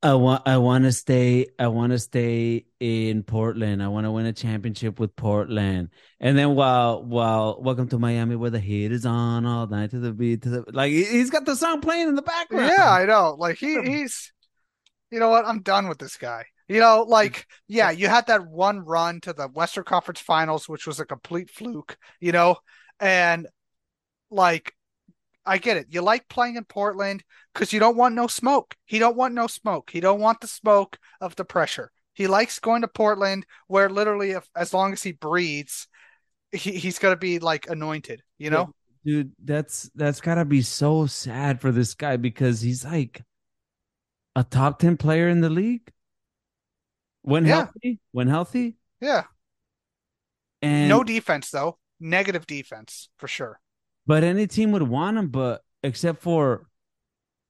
I 0.00 0.14
want 0.14 0.46
I 0.46 0.58
want 0.58 0.84
to 0.84 0.92
stay 0.92 1.48
I 1.58 1.66
want 1.66 1.90
to 1.92 1.98
stay 1.98 2.66
in 2.78 3.24
Portland. 3.24 3.82
I 3.82 3.88
want 3.88 4.06
to 4.06 4.12
win 4.12 4.26
a 4.26 4.32
championship 4.32 5.00
with 5.00 5.16
Portland. 5.16 5.88
And 6.20 6.38
then 6.38 6.54
while 6.54 7.02
while 7.02 7.60
welcome 7.60 7.88
to 7.88 7.98
Miami 7.98 8.36
where 8.36 8.50
the 8.50 8.60
heat 8.60 8.92
is 8.92 9.04
on 9.04 9.44
all 9.44 9.66
night 9.66 9.90
to 9.90 9.98
the 9.98 10.12
beat 10.12 10.42
to 10.42 10.50
the 10.50 10.64
like 10.72 10.92
he- 10.92 11.04
he's 11.04 11.30
got 11.30 11.46
the 11.46 11.56
song 11.56 11.80
playing 11.80 12.08
in 12.08 12.14
the 12.14 12.22
background. 12.22 12.68
Yeah, 12.68 12.88
I 12.88 13.06
know. 13.06 13.34
Like 13.36 13.58
he 13.58 13.82
he's 13.84 14.32
you 15.10 15.18
know 15.18 15.28
what? 15.28 15.46
I'm 15.46 15.62
done 15.62 15.88
with 15.88 15.98
this 15.98 16.16
guy. 16.16 16.44
You 16.68 16.78
know, 16.78 17.04
like 17.08 17.46
yeah, 17.66 17.90
you 17.90 18.06
had 18.06 18.28
that 18.28 18.46
one 18.46 18.80
run 18.84 19.20
to 19.22 19.32
the 19.32 19.48
Western 19.48 19.84
Conference 19.84 20.20
Finals, 20.20 20.68
which 20.68 20.86
was 20.86 21.00
a 21.00 21.04
complete 21.04 21.50
fluke, 21.50 21.96
you 22.20 22.30
know, 22.30 22.56
and 23.00 23.48
like 24.30 24.74
I 25.44 25.58
get 25.58 25.76
it. 25.76 25.86
You 25.90 26.02
like 26.02 26.28
playing 26.28 26.56
in 26.56 26.64
Portland 26.64 27.24
because 27.52 27.72
you 27.72 27.80
don't 27.80 27.96
want 27.96 28.14
no 28.14 28.26
smoke. 28.26 28.76
He 28.84 28.98
don't 28.98 29.16
want 29.16 29.34
no 29.34 29.46
smoke. 29.46 29.90
He 29.90 30.00
don't 30.00 30.20
want 30.20 30.40
the 30.40 30.46
smoke 30.46 30.98
of 31.20 31.34
the 31.36 31.44
pressure. 31.44 31.90
He 32.14 32.26
likes 32.26 32.58
going 32.58 32.82
to 32.82 32.88
Portland 32.88 33.46
where 33.66 33.88
literally 33.88 34.32
if 34.32 34.48
as 34.54 34.72
long 34.74 34.92
as 34.92 35.02
he 35.02 35.12
breathes, 35.12 35.88
he, 36.52 36.72
he's 36.72 36.98
gonna 36.98 37.16
be 37.16 37.38
like 37.38 37.68
anointed, 37.68 38.22
you 38.38 38.50
know? 38.50 38.70
dude 39.04 39.32
that's 39.42 39.90
that's 39.96 40.20
gotta 40.20 40.44
be 40.44 40.62
so 40.62 41.06
sad 41.06 41.60
for 41.60 41.72
this 41.72 41.94
guy 41.94 42.16
because 42.16 42.60
he's 42.60 42.84
like 42.84 43.22
a 44.36 44.44
top 44.44 44.78
10 44.78 44.96
player 44.96 45.28
in 45.28 45.40
the 45.40 45.50
league 45.50 45.90
when 47.22 47.44
Yeah. 47.44 47.66
healthy 47.66 48.00
when 48.12 48.28
healthy 48.28 48.76
Yeah. 49.00 49.24
and 50.62 50.90
No 50.90 51.02
defense 51.04 51.50
though. 51.50 51.78
Negative 52.00 52.46
defense 52.46 53.08
for 53.18 53.28
sure. 53.28 53.60
But 54.06 54.24
any 54.24 54.46
team 54.46 54.72
would 54.72 54.82
want 54.82 55.16
him 55.16 55.28
but 55.28 55.62
except 55.82 56.22
for 56.22 56.66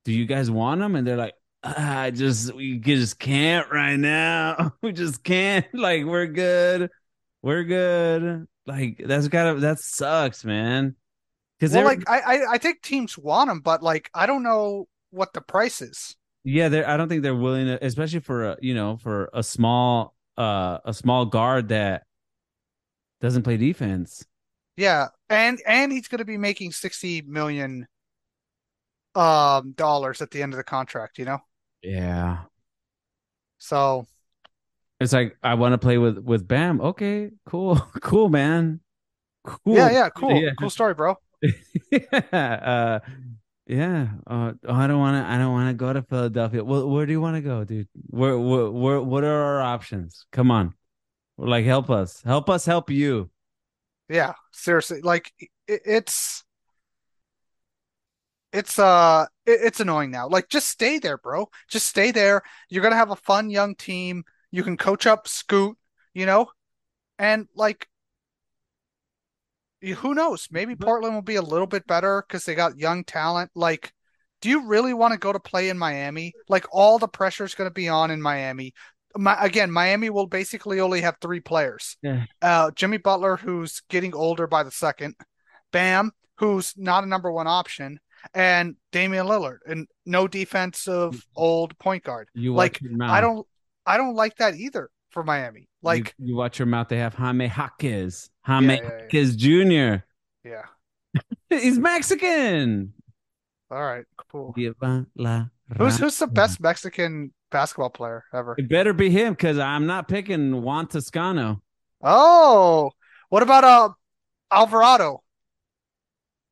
do 0.05 0.13
you 0.13 0.27
guys 0.27 0.51
want 0.51 0.81
him? 0.81 0.97
And 0.97 1.07
they're 1.07 1.17
like 1.17 1.35
"Ah, 1.63 2.01
i 2.01 2.11
just 2.11 2.53
we 2.55 2.79
just 2.79 3.19
can't 3.19 3.71
right 3.71 3.97
now. 3.97 4.73
We 4.83 4.93
just 4.93 5.23
can't. 5.23 5.67
Like 5.75 6.05
we're 6.05 6.27
good. 6.27 6.91
We're 7.43 7.65
good. 7.65 8.47
Like 8.67 9.03
that's 9.05 9.29
gotta 9.29 9.61
that 9.61 9.79
sucks 9.79 10.45
man. 10.45 10.97
Because 11.59 11.75
Well, 11.75 11.85
like 11.85 12.09
I, 12.09 12.21
I 12.21 12.53
I 12.55 12.59
think 12.59 12.83
teams 12.83 13.17
want 13.17 13.51
him, 13.51 13.61
but 13.61 13.83
like 13.83 14.11
I 14.15 14.27
don't 14.27 14.43
know 14.43 14.89
what 15.11 15.33
the 15.33 15.41
price 15.41 15.81
is. 15.81 16.17
Yeah, 16.45 16.69
they're, 16.69 16.89
I 16.89 16.97
don't 16.97 17.09
think 17.09 17.23
they're 17.23 17.37
willing 17.37 17.67
to, 17.67 17.85
especially 17.85 18.19
for 18.19 18.45
a, 18.45 18.57
you 18.61 18.75
know, 18.75 18.97
for 18.97 19.31
a 19.33 19.45
small, 19.45 20.13
uh, 20.37 20.79
a 20.85 20.93
small 20.93 21.25
guard 21.25 21.69
that 21.69 22.03
doesn't 23.21 23.45
play 23.45 23.57
defense. 23.57 24.27
Yeah, 24.77 25.09
and 25.29 25.61
and 25.67 25.93
he's 25.93 26.09
going 26.09 26.21
to 26.21 26.25
be 26.25 26.39
making 26.39 26.73
sixty 26.73 27.23
million 27.23 27.87
um 29.15 29.73
dollars 29.73 30.23
at 30.23 30.31
the 30.31 30.43
end 30.43 30.53
of 30.55 30.57
the 30.57 30.65
contract. 30.65 31.19
You 31.19 31.27
know, 31.27 31.39
Yeah, 31.83 32.45
so 33.59 34.07
it's 35.01 35.13
like 35.13 35.37
I 35.43 35.55
want 35.55 35.73
to 35.73 35.79
play 35.79 35.99
with 35.99 36.19
with 36.19 36.47
Bam. 36.47 36.81
Okay, 36.81 37.31
cool, 37.47 37.77
cool, 38.01 38.29
man. 38.29 38.81
Cool. 39.45 39.77
yeah, 39.77 39.91
yeah, 39.91 40.09
cool, 40.11 40.41
Yeah. 40.41 40.51
cool 40.59 40.71
story, 40.71 40.95
bro. 40.95 41.17
uh, 42.33 43.01
yeah. 43.67 44.09
Uh, 44.27 44.53
I 44.69 44.87
don't 44.87 44.99
want 45.01 45.17
to. 45.25 45.29
I 45.31 45.39
don't 45.39 45.53
want 45.53 45.69
to 45.71 45.75
go 45.75 45.93
to 45.93 46.03
Philadelphia. 46.03 46.65
Well, 46.65 46.89
where 46.89 47.05
do 47.07 47.13
you 47.13 47.21
want 47.21 47.37
to 47.37 47.43
go, 47.43 47.65
dude? 47.65 47.89
Where, 48.09 48.39
where, 48.39 48.71
where, 48.71 49.01
what 49.01 49.25
are 49.25 49.43
our 49.43 49.61
options? 49.61 50.27
Come 50.33 50.51
on, 50.53 50.75
like 51.37 51.65
help 51.65 51.91
us, 51.91 52.23
help 52.23 52.49
us, 52.49 52.65
help 52.65 52.89
you. 52.89 53.31
Yeah, 54.13 54.35
seriously, 54.53 55.01
like 55.01 55.33
it, 55.39 55.49
it's 55.87 56.45
it's 58.53 58.79
uh 58.79 59.27
it, 59.47 59.61
it's 59.63 59.81
annoying 59.81 60.11
now. 60.11 60.29
Like 60.29 60.49
just 60.49 60.69
stay 60.69 60.99
there, 60.99 61.19
bro. 61.19 61.49
Just 61.69 61.89
stay 61.89 62.11
there. 62.11 62.43
You're 62.69 62.83
gonna 62.83 62.97
have 62.97 63.11
a 63.11 63.17
fun 63.17 63.51
young 63.51 63.75
team. 63.75 64.25
You 64.51 64.63
can 64.63 64.77
coach 64.77 65.07
up 65.07 65.27
Scoot, 65.29 65.77
you 66.15 66.27
know, 66.27 66.49
and 67.19 67.49
like 67.57 67.89
who 69.99 70.15
knows? 70.15 70.49
Maybe 70.51 70.77
Portland 70.77 71.15
will 71.15 71.23
be 71.23 71.37
a 71.37 71.43
little 71.43 71.67
bit 71.67 71.87
better 71.87 72.25
because 72.27 72.45
they 72.45 72.55
got 72.55 72.79
young 72.79 73.03
talent. 73.05 73.51
Like, 73.55 73.93
do 74.41 74.49
you 74.49 74.67
really 74.67 74.95
want 74.95 75.13
to 75.13 75.19
go 75.19 75.33
to 75.33 75.41
play 75.41 75.69
in 75.69 75.79
Miami? 75.79 76.37
Like 76.49 76.67
all 76.71 76.99
the 76.99 77.09
pressure 77.09 77.45
is 77.45 77.55
gonna 77.55 77.71
be 77.71 77.89
on 77.89 78.11
in 78.11 78.23
Miami. 78.23 78.75
My, 79.17 79.37
again, 79.45 79.71
Miami 79.71 80.11
will 80.11 80.27
basically 80.27 80.81
only 80.81 81.01
have 81.03 81.17
three 81.21 81.41
players. 81.41 81.97
Yeah. 82.03 82.25
Uh, 82.41 82.71
Jimmy 82.73 82.99
Butler, 82.99 83.37
who's 83.37 83.83
getting 83.89 84.15
older 84.15 84.47
by 84.47 84.63
the 84.63 84.71
second, 84.71 85.15
Bam, 85.73 86.13
who's 86.39 86.75
not 86.77 87.05
a 87.05 87.07
number 87.07 87.31
one 87.31 87.47
option, 87.47 87.99
and 88.35 88.77
Damian 88.93 89.27
Lillard, 89.27 89.59
and 89.67 89.87
no 90.07 90.29
defensive 90.29 91.25
old 91.35 91.79
point 91.79 92.05
guard. 92.05 92.29
You 92.35 92.55
like 92.55 92.75
watch 92.75 92.83
your 92.83 92.97
mouth. 92.97 93.11
I 93.11 93.21
don't, 93.21 93.47
I 93.87 93.97
don't 93.97 94.15
like 94.15 94.37
that 94.37 94.55
either 94.55 94.91
for 95.11 95.23
Miami. 95.25 95.69
Like 95.83 96.15
you, 96.19 96.29
you 96.29 96.37
watch 96.37 96.59
your 96.59 96.67
mouth. 96.67 96.89
They 96.89 96.99
have 96.99 97.15
Jaime 97.15 97.47
Jaquez, 97.49 98.31
Jaime 98.43 98.75
Yeah, 98.75 98.81
yeah, 98.83 98.89
yeah. 98.89 99.03
Jaquez 99.03 99.37
Jr. 99.37 100.05
yeah, 100.49 101.21
He's 101.51 101.79
Mexican. 101.79 102.93
all 103.71 103.83
right, 103.83 104.05
cool. 104.31 104.53
Who's 105.77 105.99
who's 105.99 106.19
the 106.19 106.27
best 106.27 106.61
Mexican 106.61 107.33
basketball 107.53 107.91
player 107.91 108.25
ever? 108.35 108.57
It 108.59 108.69
better 108.69 108.93
be 108.93 109.11
him 109.11 109.35
because 109.35 109.59
I'm 109.59 109.87
not 109.87 110.09
picking 110.09 110.63
Juan 110.63 110.89
Toscano. 110.89 111.63
Oh, 112.03 112.91
what 113.29 113.43
about 113.45 113.65
uh 113.65 113.89
Alvarado? 114.51 115.23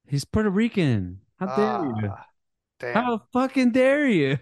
He's 0.07 0.25
Puerto 0.25 0.51
Rican. 0.51 1.21
How 1.39 1.47
dare 1.57 1.87
you? 1.87 2.11
Ah, 2.11 2.27
Damn. 2.79 2.95
How 2.95 3.23
fucking 3.33 3.73
dare 3.73 4.09
you? 4.09 4.39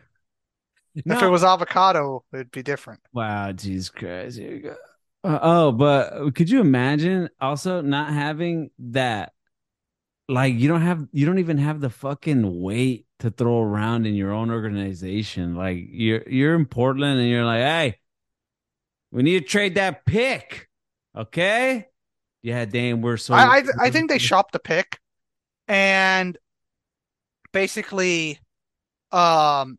If 0.94 1.22
it 1.22 1.28
was 1.28 1.44
avocado, 1.44 2.24
it'd 2.32 2.50
be 2.50 2.62
different. 2.62 3.00
Wow, 3.12 3.52
Jesus 3.52 3.88
Christ. 3.88 4.38
Here 4.38 4.52
you 4.52 4.62
go. 4.62 4.76
Uh, 5.24 5.38
oh, 5.42 5.72
but 5.72 6.34
could 6.34 6.50
you 6.50 6.60
imagine 6.60 7.28
also 7.40 7.80
not 7.80 8.12
having 8.12 8.70
that? 8.78 9.32
Like 10.28 10.54
you 10.54 10.68
don't 10.68 10.82
have 10.82 11.06
you 11.12 11.26
don't 11.26 11.38
even 11.38 11.58
have 11.58 11.80
the 11.80 11.90
fucking 11.90 12.60
weight 12.60 13.06
to 13.20 13.30
throw 13.30 13.62
around 13.62 14.06
in 14.06 14.14
your 14.14 14.32
own 14.32 14.50
organization. 14.50 15.54
Like 15.54 15.78
you're 15.90 16.22
you're 16.28 16.54
in 16.54 16.66
Portland 16.66 17.20
and 17.20 17.28
you're 17.28 17.44
like, 17.44 17.60
hey, 17.60 17.98
we 19.10 19.22
need 19.22 19.40
to 19.40 19.46
trade 19.46 19.74
that 19.76 20.04
pick. 20.04 20.68
Okay? 21.16 21.86
Yeah, 22.42 22.64
Dame, 22.64 23.02
we're 23.02 23.16
so 23.16 23.34
I, 23.34 23.58
I 23.58 23.62
I 23.80 23.90
think 23.90 24.08
they 24.08 24.18
shopped 24.30 24.52
the 24.52 24.60
pick, 24.60 25.00
and 25.66 26.38
basically, 27.52 28.38
um, 29.10 29.78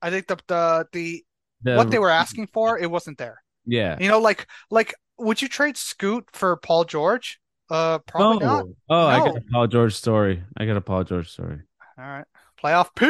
I 0.00 0.10
think 0.10 0.28
the 0.28 0.38
the 0.46 0.86
the 0.92 1.24
The- 1.62 1.76
what 1.76 1.90
they 1.90 1.98
were 1.98 2.10
asking 2.10 2.46
for 2.48 2.78
it 2.78 2.90
wasn't 2.90 3.18
there. 3.18 3.42
Yeah. 3.66 3.96
You 4.00 4.08
know, 4.08 4.18
like 4.20 4.46
like 4.70 4.94
would 5.18 5.42
you 5.42 5.48
trade 5.48 5.76
Scoot 5.76 6.28
for 6.32 6.56
Paul 6.56 6.84
George? 6.84 7.40
Uh, 7.70 7.98
probably 7.98 8.44
not. 8.46 8.64
Oh, 8.64 8.74
oh, 8.90 9.06
I 9.06 9.18
got 9.18 9.36
a 9.36 9.40
Paul 9.50 9.66
George 9.66 9.94
story. 9.94 10.42
I 10.56 10.66
got 10.66 10.76
a 10.76 10.80
Paul 10.80 11.04
George 11.04 11.30
story. 11.30 11.60
All 11.98 12.04
right, 12.04 12.24
playoff 12.62 12.94
P. 12.94 13.06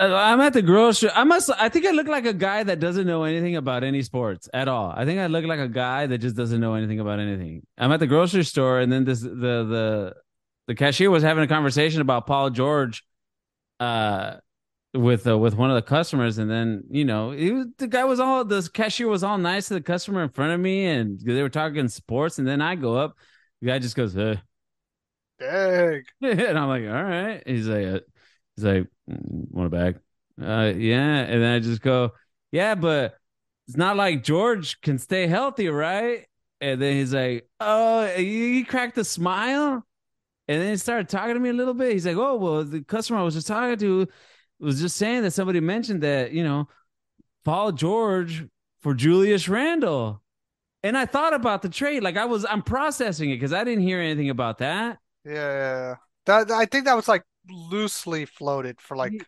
Uh, 0.00 0.14
I'm 0.14 0.40
at 0.40 0.52
the 0.52 0.62
grocery. 0.62 1.10
I 1.10 1.24
must. 1.24 1.50
I 1.58 1.68
think 1.68 1.86
I 1.86 1.90
look 1.90 2.06
like 2.06 2.24
a 2.24 2.32
guy 2.32 2.62
that 2.62 2.78
doesn't 2.78 3.06
know 3.06 3.24
anything 3.24 3.56
about 3.56 3.82
any 3.82 4.02
sports 4.02 4.48
at 4.54 4.68
all. 4.68 4.92
I 4.94 5.04
think 5.04 5.18
I 5.18 5.26
look 5.26 5.44
like 5.44 5.58
a 5.58 5.68
guy 5.68 6.06
that 6.06 6.18
just 6.18 6.36
doesn't 6.36 6.60
know 6.60 6.74
anything 6.74 7.00
about 7.00 7.18
anything. 7.18 7.66
I'm 7.76 7.90
at 7.90 7.98
the 7.98 8.06
grocery 8.06 8.44
store, 8.44 8.78
and 8.78 8.92
then 8.92 9.04
this 9.04 9.20
the 9.20 9.28
the 9.28 10.14
the 10.68 10.74
cashier 10.76 11.10
was 11.10 11.24
having 11.24 11.42
a 11.42 11.48
conversation 11.48 12.00
about 12.00 12.28
Paul 12.28 12.50
George, 12.50 13.02
uh, 13.80 14.36
with 14.94 15.26
uh, 15.26 15.36
with 15.36 15.56
one 15.56 15.70
of 15.70 15.74
the 15.74 15.82
customers, 15.82 16.38
and 16.38 16.48
then 16.48 16.84
you 16.90 17.04
know 17.04 17.32
he 17.32 17.50
was, 17.50 17.66
the 17.78 17.88
guy 17.88 18.04
was 18.04 18.20
all 18.20 18.44
the 18.44 18.68
cashier 18.72 19.08
was 19.08 19.24
all 19.24 19.38
nice 19.38 19.66
to 19.66 19.74
the 19.74 19.80
customer 19.80 20.22
in 20.22 20.28
front 20.28 20.52
of 20.52 20.60
me, 20.60 20.86
and 20.86 21.18
they 21.20 21.42
were 21.42 21.48
talking 21.48 21.88
sports, 21.88 22.38
and 22.38 22.46
then 22.46 22.60
I 22.60 22.76
go 22.76 22.94
up, 22.94 23.16
the 23.60 23.66
guy 23.66 23.80
just 23.80 23.96
goes, 23.96 24.16
uh, 24.16 24.36
Dang. 25.38 26.02
and 26.22 26.58
I'm 26.58 26.68
like, 26.68 26.84
all 26.84 27.04
right. 27.04 27.42
He's 27.46 27.66
like, 27.68 27.86
uh, 27.86 28.00
he's 28.58 28.64
like, 28.64 28.86
"Mm, 29.08 29.50
want 29.50 29.66
a 29.66 29.70
bag? 29.70 30.00
Uh, 30.40 30.72
yeah. 30.76 31.18
And 31.20 31.42
then 31.42 31.54
I 31.54 31.58
just 31.58 31.82
go, 31.82 32.12
yeah, 32.52 32.74
but 32.74 33.18
it's 33.66 33.76
not 33.76 33.96
like 33.96 34.22
George 34.22 34.80
can 34.80 34.98
stay 34.98 35.26
healthy, 35.26 35.68
right? 35.68 36.26
And 36.60 36.80
then 36.80 36.94
he's 36.94 37.14
like, 37.14 37.48
oh, 37.60 38.06
he 38.06 38.64
cracked 38.64 38.98
a 38.98 39.04
smile. 39.04 39.84
And 40.48 40.62
then 40.62 40.70
he 40.70 40.76
started 40.76 41.08
talking 41.08 41.34
to 41.34 41.40
me 41.40 41.50
a 41.50 41.54
little 41.54 41.74
bit. 41.74 41.92
He's 41.92 42.06
like, 42.06 42.16
oh, 42.16 42.36
well, 42.36 42.64
the 42.64 42.82
customer 42.82 43.18
I 43.18 43.22
was 43.22 43.34
just 43.34 43.46
talking 43.46 43.76
to 43.78 44.08
was 44.58 44.80
just 44.80 44.96
saying 44.96 45.22
that 45.22 45.32
somebody 45.32 45.60
mentioned 45.60 46.02
that, 46.02 46.32
you 46.32 46.42
know, 46.42 46.68
Paul 47.44 47.72
George 47.72 48.46
for 48.80 48.94
Julius 48.94 49.48
Randle. 49.48 50.22
And 50.82 50.96
I 50.96 51.06
thought 51.06 51.34
about 51.34 51.62
the 51.62 51.68
trade. 51.68 52.02
Like 52.02 52.16
I 52.16 52.24
was, 52.24 52.46
I'm 52.48 52.62
processing 52.62 53.30
it 53.30 53.36
because 53.36 53.52
I 53.52 53.64
didn't 53.64 53.82
hear 53.82 54.00
anything 54.00 54.30
about 54.30 54.58
that. 54.58 54.98
Yeah, 55.24 55.32
yeah, 55.34 55.88
yeah. 55.88 55.94
That 56.26 56.50
I 56.50 56.66
think 56.66 56.86
that 56.86 56.94
was 56.94 57.08
like 57.08 57.24
loosely 57.50 58.24
floated 58.24 58.80
for 58.80 58.96
like 58.96 59.26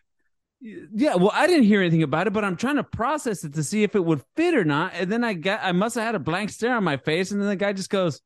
Yeah, 0.61 1.15
well, 1.15 1.31
I 1.33 1.47
didn't 1.47 1.63
hear 1.63 1.81
anything 1.81 2.03
about 2.03 2.27
it, 2.27 2.33
but 2.33 2.45
I'm 2.45 2.55
trying 2.55 2.75
to 2.75 2.83
process 2.83 3.43
it 3.43 3.53
to 3.55 3.63
see 3.63 3.83
if 3.83 3.95
it 3.95 4.05
would 4.05 4.23
fit 4.35 4.53
or 4.53 4.63
not. 4.63 4.93
And 4.93 5.11
then 5.11 5.23
I 5.23 5.33
got, 5.33 5.61
I 5.63 5.71
must 5.71 5.95
have 5.95 6.03
had 6.05 6.15
a 6.15 6.19
blank 6.19 6.51
stare 6.51 6.75
on 6.75 6.83
my 6.83 6.97
face, 6.97 7.31
and 7.31 7.41
then 7.41 7.49
the 7.49 7.55
guy 7.55 7.73
just 7.73 7.89
goes, 7.89 8.21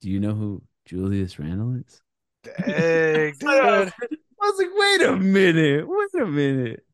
"Do 0.00 0.10
you 0.10 0.20
know 0.20 0.34
who 0.34 0.62
Julius 0.84 1.38
Randle 1.38 1.76
is?" 1.76 2.02
dang, 2.44 3.34
dude. 3.38 3.48
I 3.50 3.92
was 4.40 4.58
like, 4.58 4.68
"Wait 4.74 5.02
a 5.02 5.16
minute, 5.16 5.86
wait 5.88 6.22
a 6.22 6.26
minute." 6.26 6.84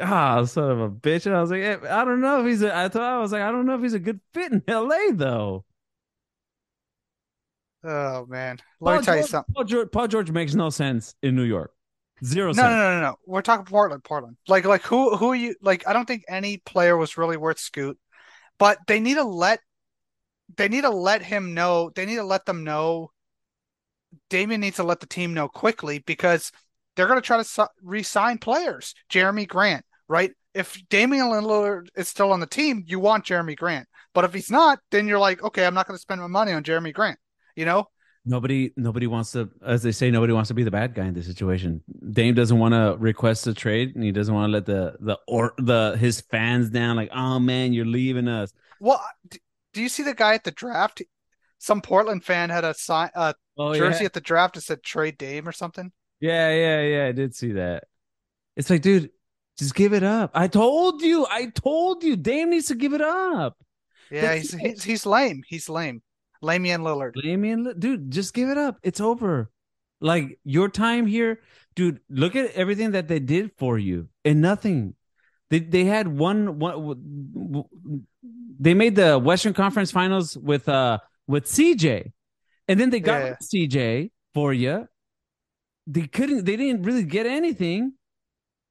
Ah, 0.00 0.44
son 0.44 0.70
of 0.70 0.80
a 0.80 0.90
bitch! 0.90 1.26
And 1.26 1.36
I 1.36 1.40
was 1.40 1.50
like, 1.50 1.62
eh, 1.62 1.78
"I 1.90 2.04
don't 2.04 2.20
know 2.20 2.40
if 2.40 2.46
he's 2.46 2.62
a." 2.62 2.74
I 2.76 2.88
thought 2.88 3.02
I 3.02 3.18
was 3.18 3.32
like, 3.32 3.42
"I 3.42 3.52
don't 3.52 3.66
know 3.66 3.74
if 3.76 3.82
he's 3.82 3.94
a 3.94 3.98
good 4.00 4.20
fit 4.34 4.52
in 4.52 4.62
L.A. 4.68 5.12
though." 5.12 5.64
Oh 7.84 8.26
man. 8.26 8.58
Let 8.80 8.92
Paul 8.92 8.98
me 9.00 9.04
tell 9.04 9.16
you 9.16 9.22
something. 9.24 9.54
Paul 9.54 9.64
George, 9.64 9.90
Paul 9.90 10.08
George 10.08 10.30
makes 10.30 10.54
no 10.54 10.70
sense 10.70 11.14
in 11.22 11.34
New 11.34 11.42
York. 11.42 11.72
Zero 12.24 12.48
No, 12.48 12.52
sense. 12.52 12.64
no, 12.64 12.76
no, 12.76 12.94
no, 12.94 13.00
no. 13.00 13.16
We're 13.26 13.42
talking 13.42 13.64
Portland, 13.64 14.04
Portland. 14.04 14.36
Like, 14.46 14.64
like 14.64 14.82
who, 14.82 15.16
who 15.16 15.30
are 15.32 15.36
you? 15.36 15.56
Like, 15.60 15.86
I 15.88 15.92
don't 15.92 16.06
think 16.06 16.22
any 16.28 16.58
player 16.58 16.96
was 16.96 17.16
really 17.16 17.36
worth 17.36 17.58
Scoot, 17.58 17.98
but 18.58 18.78
they 18.86 19.00
need 19.00 19.14
to 19.14 19.24
let, 19.24 19.58
they 20.56 20.68
need 20.68 20.82
to 20.82 20.90
let 20.90 21.22
him 21.22 21.54
know. 21.54 21.90
They 21.94 22.06
need 22.06 22.16
to 22.16 22.24
let 22.24 22.46
them 22.46 22.62
know. 22.62 23.10
Damian 24.30 24.60
needs 24.60 24.76
to 24.76 24.84
let 24.84 25.00
the 25.00 25.06
team 25.06 25.34
know 25.34 25.48
quickly 25.48 25.98
because 26.00 26.52
they're 26.94 27.08
going 27.08 27.20
to 27.20 27.26
try 27.26 27.38
to 27.38 27.44
si- 27.44 27.62
re-sign 27.82 28.38
players. 28.38 28.94
Jerami 29.10 29.48
Grant, 29.48 29.84
right? 30.06 30.30
If 30.54 30.80
Damian 30.90 31.26
Lillard 31.26 31.88
is 31.96 32.08
still 32.08 32.30
on 32.30 32.40
the 32.40 32.46
team, 32.46 32.84
you 32.86 33.00
want 33.00 33.24
Jerami 33.24 33.56
Grant. 33.56 33.88
But 34.14 34.24
if 34.24 34.34
he's 34.34 34.50
not, 34.50 34.78
then 34.90 35.08
you're 35.08 35.18
like, 35.18 35.42
okay, 35.42 35.64
I'm 35.64 35.74
not 35.74 35.88
going 35.88 35.96
to 35.96 36.02
spend 36.02 36.20
my 36.20 36.26
money 36.26 36.52
on 36.52 36.62
Jerami 36.62 36.92
Grant. 36.92 37.18
You 37.56 37.64
know? 37.64 37.88
Nobody, 38.24 38.72
nobody 38.76 39.08
wants 39.08 39.32
to, 39.32 39.50
as 39.66 39.82
they 39.82 39.90
say, 39.90 40.10
nobody 40.12 40.32
wants 40.32 40.46
to 40.48 40.54
be 40.54 40.62
the 40.62 40.70
bad 40.70 40.94
guy 40.94 41.06
in 41.06 41.14
this 41.14 41.26
situation. 41.26 41.82
Dame 42.12 42.34
doesn't 42.34 42.56
want 42.58 42.72
to 42.72 42.96
request 43.00 43.46
a 43.48 43.54
trade, 43.54 43.96
and 43.96 44.04
he 44.04 44.12
doesn't 44.12 44.32
want 44.32 44.48
to 44.48 44.52
let 44.52 44.64
the 44.66 44.96
the 45.00 45.18
or 45.26 45.54
the 45.58 45.96
his 45.98 46.20
fans 46.20 46.70
down. 46.70 46.94
Like, 46.94 47.10
oh 47.12 47.40
man, 47.40 47.72
you're 47.72 47.84
leaving 47.84 48.28
us. 48.28 48.52
Well, 48.78 49.04
do 49.72 49.82
you 49.82 49.88
see 49.88 50.04
the 50.04 50.14
guy 50.14 50.34
at 50.34 50.44
the 50.44 50.52
draft? 50.52 51.02
Some 51.58 51.80
Portland 51.82 52.24
fan 52.24 52.50
had 52.50 52.64
a 52.64 52.74
sign, 52.74 53.10
a 53.14 53.34
Oh 53.56 53.74
jersey 53.74 54.04
yeah, 54.04 54.06
at 54.06 54.12
the 54.12 54.20
draft 54.20 54.54
that 54.54 54.60
said 54.62 54.82
trade 54.82 55.18
Dame 55.18 55.48
or 55.48 55.52
something. 55.52 55.90
yeah, 56.20 56.50
yeah, 56.52 56.80
yeah. 56.82 57.06
I 57.06 57.12
did 57.12 57.34
see 57.34 57.52
that. 57.52 57.84
It's 58.56 58.70
like, 58.70 58.82
dude, 58.82 59.10
just 59.58 59.74
give 59.74 59.92
it 59.92 60.02
up. 60.02 60.30
I 60.34 60.48
told 60.48 61.02
you, 61.02 61.26
I 61.28 61.46
told 61.46 62.04
you, 62.04 62.16
Dame 62.16 62.50
needs 62.50 62.66
to 62.68 62.74
give 62.74 62.92
it 62.92 63.00
up. 63.02 63.56
Yeah, 64.10 64.34
That's 64.36 64.52
he's, 64.52 64.54
it. 64.54 64.60
he's 64.60 64.84
he's 64.84 65.06
lame. 65.06 65.42
He's 65.46 65.68
lame. 65.68 66.02
Lamian 66.42 66.80
Lillard. 66.80 67.14
Damian, 67.20 67.72
dude, 67.78 68.10
just 68.10 68.34
give 68.34 68.48
it 68.48 68.58
up. 68.58 68.78
It's 68.82 69.00
over. 69.00 69.50
Like 70.00 70.38
your 70.44 70.68
time 70.68 71.06
here, 71.06 71.40
dude. 71.76 72.00
Look 72.10 72.34
at 72.34 72.50
everything 72.52 72.90
that 72.92 73.06
they 73.06 73.20
did 73.20 73.52
for 73.56 73.78
you, 73.78 74.08
and 74.24 74.40
nothing. 74.40 74.94
They 75.50 75.60
they 75.60 75.84
had 75.84 76.08
one 76.08 76.58
one. 76.58 77.68
They 78.58 78.74
made 78.74 78.96
the 78.96 79.18
Western 79.18 79.54
Conference 79.54 79.90
Finals 79.92 80.36
with 80.36 80.68
uh 80.68 80.98
with 81.28 81.44
CJ, 81.46 82.12
and 82.66 82.80
then 82.80 82.90
they 82.90 83.00
got 83.00 83.22
Yeah. 83.22 83.34
CJ 83.40 84.10
for 84.34 84.52
you. 84.52 84.88
They 85.86 86.06
couldn't. 86.08 86.44
They 86.46 86.56
didn't 86.56 86.82
really 86.82 87.04
get 87.04 87.26
anything. 87.26 87.92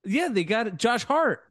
Yeah, 0.04 0.30
they 0.30 0.44
got 0.44 0.78
Josh 0.78 1.06
Hart. 1.06 1.44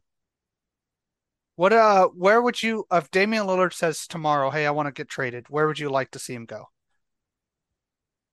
What 1.61 1.75
uh 1.75 2.09
where 2.17 2.41
would 2.41 2.63
you 2.63 2.87
if 2.91 3.11
Damian 3.11 3.47
Lillard 3.47 3.75
says 3.75 4.07
tomorrow, 4.07 4.49
"Hey, 4.49 4.65
I 4.65 4.71
want 4.71 4.87
to 4.87 4.93
get 4.93 5.11
traded." 5.11 5.51
Where 5.51 5.67
would 5.67 5.79
you 5.79 5.91
like 5.91 6.11
to 6.13 6.19
see 6.19 6.33
him 6.33 6.47
go? 6.47 6.71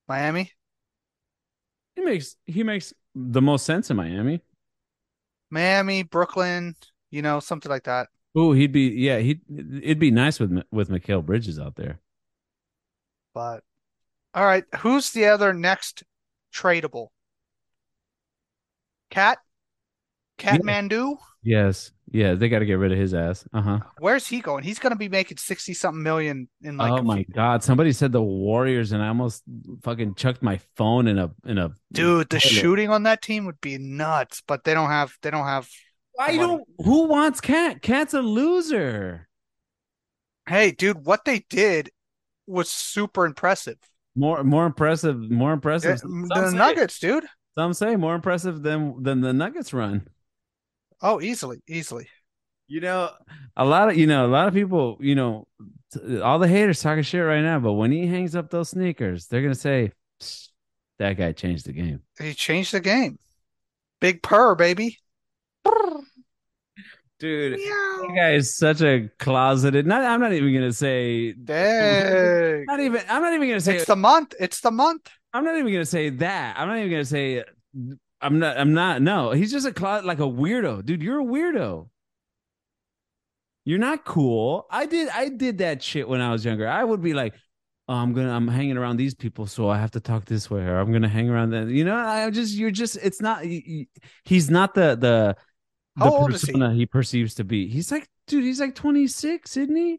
Miami? 0.08 0.52
He 1.94 2.00
makes 2.00 2.36
he 2.46 2.62
makes 2.62 2.94
the 3.14 3.42
most 3.42 3.66
sense 3.66 3.90
in 3.90 3.98
Miami. 3.98 4.40
Miami, 5.50 6.04
Brooklyn, 6.04 6.74
you 7.10 7.20
know, 7.20 7.38
something 7.38 7.68
like 7.68 7.84
that. 7.84 8.08
Oh, 8.34 8.52
he'd 8.52 8.72
be 8.72 8.92
yeah. 8.96 9.18
He 9.18 9.42
it'd 9.82 9.98
be 9.98 10.10
nice 10.10 10.40
with 10.40 10.62
with 10.72 10.88
Mikal 10.88 11.22
Bridges 11.22 11.58
out 11.58 11.76
there. 11.76 12.00
But 13.34 13.62
all 14.32 14.46
right, 14.46 14.64
who's 14.78 15.10
the 15.10 15.26
other 15.26 15.52
next 15.52 16.02
tradable? 16.50 17.08
Cat? 19.10 19.36
Cat 20.38 20.62
Yeah. 20.64 20.80
Mandu? 20.80 21.18
Yes. 21.42 21.92
Yeah, 22.10 22.34
they 22.34 22.48
got 22.48 22.60
to 22.60 22.66
get 22.66 22.78
rid 22.78 22.92
of 22.92 22.98
his 22.98 23.12
ass. 23.12 23.46
Uh 23.52 23.60
huh. 23.60 23.78
Where's 23.98 24.26
he 24.26 24.40
going? 24.40 24.64
He's 24.64 24.78
going 24.78 24.92
to 24.92 24.98
be 24.98 25.08
making 25.08 25.36
60 25.36 25.74
something 25.74 26.02
million 26.02 26.48
in 26.62 26.76
like 26.76 26.90
oh 26.90 27.02
my 27.02 27.22
god! 27.24 27.62
Somebody 27.62 27.92
said 27.92 28.12
the 28.12 28.22
Warriors, 28.22 28.92
and 28.92 29.02
I 29.02 29.08
almost 29.08 29.42
fucking 29.82 30.14
chucked 30.14 30.42
my 30.42 30.60
phone 30.76 31.06
in 31.06 31.18
a 31.18 31.30
in 31.44 31.58
a. 31.58 31.72
Dude, 31.92 32.30
the 32.30 32.40
shooting 32.40 32.88
on 32.88 33.02
that 33.02 33.20
team 33.20 33.44
would 33.46 33.60
be 33.60 33.76
nuts, 33.78 34.42
but 34.46 34.64
they 34.64 34.74
don't 34.74 34.88
have 34.88 35.12
they 35.22 35.30
don't 35.30 35.44
have 35.44 35.68
I 36.18 36.32
money. 36.32 36.38
don't. 36.38 36.64
Who 36.84 37.08
wants 37.08 37.40
Cat? 37.40 37.82
Cat's 37.82 38.14
a 38.14 38.22
loser. 38.22 39.28
Hey, 40.48 40.70
dude, 40.70 41.04
what 41.04 41.24
they 41.26 41.44
did 41.50 41.90
was 42.46 42.70
super 42.70 43.26
impressive. 43.26 43.76
More, 44.16 44.42
more 44.42 44.66
impressive. 44.66 45.30
More 45.30 45.52
impressive. 45.52 45.98
Some 45.98 46.26
the 46.28 46.50
say- 46.50 46.56
Nuggets, 46.56 46.98
dude. 46.98 47.24
Some 47.56 47.74
say 47.74 47.96
more 47.96 48.14
impressive 48.14 48.62
than 48.62 49.02
than 49.02 49.20
the 49.20 49.32
Nuggets 49.32 49.72
run. 49.72 50.08
Oh, 51.00 51.20
easily, 51.20 51.62
easily. 51.68 52.08
You 52.66 52.80
know, 52.80 53.10
a 53.56 53.64
lot 53.64 53.88
of 53.88 53.96
you 53.96 54.06
know 54.06 54.26
a 54.26 54.28
lot 54.28 54.48
of 54.48 54.54
people. 54.54 54.98
You 55.00 55.14
know, 55.14 55.46
t- 55.92 56.20
all 56.20 56.38
the 56.38 56.48
haters 56.48 56.82
talking 56.82 57.02
shit 57.02 57.24
right 57.24 57.40
now. 57.40 57.58
But 57.58 57.72
when 57.72 57.90
he 57.90 58.06
hangs 58.06 58.36
up 58.36 58.50
those 58.50 58.70
sneakers, 58.70 59.26
they're 59.26 59.42
gonna 59.42 59.54
say 59.54 59.92
that 60.98 61.14
guy 61.14 61.32
changed 61.32 61.66
the 61.66 61.72
game. 61.72 62.02
He 62.20 62.34
changed 62.34 62.72
the 62.72 62.80
game. 62.80 63.18
Big 64.00 64.22
purr, 64.22 64.54
baby. 64.54 64.98
Dude, 67.18 67.54
that 67.54 67.58
Meow. 67.58 68.14
guy 68.14 68.34
is 68.34 68.56
such 68.56 68.80
a 68.80 69.10
closeted. 69.18 69.86
Not, 69.86 70.04
I'm 70.04 70.20
not 70.20 70.32
even 70.32 70.54
gonna 70.54 70.72
say. 70.72 71.32
Dang. 71.32 72.64
Not 72.66 72.78
even. 72.78 73.02
I'm 73.08 73.22
not 73.22 73.34
even 73.34 73.48
gonna 73.48 73.60
say. 73.60 73.76
It's 73.76 73.86
the 73.86 73.96
month. 73.96 74.34
It's 74.38 74.60
the 74.60 74.70
month. 74.70 75.08
I'm 75.32 75.44
not 75.44 75.56
even 75.56 75.72
gonna 75.72 75.84
say 75.84 76.10
that. 76.10 76.56
I'm 76.58 76.68
not 76.68 76.78
even 76.78 76.90
gonna 76.90 77.04
say. 77.04 77.42
I'm 78.20 78.38
not. 78.38 78.58
I'm 78.58 78.74
not. 78.74 79.00
No, 79.02 79.30
he's 79.32 79.52
just 79.52 79.66
a 79.66 79.72
closet 79.72 80.04
like 80.06 80.18
a 80.18 80.22
weirdo, 80.22 80.84
dude. 80.84 81.02
You're 81.02 81.20
a 81.20 81.24
weirdo. 81.24 81.88
You're 83.64 83.78
not 83.78 84.04
cool. 84.04 84.66
I 84.70 84.86
did. 84.86 85.08
I 85.10 85.28
did 85.28 85.58
that 85.58 85.82
shit 85.82 86.08
when 86.08 86.20
I 86.20 86.32
was 86.32 86.44
younger. 86.44 86.66
I 86.66 86.82
would 86.82 87.02
be 87.02 87.12
like, 87.14 87.34
oh, 87.88 87.94
I'm 87.94 88.12
gonna. 88.14 88.32
I'm 88.32 88.48
hanging 88.48 88.76
around 88.76 88.96
these 88.96 89.14
people, 89.14 89.46
so 89.46 89.68
I 89.68 89.78
have 89.78 89.90
to 89.92 90.00
talk 90.00 90.24
this 90.24 90.50
way, 90.50 90.62
or 90.62 90.78
I'm 90.78 90.90
gonna 90.92 91.08
hang 91.08 91.28
around 91.28 91.50
that. 91.50 91.68
You 91.68 91.84
know, 91.84 91.94
I'm 91.94 92.32
just. 92.32 92.54
You're 92.54 92.70
just. 92.70 92.96
It's 92.96 93.20
not. 93.20 93.44
y- 93.44 93.86
He's 94.24 94.50
not 94.50 94.74
the 94.74 94.96
the. 94.96 95.36
The 95.96 96.04
How 96.04 96.10
old 96.12 96.32
is 96.32 96.42
he? 96.42 96.52
persona 96.52 96.72
he 96.74 96.86
perceives 96.86 97.34
to 97.34 97.44
be. 97.44 97.68
He's 97.68 97.90
like, 97.90 98.08
dude. 98.28 98.44
He's 98.44 98.60
like 98.60 98.74
26, 98.76 99.56
isn't 99.56 99.74
he? 99.76 99.98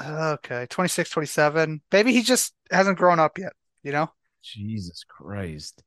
Okay, 0.00 0.66
26, 0.70 1.10
27. 1.10 1.82
Maybe 1.92 2.12
he 2.12 2.22
just 2.22 2.54
hasn't 2.70 2.96
grown 2.96 3.18
up 3.18 3.36
yet, 3.36 3.52
you 3.82 3.92
know? 3.92 4.10
Jesus 4.42 5.04
Christ. 5.06 5.82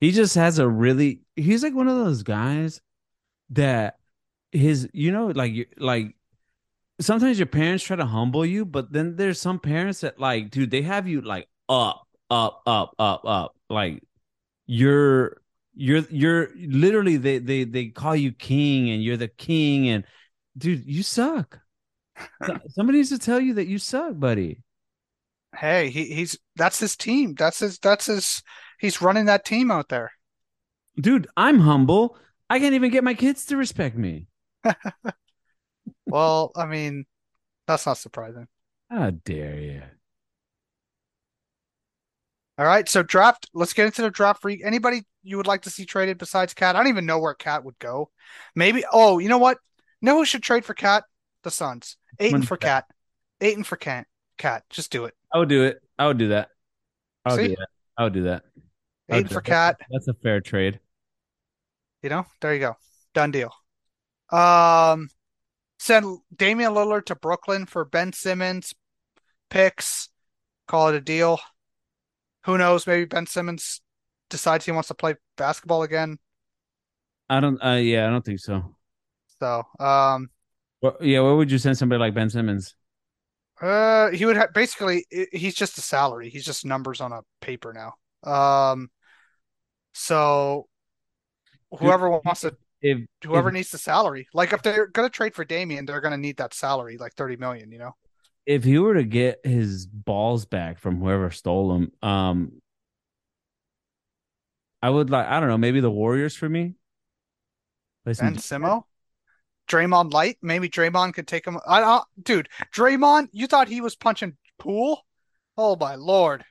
He 0.00 0.12
just 0.12 0.34
has 0.34 0.58
a 0.58 0.68
really 0.68 1.20
he's 1.36 1.62
like 1.62 1.74
one 1.74 1.88
of 1.88 1.96
those 1.96 2.22
guys 2.22 2.80
that 3.50 3.96
his 4.52 4.88
you 4.92 5.12
know 5.12 5.28
like 5.28 5.72
like 5.76 6.16
sometimes 7.00 7.38
your 7.38 7.46
parents 7.46 7.84
try 7.84 7.96
to 7.96 8.04
humble 8.04 8.44
you 8.44 8.64
but 8.64 8.92
then 8.92 9.16
there's 9.16 9.40
some 9.40 9.58
parents 9.58 10.00
that 10.00 10.18
like 10.18 10.50
dude 10.50 10.70
they 10.70 10.82
have 10.82 11.06
you 11.06 11.20
like 11.20 11.48
up 11.68 12.06
up 12.30 12.62
up 12.66 12.94
up 12.98 13.22
up. 13.24 13.56
Like 13.68 14.02
you're 14.66 15.40
you're 15.74 16.04
you're 16.10 16.48
literally 16.56 17.16
they 17.16 17.38
they 17.38 17.64
they 17.64 17.86
call 17.86 18.16
you 18.16 18.32
king 18.32 18.90
and 18.90 19.02
you're 19.02 19.16
the 19.16 19.28
king 19.28 19.88
and 19.88 20.04
dude 20.56 20.86
you 20.86 21.02
suck. 21.02 21.60
Somebody 22.68 22.98
needs 22.98 23.10
to 23.10 23.18
tell 23.18 23.40
you 23.40 23.54
that 23.54 23.66
you 23.66 23.78
suck 23.78 24.18
buddy. 24.18 24.62
Hey, 25.56 25.90
he, 25.90 26.04
he's 26.04 26.38
that's 26.56 26.78
his 26.78 26.96
team. 26.96 27.34
That's 27.34 27.58
his 27.58 27.78
that's 27.78 28.06
his 28.06 28.42
he's 28.80 29.02
running 29.02 29.26
that 29.26 29.44
team 29.44 29.70
out 29.70 29.88
there. 29.88 30.12
dude 31.00 31.26
i'm 31.36 31.60
humble 31.60 32.16
i 32.48 32.58
can't 32.58 32.74
even 32.74 32.90
get 32.90 33.04
my 33.04 33.14
kids 33.14 33.44
to 33.46 33.56
respect 33.56 33.96
me 33.96 34.26
Well, 36.06 36.50
I 36.56 36.66
mean, 36.66 37.04
that's 37.66 37.86
not 37.86 37.96
surprising. 37.96 38.48
How 38.90 39.10
dare 39.10 39.60
you? 39.60 39.82
All 42.58 42.66
right, 42.66 42.88
so 42.88 43.02
draft. 43.02 43.48
Let's 43.54 43.72
get 43.72 43.86
into 43.86 44.02
the 44.02 44.10
draft 44.10 44.42
freak. 44.42 44.60
Anybody 44.64 45.02
you 45.22 45.36
would 45.36 45.46
like 45.46 45.62
to 45.62 45.70
see 45.70 45.86
traded 45.86 46.18
besides 46.18 46.52
Cat? 46.52 46.74
I 46.76 46.80
don't 46.80 46.88
even 46.88 47.06
know 47.06 47.18
where 47.20 47.34
Cat 47.34 47.64
would 47.64 47.78
go. 47.78 48.10
Maybe. 48.54 48.84
Oh, 48.92 49.18
you 49.18 49.28
know 49.28 49.38
what? 49.38 49.58
You 50.00 50.06
know 50.06 50.16
who 50.16 50.24
should 50.24 50.42
trade 50.42 50.64
for 50.64 50.74
Cat? 50.74 51.04
The 51.44 51.50
Suns. 51.50 51.96
Ayton 52.18 52.42
for? 52.42 52.56
Cat. 52.56 52.86
Ayton 53.40 53.64
for 53.64 53.76
Cat. 53.76 54.06
Cat. 54.36 54.64
Just 54.68 54.90
do 54.90 55.04
it. 55.04 55.14
I 55.32 55.38
would 55.38 55.48
do 55.48 55.62
it. 55.64 55.80
I 55.98 56.06
would 56.08 56.18
do 56.18 56.28
that. 56.28 56.48
I 57.24 57.32
would 57.32 57.40
See? 57.40 57.48
do 57.48 57.56
that. 57.56 57.68
I 57.96 58.04
would 58.04 58.12
do 58.14 58.24
that. 58.24 58.42
Ayton 59.10 59.28
do 59.28 59.34
for. 59.34 59.40
Cat. 59.40 59.78
That's 59.90 60.08
a 60.08 60.14
fair 60.14 60.40
trade. 60.40 60.80
You 62.02 62.10
know, 62.10 62.26
there 62.40 62.54
you 62.54 62.60
go. 62.60 62.76
Done 63.14 63.30
deal. 63.30 63.52
Um, 64.30 65.08
send 65.78 66.20
Damian 66.34 66.72
Lillard 66.74 67.06
to 67.06 67.14
Brooklyn 67.14 67.66
for 67.66 67.84
Ben 67.84 68.12
Simmons 68.12 68.74
picks. 69.50 70.10
Call 70.68 70.88
it 70.88 70.94
a 70.96 71.00
deal. 71.00 71.40
Who 72.44 72.58
knows? 72.58 72.86
Maybe 72.86 73.04
Ben 73.06 73.26
Simmons 73.26 73.80
decides 74.30 74.64
he 74.64 74.72
wants 74.72 74.88
to 74.88 74.94
play 74.94 75.16
basketball 75.36 75.82
again. 75.82 76.18
I 77.28 77.40
don't. 77.40 77.62
Uh, 77.64 77.76
yeah, 77.76 78.06
I 78.06 78.10
don't 78.10 78.24
think 78.24 78.40
so. 78.40 78.74
So, 79.38 79.64
um, 79.78 80.30
Well, 80.82 80.96
yeah, 81.00 81.20
where 81.20 81.36
would 81.36 81.50
you 81.50 81.58
send 81.58 81.78
somebody 81.78 81.98
like 82.00 82.14
Ben 82.14 82.30
Simmons? 82.30 82.74
uh, 83.60 84.10
he 84.10 84.24
would 84.24 84.36
have 84.36 84.52
basically 84.54 85.04
he's 85.32 85.54
just 85.54 85.76
a 85.78 85.82
salary. 85.82 86.30
He's 86.30 86.44
just 86.44 86.64
numbers 86.64 87.00
on 87.00 87.12
a 87.12 87.20
paper 87.40 87.72
now. 87.74 87.94
Um, 88.30 88.90
so 89.92 90.68
whoever 91.78 92.10
wants 92.10 92.42
to, 92.42 92.56
If 92.80 92.98
whoever 93.24 93.48
if, 93.48 93.54
needs 93.54 93.70
the 93.70 93.78
salary, 93.78 94.28
like 94.32 94.52
if 94.52 94.62
they're 94.62 94.86
gonna 94.86 95.10
trade 95.10 95.34
for 95.34 95.44
Damian, 95.44 95.86
they're 95.86 96.00
gonna 96.00 96.16
need 96.16 96.38
that 96.38 96.54
salary, 96.54 96.96
like 96.98 97.14
30 97.14 97.36
million, 97.36 97.70
you 97.70 97.78
know? 97.78 97.94
if 98.46 98.64
he 98.64 98.78
were 98.78 98.94
to 98.94 99.04
get 99.04 99.44
his 99.44 99.86
balls 99.86 100.44
back 100.44 100.78
from 100.80 100.98
whoever 100.98 101.30
stole 101.30 101.72
them, 101.72 101.92
um, 102.02 102.52
I 104.82 104.90
would 104.90 105.10
like. 105.10 105.26
I 105.26 105.40
don't 105.40 105.48
know. 105.48 105.58
Maybe 105.58 105.80
the 105.80 105.90
Warriors 105.90 106.34
for 106.34 106.48
me. 106.48 106.74
Some 108.12 108.32
Ben 108.32 108.36
Simo? 108.36 108.82
Draymond 109.68 110.12
Light? 110.12 110.38
Maybe 110.42 110.68
Draymond 110.68 111.14
could 111.14 111.28
take 111.28 111.46
him. 111.46 111.58
I 111.66 111.80
don't, 111.80 112.04
dude, 112.20 112.48
Draymond, 112.74 113.28
you 113.30 113.46
thought 113.46 113.68
he 113.68 113.80
was 113.80 113.94
punching 113.94 114.36
Poole? 114.58 115.00
Oh 115.56 115.76
my 115.76 115.94
lord. 115.94 116.44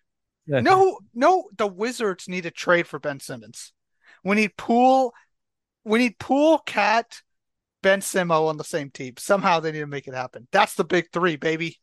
No, 0.50 1.00
no, 1.14 1.50
the 1.58 1.68
Wizards 1.68 2.28
need 2.28 2.46
a 2.46 2.52
trade 2.52 2.88
for 2.88 3.00
Ben 3.00 3.20
Simmons. 3.20 3.72
We 4.24 4.36
need 4.36 4.58
Poole, 4.58 5.14
we 5.84 6.00
need 6.00 6.20
Poole, 6.20 6.60
cat, 6.60 7.22
Ben 7.82 8.02
Simo 8.02 8.48
on 8.48 8.58
the 8.58 8.64
same 8.64 8.90
team. 8.90 9.14
Somehow 9.18 9.60
they 9.60 9.72
need 9.72 9.80
to 9.80 9.88
make 9.88 10.08
it 10.08 10.14
happen. 10.14 10.48
That's 10.52 10.76
the 10.76 10.84
big 10.84 11.12
three, 11.14 11.36
baby. 11.36 11.78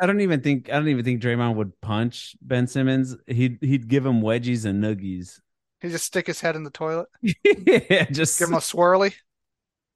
I 0.00 0.06
don't 0.06 0.20
even 0.20 0.40
think. 0.40 0.70
I 0.70 0.74
don't 0.74 0.88
even 0.88 1.04
think 1.04 1.22
Draymond 1.22 1.56
would 1.56 1.78
punch 1.80 2.36
Ben 2.40 2.66
Simmons. 2.66 3.16
He'd 3.26 3.58
he'd 3.60 3.88
give 3.88 4.06
him 4.06 4.22
wedgies 4.22 4.64
and 4.64 4.82
noogies. 4.82 5.40
He 5.80 5.88
just 5.88 6.04
stick 6.04 6.26
his 6.26 6.40
head 6.40 6.56
in 6.56 6.64
the 6.64 6.70
toilet, 6.70 7.08
yeah, 7.22 8.04
just 8.10 8.38
give 8.38 8.48
him 8.48 8.54
a 8.54 8.58
swirly. 8.58 9.14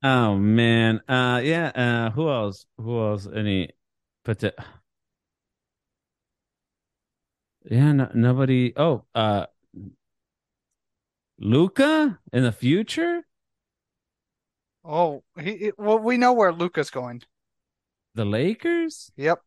Oh 0.03 0.37
man. 0.37 1.01
Uh 1.09 1.41
yeah, 1.45 1.69
uh 1.75 2.11
who 2.11 2.29
else? 2.29 2.67
Who 2.79 3.01
else? 3.01 3.29
Any 3.33 3.71
but 4.25 4.39
the 4.41 4.55
Yeah, 7.71 7.93
no, 7.93 8.11
nobody. 8.15 8.73
Oh, 8.77 9.05
uh 9.15 9.47
Luka 11.39 12.19
in 12.33 12.43
the 12.43 12.53
future? 12.53 13.23
Oh, 14.85 15.23
he, 15.41 15.57
he- 15.57 15.73
well, 15.79 15.99
we 15.99 16.17
know 16.17 16.33
where 16.33 16.53
Luka's 16.53 16.91
going. 16.91 17.23
The 18.15 18.25
Lakers? 18.25 19.11
Yep. 19.17 19.41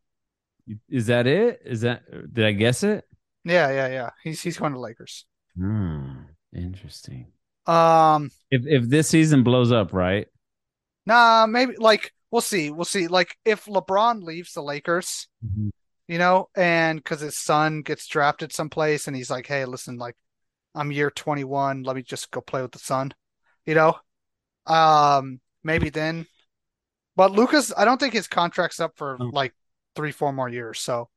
Is 0.90 1.06
that 1.06 1.26
it? 1.26 1.62
Is 1.64 1.80
that 1.82 2.02
did 2.32 2.44
I 2.44 2.52
guess 2.52 2.82
it? 2.82 3.06
Yeah, 3.44 3.70
yeah, 3.70 3.88
yeah. 3.88 4.10
He's 4.22 4.42
he's 4.42 4.58
going 4.58 4.74
to 4.74 4.80
Lakers. 4.80 5.24
Hmm, 5.56 6.24
interesting. 6.54 7.28
Um, 7.66 8.30
If 8.50 8.66
if 8.66 8.88
this 8.88 9.08
season 9.08 9.42
blows 9.42 9.72
up, 9.72 9.94
right? 9.94 10.26
Nah, 11.06 11.46
maybe 11.46 11.76
like 11.78 12.12
we'll 12.30 12.42
see. 12.42 12.70
We'll 12.70 12.84
see. 12.84 13.08
Like 13.08 13.36
if 13.46 13.64
LeBron 13.64 14.22
leaves 14.22 14.52
the 14.52 14.62
Lakers, 14.62 15.28
you 16.08 16.18
know, 16.18 16.48
and 16.56 16.98
because 16.98 17.20
his 17.20 17.38
son 17.38 17.82
gets 17.82 18.06
drafted 18.08 18.52
someplace 18.52 19.06
and 19.06 19.16
he's 19.16 19.30
like, 19.30 19.46
hey, 19.46 19.64
listen, 19.66 19.96
like 19.98 20.16
I'm 20.74 20.90
year 20.90 21.10
21, 21.10 21.82
let 21.84 21.96
me 21.96 22.02
just 22.02 22.30
go 22.30 22.40
play 22.40 22.62
with 22.62 22.72
the 22.72 22.78
son, 22.78 23.12
you 23.66 23.74
know? 23.74 23.96
Um, 24.66 25.40
maybe 25.62 25.90
then. 25.90 26.26
But 27.16 27.32
Luka's, 27.32 27.72
I 27.76 27.84
don't 27.84 27.98
think 27.98 28.14
his 28.14 28.28
contract's 28.28 28.80
up 28.80 28.92
for 28.96 29.16
Oh. 29.20 29.30
like 29.32 29.54
three, 29.96 30.12
four 30.12 30.32
more 30.32 30.48
years. 30.48 30.80
So, 30.80 31.08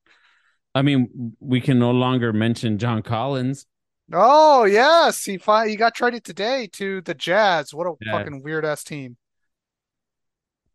I 0.73 0.81
mean, 0.81 1.35
we 1.39 1.61
can 1.61 1.79
no 1.79 1.91
longer 1.91 2.33
mention 2.33 2.77
John 2.77 3.01
Collins. 3.03 3.65
oh 4.13 4.65
yes, 4.65 5.23
he 5.23 5.37
fi 5.37 5.67
he 5.69 5.75
got 5.75 5.95
traded 5.95 6.23
today 6.23 6.67
to 6.73 7.01
the 7.01 7.13
Jazz. 7.13 7.73
What 7.73 7.87
a 7.87 7.93
Yeah. 8.01 8.17
fucking 8.17 8.41
weird 8.43 8.65
ass 8.65 8.83
team. 8.83 9.17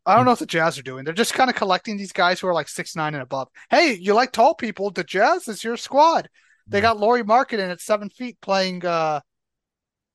I 0.07 0.15
don't 0.17 0.25
know 0.25 0.31
what 0.33 0.39
the 0.39 0.47
Jazz 0.47 0.79
are 0.79 0.83
doing. 0.83 1.05
They're 1.05 1.13
just 1.13 1.35
kind 1.35 1.51
of 1.51 1.57
collecting 1.57 1.97
these 1.97 2.13
guys 2.13 2.41
who 2.41 2.47
are 2.47 2.55
like 2.55 2.69
six 2.69 2.95
nine 2.97 3.15
and 3.15 3.23
above. 3.23 3.49
Hey, 3.71 3.95
you 3.95 4.15
like 4.15 4.33
tall 4.33 4.55
people? 4.55 4.91
The 4.91 5.05
Jazz 5.05 5.49
is 5.49 5.65
your 5.65 5.77
squad. 5.77 6.29
They 6.69 6.81
got 6.81 6.99
Lauri 6.99 7.23
Markkanen 7.25 7.71
at 7.71 7.81
seven 7.81 8.09
feet 8.11 8.41
playing 8.41 8.85
uh 8.87 9.21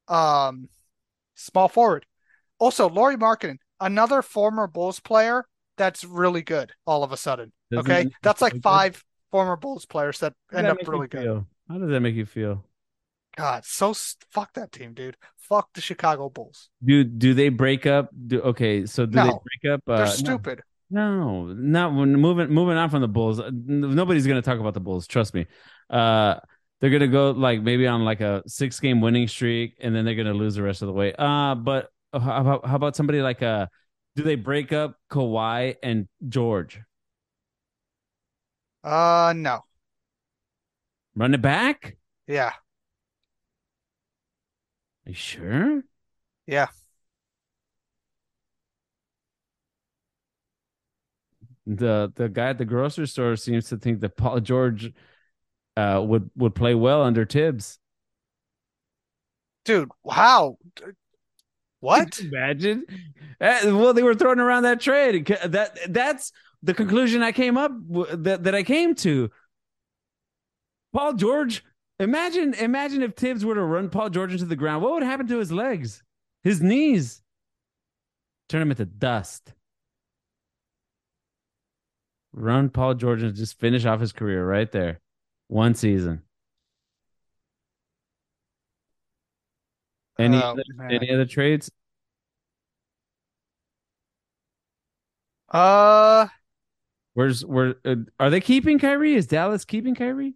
um 0.08 0.70
small 1.36 1.68
forward. 1.68 2.06
Also, 2.60 2.90
Lauri 2.90 3.16
Markkanen, 3.18 3.58
another 3.80 4.22
former 4.22 4.68
Bulls 4.68 5.00
player 5.00 5.46
that's 5.78 6.04
really 6.04 6.42
good 6.42 6.72
all 6.86 7.04
of 7.04 7.12
a 7.12 7.18
sudden. 7.18 7.52
Doesn't 7.72 7.92
Okay. 7.92 8.04
that 8.04 8.12
That's 8.22 8.42
like 8.42 8.54
make 8.54 8.56
you 8.56 8.62
feel 8.62 8.80
good? 8.80 8.92
five 8.96 9.04
former 9.32 9.56
Bulls 9.56 9.86
players 9.86 10.20
that 10.20 10.34
end 10.54 10.68
that 10.68 10.72
up 10.72 10.88
really 10.88 11.08
good. 11.08 11.22
feel? 11.24 11.48
How 11.70 11.78
does 11.78 11.90
that 11.90 12.02
make 12.02 12.16
you 12.16 12.26
feel? 12.26 12.64
God, 13.38 13.66
so 13.66 13.94
fuck 14.30 14.54
that 14.54 14.72
team, 14.72 14.94
dude. 14.94 15.18
Fuck 15.38 15.70
the 15.74 15.82
Chicago 15.82 16.30
Bulls. 16.30 16.70
Do 16.84 17.04
do 17.04 17.34
they 17.34 17.50
break 17.50 17.86
up? 17.86 18.10
Do, 18.28 18.42
okay, 18.42 18.86
so 18.86 19.06
do 19.06 19.16
no, 19.16 19.24
they 19.26 19.30
break 19.30 19.74
up? 19.74 19.82
Uh, 19.88 19.98
they're 19.98 20.08
stupid. 20.08 20.62
No, 20.90 21.46
no, 21.46 21.54
not 21.54 21.94
when 21.94 22.14
moving 22.14 22.50
moving 22.50 22.78
on 22.78 22.90
from 22.90 23.02
the 23.02 23.08
Bulls. 23.08 23.42
Nobody's 23.52 24.28
gonna 24.28 24.42
talk 24.42 24.60
about 24.60 24.74
the 24.74 24.80
Bulls. 24.82 25.08
Trust 25.08 25.34
me. 25.34 25.48
Uh, 25.90 26.36
they're 26.80 26.90
gonna 26.90 27.08
go 27.08 27.32
like 27.32 27.62
maybe 27.62 27.88
on 27.88 28.04
like 28.04 28.22
a 28.22 28.44
six 28.48 28.80
game 28.80 29.02
winning 29.02 29.28
streak, 29.28 29.78
and 29.80 29.96
then 29.96 30.04
they're 30.04 30.16
gonna 30.16 30.34
lose 30.34 30.56
the 30.56 30.64
rest 30.64 30.82
of 30.82 30.88
the 30.88 30.94
way. 30.94 31.14
Uh, 31.18 31.56
but 31.56 31.90
how 32.14 32.42
about 32.42 32.66
how 32.66 32.76
about 32.76 32.96
somebody 32.96 33.22
like 33.22 33.42
uh, 33.42 33.68
do 34.16 34.24
they 34.24 34.36
break 34.36 34.74
up 34.74 34.98
Kawhi 35.10 35.76
and 35.82 36.08
George? 36.28 36.82
Uh, 38.84 39.34
no. 39.36 39.62
Run 41.16 41.34
it 41.34 41.42
back. 41.42 41.98
Yeah. 42.28 42.52
Are 45.06 45.10
you 45.10 45.16
sure? 45.16 45.84
Yeah. 46.48 46.68
The 51.66 52.12
the 52.16 52.28
guy 52.28 52.50
at 52.50 52.58
the 52.58 52.66
grocery 52.66 53.08
store 53.08 53.36
seems 53.36 53.70
to 53.70 53.78
think 53.78 54.02
that 54.02 54.18
Paul 54.18 54.40
George 54.40 54.92
uh, 55.78 56.04
would 56.06 56.30
would 56.36 56.56
play 56.56 56.76
well 56.76 57.04
under 57.04 57.26
Thibs. 57.26 57.80
Dude, 59.64 59.90
how? 60.10 60.58
What? 61.80 62.20
Imagine. 62.20 62.86
Uh, 63.40 63.60
well, 63.66 63.94
they 63.94 64.04
were 64.04 64.16
throwing 64.16 64.40
around 64.40 64.64
that 64.64 64.82
trade. 64.82 65.26
That 65.46 65.78
that's 65.90 66.32
the 66.64 66.74
conclusion 66.74 67.24
I 67.24 67.32
came 67.32 67.58
up 67.58 67.72
that 67.90 68.44
that 68.44 68.56
I 68.56 68.64
came 68.64 68.96
to. 68.96 69.30
Paul 70.94 71.14
George. 71.14 71.64
Imagine, 72.02 72.56
imagine 72.56 73.04
if 73.04 73.14
Thibs 73.14 73.46
were 73.46 73.54
to 73.54 73.62
run 73.62 73.88
Paul 73.88 74.10
George 74.10 74.32
into 74.32 74.46
the 74.46 74.56
ground. 74.56 74.82
What 74.82 74.94
would 74.94 75.04
happen 75.04 75.28
to 75.28 75.38
his 75.38 75.52
legs, 75.52 76.02
his 76.44 76.60
knees? 76.60 77.22
Turn 78.50 78.64
him 78.64 78.72
into 78.72 78.86
dust. 78.86 79.54
Run 82.34 82.72
Paul 82.72 82.96
George 82.96 83.22
and 83.22 83.36
just 83.36 83.60
finish 83.60 83.86
off 83.86 84.00
his 84.00 84.14
career 84.14 84.44
right 84.44 84.72
there. 84.72 85.00
One 85.48 85.76
season. 85.76 86.24
Any 90.18 90.38
oh, 90.38 90.40
other, 90.40 90.64
any 90.90 91.12
other 91.12 91.26
trades? 91.28 91.70
Uh, 95.52 96.28
where's 97.14 97.46
where 97.46 97.76
uh, 97.86 97.96
are 98.20 98.32
they 98.32 98.42
keeping 98.42 98.80
Kyrie? 98.80 99.14
Is 99.14 99.28
Dallas 99.28 99.66
keeping 99.66 99.94
Kyrie? 99.94 100.34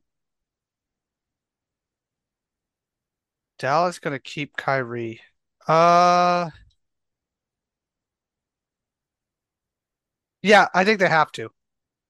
Dallas 3.58 4.00
gonna 4.00 4.20
keep 4.20 4.56
Kyrie. 4.58 5.22
Uh, 5.68 6.50
yeah, 10.42 10.68
I 10.74 10.84
think 10.86 11.00
they 11.00 11.10
have 11.10 11.32
to. 11.34 11.50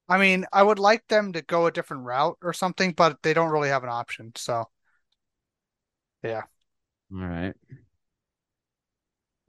I 0.08 0.18
mean, 0.18 0.46
I 0.52 0.62
would 0.62 0.78
like 0.78 1.06
them 1.08 1.32
to 1.34 1.42
go 1.42 1.66
a 1.66 1.72
different 1.72 2.04
route 2.04 2.38
or 2.42 2.52
something, 2.52 2.92
but 2.92 3.22
they 3.22 3.34
don't 3.34 3.50
really 3.50 3.70
have 3.70 3.84
an 3.84 3.90
option. 3.90 4.32
So, 4.36 4.66
yeah. 6.22 6.42
All 7.12 7.18
right. 7.26 7.54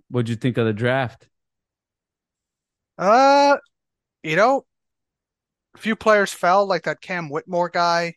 What'd 0.10 0.30
you 0.30 0.36
think 0.36 0.58
of 0.58 0.66
the 0.66 0.74
draft? 0.74 1.30
Uh, 2.98 3.58
you 4.24 4.36
know, 4.36 4.66
a 5.76 5.78
few 5.78 5.96
players 5.96 6.34
fell, 6.34 6.66
like 6.66 6.84
that 6.84 7.02
Cam 7.02 7.30
Whitmore 7.30 7.70
guy. 7.70 8.16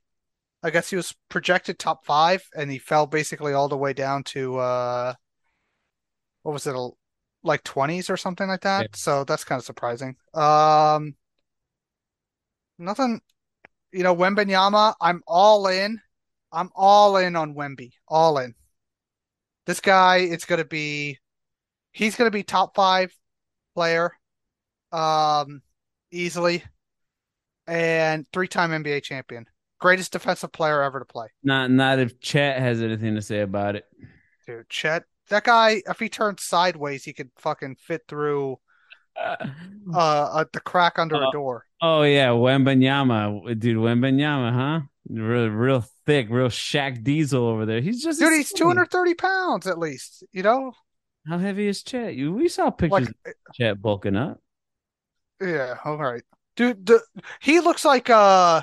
I 0.62 0.70
guess 0.70 0.90
he 0.90 0.96
was 0.96 1.14
projected 1.28 1.78
top 1.78 2.04
five, 2.04 2.42
and 2.54 2.70
he 2.70 2.78
fell 2.78 3.06
basically 3.06 3.52
all 3.52 3.68
the 3.68 3.76
way 3.76 3.92
down 3.92 4.24
to 4.24 4.58
uh, 4.58 5.14
what 6.42 6.52
was 6.52 6.66
it, 6.66 6.76
like 7.42 7.64
twenties 7.64 8.10
or 8.10 8.16
something 8.16 8.48
like 8.48 8.60
that. 8.62 8.82
Yeah. 8.82 8.86
So 8.94 9.24
that's 9.24 9.44
kind 9.44 9.58
of 9.58 9.64
surprising. 9.64 10.16
Um, 10.34 11.14
nothing. 12.78 13.20
You 13.92 14.02
know, 14.02 14.14
Wembanyama, 14.14 14.94
I'm 15.00 15.22
all 15.26 15.66
in. 15.66 16.00
I'm 16.52 16.70
all 16.74 17.16
in 17.16 17.36
on 17.36 17.54
Wemby. 17.54 17.92
All 18.06 18.38
in. 18.38 18.54
This 19.66 19.80
guy, 19.80 20.18
it's 20.18 20.44
gonna 20.44 20.64
be. 20.64 21.18
He's 21.92 22.16
gonna 22.16 22.30
be 22.30 22.42
top 22.42 22.74
five 22.74 23.14
player, 23.74 24.12
um, 24.92 25.62
easily, 26.10 26.62
and 27.66 28.26
three-time 28.32 28.70
NBA 28.70 29.02
champion, 29.02 29.46
greatest 29.80 30.12
defensive 30.12 30.52
player 30.52 30.82
ever 30.82 31.00
to 31.00 31.04
play. 31.04 31.28
Not, 31.42 31.70
not 31.70 31.98
if 31.98 32.20
Chet 32.20 32.60
has 32.60 32.82
anything 32.82 33.16
to 33.16 33.22
say 33.22 33.40
about 33.40 33.76
it. 33.76 33.84
Dude, 34.46 34.68
Chet, 34.68 35.04
that 35.28 35.44
guy, 35.44 35.82
if 35.88 35.98
he 35.98 36.08
turned 36.08 36.38
sideways, 36.38 37.04
he 37.04 37.12
could 37.12 37.30
fucking 37.36 37.76
fit 37.76 38.02
through 38.06 38.58
uh, 39.16 39.36
uh, 39.94 40.44
the 40.52 40.60
crack 40.60 40.98
under 40.98 41.16
uh, 41.16 41.28
a 41.28 41.32
door. 41.32 41.66
Oh 41.82 42.02
yeah, 42.02 42.28
Wembanyama, 42.28 43.58
dude, 43.58 43.76
Wembanyama, 43.76 44.52
huh? 44.52 44.80
Real, 45.08 45.48
real 45.48 45.84
thick, 46.06 46.28
real 46.30 46.48
Shaq 46.48 47.02
Diesel 47.02 47.44
over 47.44 47.66
there. 47.66 47.80
He's 47.80 48.02
just 48.02 48.20
dude. 48.20 48.32
He's 48.32 48.52
two 48.52 48.66
hundred 48.66 48.90
thirty 48.90 49.14
pounds 49.14 49.66
at 49.66 49.78
least. 49.78 50.24
You 50.32 50.42
know 50.42 50.72
how 51.26 51.38
heavy 51.38 51.66
is 51.66 51.82
Chet? 51.82 52.14
You 52.14 52.32
we 52.32 52.48
saw 52.48 52.70
pictures 52.70 53.08
like, 53.08 53.08
of 53.26 53.54
Chet 53.54 53.80
bulking 53.80 54.16
up. 54.16 54.40
Yeah, 55.40 55.76
all 55.84 55.96
right, 55.96 56.22
dude. 56.54 56.86
The, 56.86 57.00
he 57.40 57.60
looks 57.60 57.84
like 57.84 58.10
uh, 58.10 58.62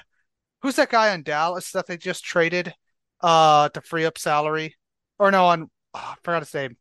who's 0.61 0.75
that 0.75 0.89
guy 0.89 1.13
on 1.13 1.23
Dallas 1.23 1.71
that 1.71 1.87
they 1.87 1.97
just 1.97 2.23
traded 2.23 2.73
uh 3.21 3.69
to 3.69 3.81
free 3.81 4.05
up 4.05 4.17
salary? 4.17 4.75
Or 5.19 5.31
no, 5.31 5.45
on 5.45 5.69
oh, 5.93 5.99
I 5.99 6.15
forgot 6.23 6.43
his 6.43 6.53
name. 6.53 6.77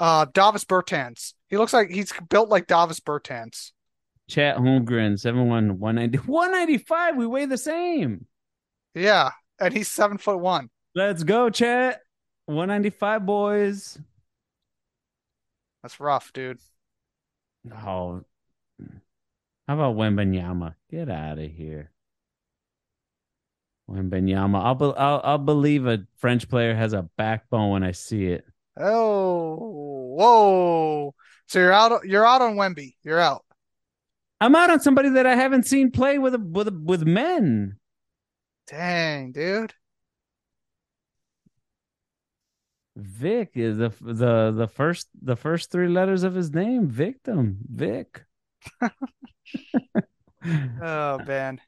Uh, 0.00 0.26
Davis 0.32 0.64
Bertans. 0.64 1.34
He 1.48 1.56
looks 1.56 1.72
like 1.72 1.90
he's 1.90 2.12
built 2.28 2.48
like 2.48 2.66
Davis 2.66 3.00
Bertans. 3.00 3.72
Chet 4.28 4.56
Holmgren, 4.56 5.14
7'1, 5.14 5.72
190, 5.78 6.18
195. 6.18 7.16
We 7.16 7.26
weigh 7.26 7.46
the 7.46 7.58
same. 7.58 8.26
Yeah. 8.94 9.30
And 9.60 9.72
he's 9.72 9.88
seven 9.88 10.18
foot 10.18 10.38
one. 10.38 10.70
Let's 10.94 11.22
go, 11.22 11.50
chat. 11.50 12.00
195 12.46 13.26
boys. 13.26 13.98
That's 15.82 16.00
rough, 16.00 16.32
dude. 16.32 16.58
Oh. 17.70 18.22
How 19.66 19.74
about 19.74 19.96
Wembanyama? 19.96 20.74
Get 20.90 21.10
out 21.10 21.38
of 21.38 21.50
here. 21.50 21.90
Wembanyama. 23.90 24.62
I'll, 24.62 24.74
be- 24.74 24.96
I'll 24.96 25.20
I'll 25.24 25.38
believe 25.38 25.86
a 25.86 26.06
French 26.16 26.48
player 26.48 26.74
has 26.74 26.92
a 26.92 27.08
backbone 27.16 27.70
when 27.70 27.82
I 27.82 27.92
see 27.92 28.26
it. 28.26 28.44
Oh, 28.76 29.56
whoa! 30.16 31.14
So 31.46 31.58
you're 31.58 31.72
out. 31.72 32.04
You're 32.04 32.26
out 32.26 32.42
on 32.42 32.56
Wemby. 32.56 32.94
You're 33.02 33.20
out. 33.20 33.44
I'm 34.40 34.54
out 34.54 34.70
on 34.70 34.80
somebody 34.80 35.10
that 35.10 35.26
I 35.26 35.36
haven't 35.36 35.66
seen 35.66 35.90
play 35.90 36.18
with 36.18 36.34
a, 36.34 36.38
with 36.38 36.68
a, 36.68 36.72
with 36.72 37.06
men. 37.06 37.76
Dang, 38.66 39.32
dude. 39.32 39.74
Vic 42.96 43.50
is 43.54 43.78
the 43.78 43.92
the 44.00 44.52
the 44.52 44.68
first 44.68 45.08
the 45.20 45.36
first 45.36 45.70
three 45.70 45.88
letters 45.88 46.22
of 46.22 46.34
his 46.34 46.52
name. 46.52 46.88
Victim. 46.88 47.58
Vic. 47.68 48.24
oh 50.82 51.18
man. 51.26 51.60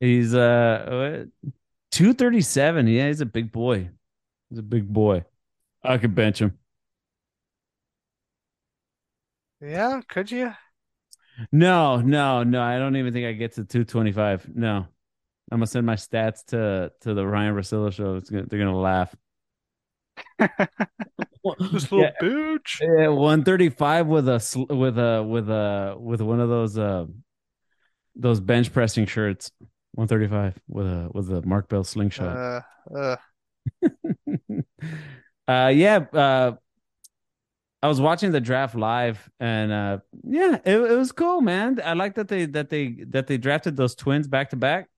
He's 0.00 0.34
uh 0.34 1.26
237. 1.92 2.86
Yeah, 2.88 3.06
he's 3.08 3.20
a 3.20 3.26
big 3.26 3.52
boy. 3.52 3.90
He's 4.50 4.58
a 4.58 4.62
big 4.62 4.92
boy. 4.92 5.24
I 5.82 5.98
could 5.98 6.14
bench 6.14 6.40
him. 6.40 6.58
Yeah, 9.60 10.00
could 10.08 10.30
you? 10.30 10.52
No, 11.52 11.96
no, 12.00 12.42
no. 12.42 12.62
I 12.62 12.78
don't 12.78 12.96
even 12.96 13.12
think 13.12 13.26
I 13.26 13.32
get 13.32 13.52
to 13.52 13.64
225. 13.64 14.54
No. 14.54 14.86
I'm 15.50 15.58
gonna 15.58 15.66
send 15.66 15.86
my 15.86 15.94
stats 15.94 16.44
to 16.46 16.92
to 17.02 17.14
the 17.14 17.24
Ryen 17.24 17.54
Russillo 17.54 17.92
show. 17.92 18.18
Gonna, 18.20 18.46
they're 18.46 18.58
gonna 18.58 18.76
laugh. 18.76 19.14
this 20.38 21.92
little 21.92 22.00
yeah, 22.00 22.10
bitch. 22.20 22.80
Yeah, 22.80 23.08
135 23.08 24.06
with 24.08 24.28
a 24.28 24.66
with 24.70 24.98
a 24.98 25.22
with 25.22 25.48
a 25.48 25.96
with 25.98 26.20
one 26.20 26.40
of 26.40 26.48
those 26.48 26.76
uh 26.76 27.06
those 28.16 28.40
bench 28.40 28.72
pressing 28.72 29.06
shirts. 29.06 29.52
135 29.96 30.60
with 30.68 30.86
a 30.86 31.10
with 31.12 31.30
a 31.32 31.42
Mark 31.46 31.68
Bell 31.68 31.84
slingshot. 31.84 32.64
Uh, 32.94 32.96
uh. 32.96 33.16
uh 35.48 35.68
yeah, 35.68 36.04
uh 36.12 36.52
I 37.82 37.88
was 37.88 38.00
watching 38.00 38.32
the 38.32 38.40
draft 38.40 38.74
live, 38.74 39.30
and 39.38 39.70
uh, 39.70 39.98
yeah, 40.24 40.58
it, 40.64 40.76
it 40.76 40.96
was 40.96 41.12
cool, 41.12 41.40
man. 41.40 41.80
I 41.84 41.92
like 41.92 42.14
that 42.16 42.26
they 42.26 42.46
that 42.46 42.68
they 42.68 42.96
that 43.08 43.26
they 43.26 43.36
drafted 43.36 43.76
those 43.76 43.94
twins 43.94 44.26
back 44.26 44.50
to 44.50 44.56
back. 44.56 44.88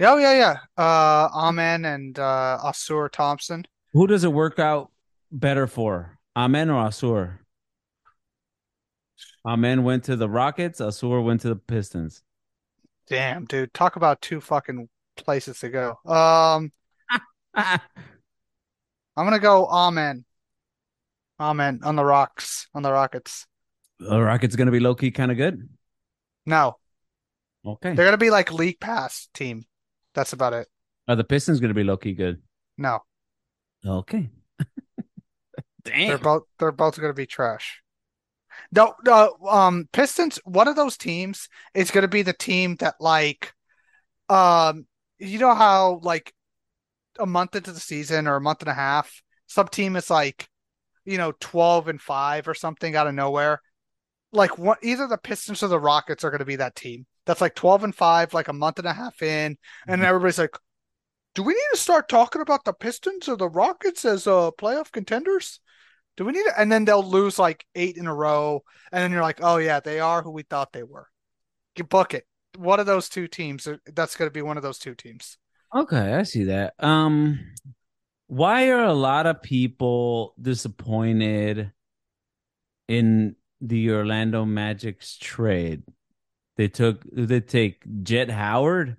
Oh 0.00 0.18
yeah, 0.18 0.34
yeah. 0.34 0.82
Uh, 0.82 1.28
Amen 1.34 1.84
and 1.84 2.18
uh, 2.18 2.58
Ausar 2.62 3.10
Thompson. 3.10 3.64
Who 3.92 4.06
does 4.06 4.24
it 4.24 4.32
work 4.32 4.58
out 4.58 4.92
better 5.32 5.66
for, 5.66 6.18
Amen 6.36 6.70
or 6.70 7.40
Amen 9.46 9.84
went 9.84 10.04
to 10.04 10.16
the 10.16 10.28
Rockets. 10.28 10.80
Ausar 10.80 11.22
went 11.22 11.42
to 11.42 11.48
the 11.48 11.56
Pistons. 11.56 12.22
Damn, 13.08 13.44
dude. 13.44 13.74
Talk 13.74 13.96
about 13.96 14.22
two 14.22 14.40
fucking 14.40 14.88
places 15.16 15.58
to 15.60 15.68
go. 15.68 15.98
Um, 16.10 16.72
I'm 17.54 17.80
gonna 19.16 19.38
go 19.38 19.66
amen. 19.66 20.24
Amen 21.38 21.80
on 21.84 21.96
the 21.96 22.04
rocks, 22.04 22.68
on 22.74 22.82
the 22.82 22.92
Rockets. 22.92 23.46
The 23.98 24.20
Rockets 24.20 24.56
going 24.56 24.66
to 24.66 24.72
be 24.72 24.80
low 24.80 24.94
key 24.94 25.10
kind 25.10 25.30
of 25.30 25.36
good. 25.36 25.68
No, 26.46 26.76
Okay. 27.64 27.94
they're 27.94 28.04
gonna 28.06 28.16
be 28.16 28.30
like 28.30 28.52
league 28.52 28.80
pass 28.80 29.28
team. 29.34 29.64
That's 30.14 30.32
about 30.32 30.52
it. 30.52 30.68
Are 31.06 31.16
the 31.16 31.24
Pistons 31.24 31.60
going 31.60 31.68
to 31.70 31.74
be 31.74 31.84
low 31.84 31.96
key 31.96 32.14
good? 32.14 32.40
No, 32.78 33.00
Okay. 33.86 34.30
Damn. 35.84 36.08
they're 36.08 36.18
both 36.18 36.42
they're 36.58 36.72
both 36.72 36.98
gonna 36.98 37.12
be 37.14 37.26
trash. 37.26 37.82
No, 38.74 38.94
no, 39.04 39.36
um, 39.48 39.88
Pistons. 39.92 40.38
One 40.44 40.68
of 40.68 40.76
those 40.76 40.96
teams 40.96 41.48
is 41.74 41.90
gonna 41.90 42.08
be 42.08 42.22
the 42.22 42.32
team 42.32 42.76
that 42.76 42.96
like, 43.00 43.52
um, 44.28 44.86
you 45.18 45.38
know 45.38 45.54
how 45.54 46.00
like 46.02 46.34
a 47.18 47.26
month 47.26 47.56
into 47.56 47.72
the 47.72 47.80
season 47.80 48.26
or 48.28 48.36
a 48.36 48.40
month 48.40 48.62
and 48.62 48.70
a 48.70 48.74
half, 48.74 49.22
some 49.46 49.68
team 49.68 49.96
is 49.96 50.10
like, 50.10 50.48
you 51.06 51.18
know, 51.18 51.32
12 51.40 51.88
and 51.88 52.00
5 52.00 52.48
or 52.48 52.54
something 52.54 52.96
out 52.96 53.06
of 53.08 53.14
nowhere. 53.14 53.62
Like 54.32 54.58
what 54.58 54.78
either 54.82 55.08
the 55.08 55.18
Pistons 55.18 55.62
or 55.62 55.68
the 55.68 55.80
Rockets 55.80 56.24
are 56.24 56.30
going 56.30 56.40
to 56.40 56.44
be 56.46 56.56
that 56.56 56.76
team. 56.76 57.06
That's 57.26 57.40
like 57.42 57.54
12 57.56 57.84
and 57.84 57.94
5 57.94 58.34
like 58.34 58.48
a 58.48 58.52
month 58.54 58.78
and 58.80 58.88
a 58.88 58.94
half 58.94 59.22
in 59.22 59.58
and 59.88 60.02
everybody's 60.04 60.38
like, 60.38 60.56
"Do 61.34 61.42
we 61.44 61.54
need 61.54 61.68
to 61.72 61.78
start 61.78 62.08
talking 62.08 62.42
about 62.42 62.64
the 62.64 62.74
Pistons 62.74 63.28
or 63.28 63.36
the 63.36 63.48
Rockets 63.50 64.04
as 64.04 64.26
uh 64.26 64.50
playoff 64.58 64.92
contenders?" 64.92 65.60
Do 66.16 66.24
we 66.24 66.32
need 66.32 66.44
to? 66.44 66.60
And 66.60 66.70
then 66.70 66.84
they'll 66.84 67.02
lose 67.02 67.38
like 67.38 67.66
8 67.74 67.96
in 67.96 68.06
a 68.06 68.14
row 68.14 68.62
and 68.92 69.02
then 69.02 69.10
you're 69.10 69.22
like, 69.22 69.40
"Oh 69.42 69.56
yeah, 69.56 69.80
they 69.80 69.98
are 69.98 70.22
who 70.22 70.30
we 70.30 70.42
thought 70.42 70.72
they 70.72 70.84
were." 70.84 71.08
You 71.76 71.84
book 71.84 72.14
it. 72.14 72.26
One 72.56 72.78
of 72.78 72.86
those 72.86 73.08
two 73.08 73.26
teams, 73.26 73.66
uh, 73.66 73.78
that's 73.92 74.16
going 74.16 74.28
to 74.28 74.32
be 74.32 74.42
one 74.42 74.56
of 74.56 74.62
those 74.62 74.78
two 74.78 74.94
teams. 74.94 75.36
Okay, 75.74 76.14
I 76.14 76.22
see 76.22 76.44
that. 76.44 76.74
Um, 76.78 77.40
why 78.28 78.68
are 78.68 78.84
a 78.84 78.94
lot 78.94 79.26
of 79.26 79.42
people 79.42 80.34
disappointed 80.40 81.72
in 82.86 83.34
the 83.60 83.90
Orlando 83.90 84.44
Magic's 84.44 85.16
trade? 85.16 85.82
They 86.56 86.68
took 86.68 87.02
Did 87.02 87.28
they 87.28 87.40
take 87.40 87.82
Jett 88.04 88.30
Howard. 88.30 88.96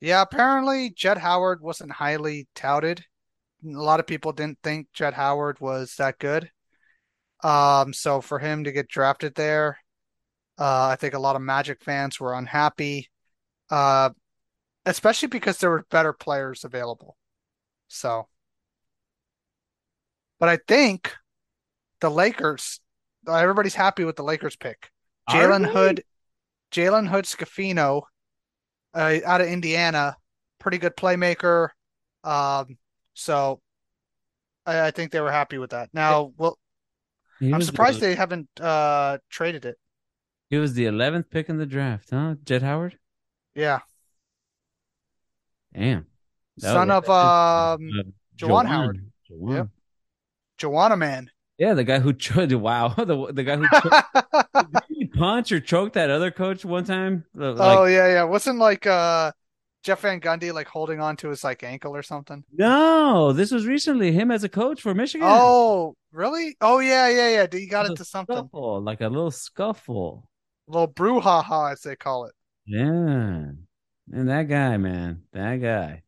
Yeah, 0.00 0.22
apparently 0.22 0.90
Jett 0.90 1.18
Howard 1.18 1.60
wasn't 1.60 1.92
highly 1.92 2.48
touted. 2.56 3.04
A 3.64 3.68
lot 3.68 4.00
of 4.00 4.06
people 4.06 4.32
didn't 4.32 4.58
think 4.62 4.88
Jett 4.92 5.14
Howard 5.14 5.60
was 5.60 5.94
that 5.96 6.18
good. 6.18 6.50
Um, 7.44 7.92
so 7.92 8.20
for 8.20 8.38
him 8.38 8.64
to 8.64 8.72
get 8.72 8.88
drafted 8.88 9.34
there, 9.34 9.78
uh, 10.58 10.88
I 10.88 10.96
think 10.96 11.14
a 11.14 11.18
lot 11.18 11.36
of 11.36 11.42
Magic 11.42 11.82
fans 11.82 12.20
were 12.20 12.34
unhappy, 12.34 13.08
uh, 13.70 14.10
especially 14.86 15.28
because 15.28 15.58
there 15.58 15.70
were 15.70 15.84
better 15.90 16.12
players 16.12 16.64
available. 16.64 17.16
So, 17.88 18.28
but 20.38 20.48
I 20.48 20.58
think 20.68 21.14
the 22.00 22.10
Lakers, 22.10 22.80
everybody's 23.28 23.74
happy 23.74 24.04
with 24.04 24.16
the 24.16 24.24
Lakers 24.24 24.56
pick. 24.56 24.90
Jalen? 25.30 25.70
Hood, 25.70 26.04
Jalen 26.72 27.08
Hood 27.08 27.24
Schifino, 27.24 28.02
uh, 28.94 29.18
out 29.24 29.40
of 29.40 29.46
Indiana, 29.46 30.16
pretty 30.58 30.78
good 30.78 30.96
playmaker. 30.96 31.68
Um, 32.24 32.76
so 33.14 33.60
I, 34.66 34.88
I 34.88 34.90
think 34.90 35.12
they 35.12 35.20
were 35.20 35.32
happy 35.32 35.58
with 35.58 35.70
that. 35.70 35.90
Now, 35.92 36.32
well, 36.36 36.58
He 37.40 37.52
I'm 37.52 37.62
surprised 37.62 38.00
the, 38.00 38.06
they 38.06 38.14
haven't 38.14 38.48
uh 38.60 39.18
traded 39.30 39.64
it. 39.64 39.78
he 40.48 40.56
was 40.56 40.74
the 40.74 40.86
eleventh 40.86 41.30
pick 41.30 41.48
in 41.48 41.58
the 41.58 41.66
draft, 41.66 42.10
huh? 42.10 42.36
Jett 42.44 42.62
Howard. 42.62 42.96
Yeah, 43.54 43.80
Damn. 45.74 46.06
That 46.58 46.72
son 46.72 46.90
of 46.90 47.08
um 47.08 47.90
Uh, 47.90 48.02
Juwan 48.36 48.66
Howard. 48.66 49.10
Juwan. 49.30 49.56
Yep. 49.56 49.68
Joanna 50.58 50.96
man. 50.96 51.30
Yeah, 51.58 51.74
the 51.74 51.84
guy 51.84 51.98
who 52.00 52.12
choked. 52.26 52.52
Wow, 52.52 52.88
the 52.96 53.32
the 53.32 53.44
guy 53.44 53.56
who 53.56 53.68
choked, 53.80 54.88
he 54.88 55.06
punch 55.06 55.52
or 55.52 55.60
choke 55.60 55.92
that 55.94 56.10
other 56.10 56.30
coach 56.30 56.64
one 56.64 56.84
time. 56.84 57.24
Like, 57.34 57.56
oh 57.58 57.84
yeah, 57.84 58.08
yeah. 58.08 58.24
Wasn't 58.24 58.58
like 58.58 58.86
uh 58.86 59.32
Jeff 59.82 60.00
Van 60.00 60.20
Gundy 60.20 60.52
like 60.52 60.68
holding 60.68 61.00
on 61.00 61.16
to 61.18 61.28
his 61.28 61.42
like 61.42 61.62
ankle 61.64 61.94
or 61.96 62.02
something? 62.02 62.44
no, 62.52 63.32
this 63.32 63.50
was 63.50 63.66
recently 63.66 64.12
him 64.12 64.30
as 64.30 64.44
a 64.44 64.48
coach 64.48 64.80
for 64.80 64.94
Michigan. 64.94 65.26
Oh, 65.30 65.94
really? 66.12 66.56
Oh 66.60 66.78
yeah, 66.78 67.08
yeah, 67.08 67.28
yeah. 67.30 67.46
He 67.50 67.66
got 67.66 67.86
into 67.86 68.04
something. 68.04 68.36
scuffle, 68.36 68.80
like 68.82 69.00
a 69.00 69.08
little 69.08 69.30
scuffle. 69.32 70.28
A 70.68 70.72
little 70.72 70.88
brouhaha, 70.88 71.72
as 71.72 71.80
they 71.82 71.96
call 71.96 72.26
it. 72.26 72.34
Yeah, 72.66 72.84
and 72.84 74.28
that 74.28 74.44
guy, 74.48 74.76
man, 74.76 75.22
that 75.32 75.56
guy 75.56 76.02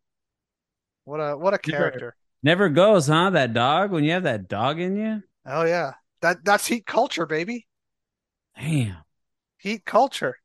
What 1.05 1.18
a 1.18 1.37
what 1.37 1.53
a 1.55 1.59
Never- 1.68 1.83
character. 1.91 2.16
never 2.45 2.68
goes, 2.68 3.09
huh? 3.09 3.31
That 3.31 3.53
dog. 3.55 3.91
When 3.91 4.05
you 4.05 4.12
have 4.12 4.22
that 4.22 4.49
dog 4.49 4.79
in 4.79 4.97
you, 4.97 5.22
Oh 5.47 5.64
yeah. 5.64 5.95
That 6.22 6.45
that's 6.45 6.66
heat 6.66 6.87
culture, 6.87 7.27
baby. 7.27 7.66
damn. 8.57 8.99
Heat 9.59 9.85
culture. 9.85 10.37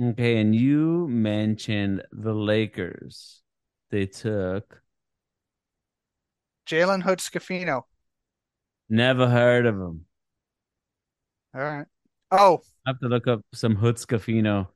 Okay, 0.00 0.38
and 0.38 0.54
you 0.54 1.06
mentioned 1.08 2.02
the 2.12 2.34
Lakers. 2.34 3.42
They 3.90 4.06
took. 4.06 4.82
Jalen 6.66 7.02
Hood 7.02 7.20
Schifino. 7.20 7.82
Never 8.88 9.28
heard 9.28 9.66
of 9.66 9.76
him. 9.76 10.06
All 11.54 11.60
right. 11.60 11.86
Oh, 12.30 12.62
I 12.86 12.90
have 12.90 13.00
to 13.00 13.08
look 13.08 13.26
up 13.28 13.42
some 13.54 13.76
Hood 13.76 13.96
Schifino. 13.96 14.68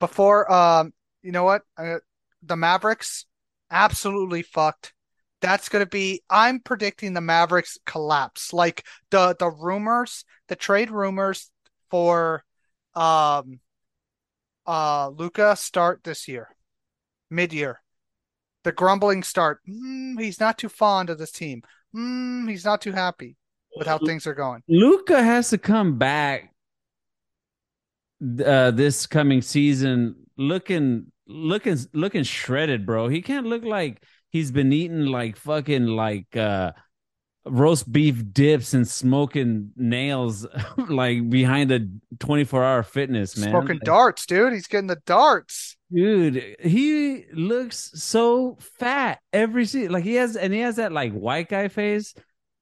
before 0.00 0.50
um, 0.52 0.92
you 1.22 1.32
know 1.32 1.44
what? 1.44 1.62
Uh, 1.76 1.98
the 2.42 2.56
Mavericks 2.56 3.26
absolutely 3.70 4.42
fucked. 4.42 4.92
That's 5.40 5.68
gonna 5.68 5.86
be. 5.86 6.22
I'm 6.28 6.60
predicting 6.60 7.12
the 7.14 7.20
Mavericks 7.20 7.78
collapse. 7.86 8.52
Like 8.52 8.84
the 9.10 9.36
the 9.38 9.50
rumors, 9.50 10.24
the 10.48 10.56
trade 10.56 10.90
rumors 10.90 11.50
for 11.90 12.44
um 12.94 13.60
uh 14.68 15.08
Luka 15.08 15.56
start 15.56 16.04
this 16.04 16.28
year, 16.28 16.48
mid 17.30 17.52
year. 17.52 17.80
The 18.64 18.72
grumbling 18.72 19.22
start. 19.22 19.60
Mm, 19.68 20.20
he's 20.20 20.38
not 20.38 20.58
too 20.58 20.68
fond 20.68 21.10
of 21.10 21.18
this 21.18 21.32
team. 21.32 21.62
Mm, 21.96 22.48
he's 22.50 22.64
not 22.64 22.82
too 22.82 22.92
happy 22.92 23.36
with 23.74 23.86
how 23.86 23.98
things 23.98 24.26
are 24.26 24.34
going. 24.34 24.62
Luka 24.68 25.22
has 25.22 25.50
to 25.50 25.58
come 25.58 25.98
back 25.98 26.52
uh 28.44 28.72
this 28.72 29.06
coming 29.06 29.40
season 29.40 30.16
looking 30.36 31.06
looking 31.26 31.78
looking 31.94 32.24
shredded, 32.24 32.84
bro. 32.84 33.08
He 33.08 33.22
can't 33.22 33.46
look 33.46 33.64
like 33.64 34.02
he's 34.30 34.50
been 34.50 34.72
eating 34.72 35.06
like 35.06 35.36
fucking 35.36 35.86
like 35.86 36.36
uh 36.36 36.72
roast 37.50 37.90
beef 37.90 38.22
dips 38.32 38.74
and 38.74 38.86
smoking 38.86 39.72
nails 39.76 40.46
like 40.88 41.28
behind 41.30 41.70
a 41.72 41.80
24 42.20 42.64
hour 42.64 42.82
fitness, 42.82 43.36
man. 43.36 43.50
Smoking 43.50 43.76
Like, 43.76 43.82
darts, 43.82 44.26
dude. 44.26 44.52
He's 44.52 44.66
getting 44.66 44.86
the 44.88 45.00
darts. 45.06 45.76
Dude, 45.92 46.56
he 46.60 47.24
looks 47.32 47.90
so 47.94 48.58
fat 48.78 49.20
every 49.32 49.64
season. 49.64 49.92
Like 49.92 50.04
he 50.04 50.14
has, 50.16 50.36
and 50.36 50.52
he 50.52 50.60
has 50.60 50.76
that 50.76 50.92
like 50.92 51.12
white 51.12 51.48
guy 51.48 51.68
face. 51.68 52.14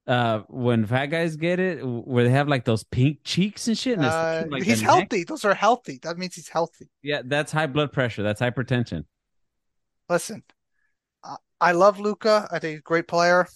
Uh, 0.06 0.42
when 0.46 0.86
fat 0.86 1.06
guys 1.06 1.34
get 1.34 1.58
it, 1.58 1.80
where 1.84 2.22
they 2.22 2.30
have 2.30 2.46
like 2.46 2.64
those 2.64 2.84
pink 2.84 3.18
cheeks 3.24 3.66
and 3.66 3.76
shit. 3.76 3.98
And 3.98 4.06
Uh, 4.06 4.44
like 4.48 4.62
he's 4.62 4.78
the 4.80 4.86
neck. 4.86 4.94
healthy. 4.94 5.24
Those 5.24 5.44
are 5.44 5.54
healthy. 5.54 5.98
That 6.04 6.16
means 6.16 6.36
he's 6.36 6.48
healthy. 6.48 6.88
Yeah, 7.02 7.22
that's 7.24 7.50
high 7.50 7.66
blood 7.66 7.92
pressure. 7.92 8.22
That's 8.22 8.40
hypertension. 8.40 9.04
Listen, 10.08 10.44
I, 11.24 11.36
I 11.60 11.72
love 11.72 11.98
Luka. 11.98 12.46
I 12.52 12.60
think 12.60 12.70
he's 12.70 12.78
a 12.78 12.82
great 12.82 13.08
player. 13.08 13.48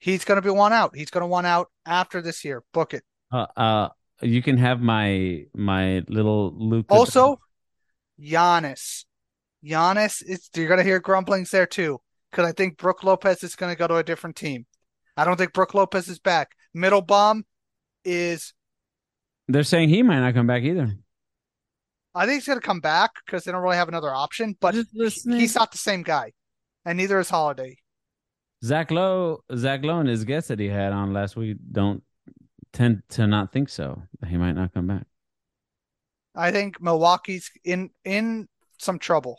He's 0.00 0.24
going 0.24 0.36
to 0.36 0.42
be 0.42 0.50
one 0.50 0.72
out. 0.72 0.96
He's 0.96 1.10
going 1.10 1.22
to 1.22 1.26
one 1.28 1.46
out 1.46 1.68
after 1.86 2.20
this 2.20 2.44
year. 2.44 2.62
Book 2.72 2.94
it. 2.94 3.04
Uh, 3.30 3.46
uh, 3.56 3.88
you 4.22 4.42
can 4.42 4.56
have 4.58 4.80
my 4.80 5.44
my 5.54 6.02
little 6.08 6.52
Luka. 6.56 6.92
Also, 6.92 7.38
Giannis. 8.20 9.04
Giannis, 9.64 10.22
it's 10.26 10.48
you're 10.54 10.68
going 10.68 10.78
to 10.78 10.84
hear 10.84 11.00
grumblings 11.00 11.50
there 11.50 11.66
too, 11.66 12.00
because 12.30 12.46
I 12.48 12.52
think 12.52 12.78
Brook 12.78 13.04
Lopez 13.04 13.42
is 13.44 13.54
going 13.56 13.72
to 13.72 13.78
go 13.78 13.86
to 13.86 13.96
a 13.96 14.02
different 14.02 14.36
team. 14.36 14.66
I 15.16 15.24
don't 15.24 15.36
think 15.36 15.52
Brook 15.52 15.74
Lopez 15.74 16.08
is 16.08 16.18
back. 16.18 16.52
Middle 16.72 17.02
bomb 17.02 17.44
is. 18.04 18.54
they're 19.48 19.62
saying 19.64 19.90
he 19.90 20.02
might 20.02 20.20
not 20.20 20.34
come 20.34 20.46
back 20.46 20.62
either. 20.62 20.96
I 22.14 22.24
think 22.26 22.36
he's 22.40 22.46
going 22.46 22.58
to 22.60 22.66
come 22.66 22.80
back 22.80 23.10
because 23.24 23.44
they 23.44 23.52
don't 23.52 23.62
really 23.62 23.76
have 23.76 23.88
another 23.88 24.12
option. 24.14 24.56
But 24.60 24.74
Just 24.74 24.90
he- 24.92 24.98
listening. 24.98 25.40
he's 25.40 25.54
not 25.54 25.72
the 25.72 25.78
same 25.78 26.02
guy, 26.02 26.32
and 26.86 26.96
neither 26.96 27.20
is 27.20 27.28
Holiday. 27.28 27.76
Zach 28.64 28.90
Lowe, 28.90 29.42
Zach 29.54 29.82
Lowe, 29.82 30.00
and 30.00 30.08
his 30.08 30.24
guests 30.24 30.48
that 30.48 30.58
he 30.58 30.68
had 30.68 30.92
on 30.92 31.12
last 31.12 31.36
week 31.36 31.56
don't 31.72 32.02
tend 32.72 33.02
to 33.10 33.26
not 33.26 33.52
think 33.52 33.68
so. 33.68 34.02
He 34.26 34.36
might 34.36 34.52
not 34.52 34.74
come 34.74 34.86
back. 34.86 35.06
I 36.34 36.52
think 36.52 36.80
Milwaukee's 36.80 37.50
in 37.64 37.90
in 38.04 38.48
some 38.78 38.98
trouble. 38.98 39.38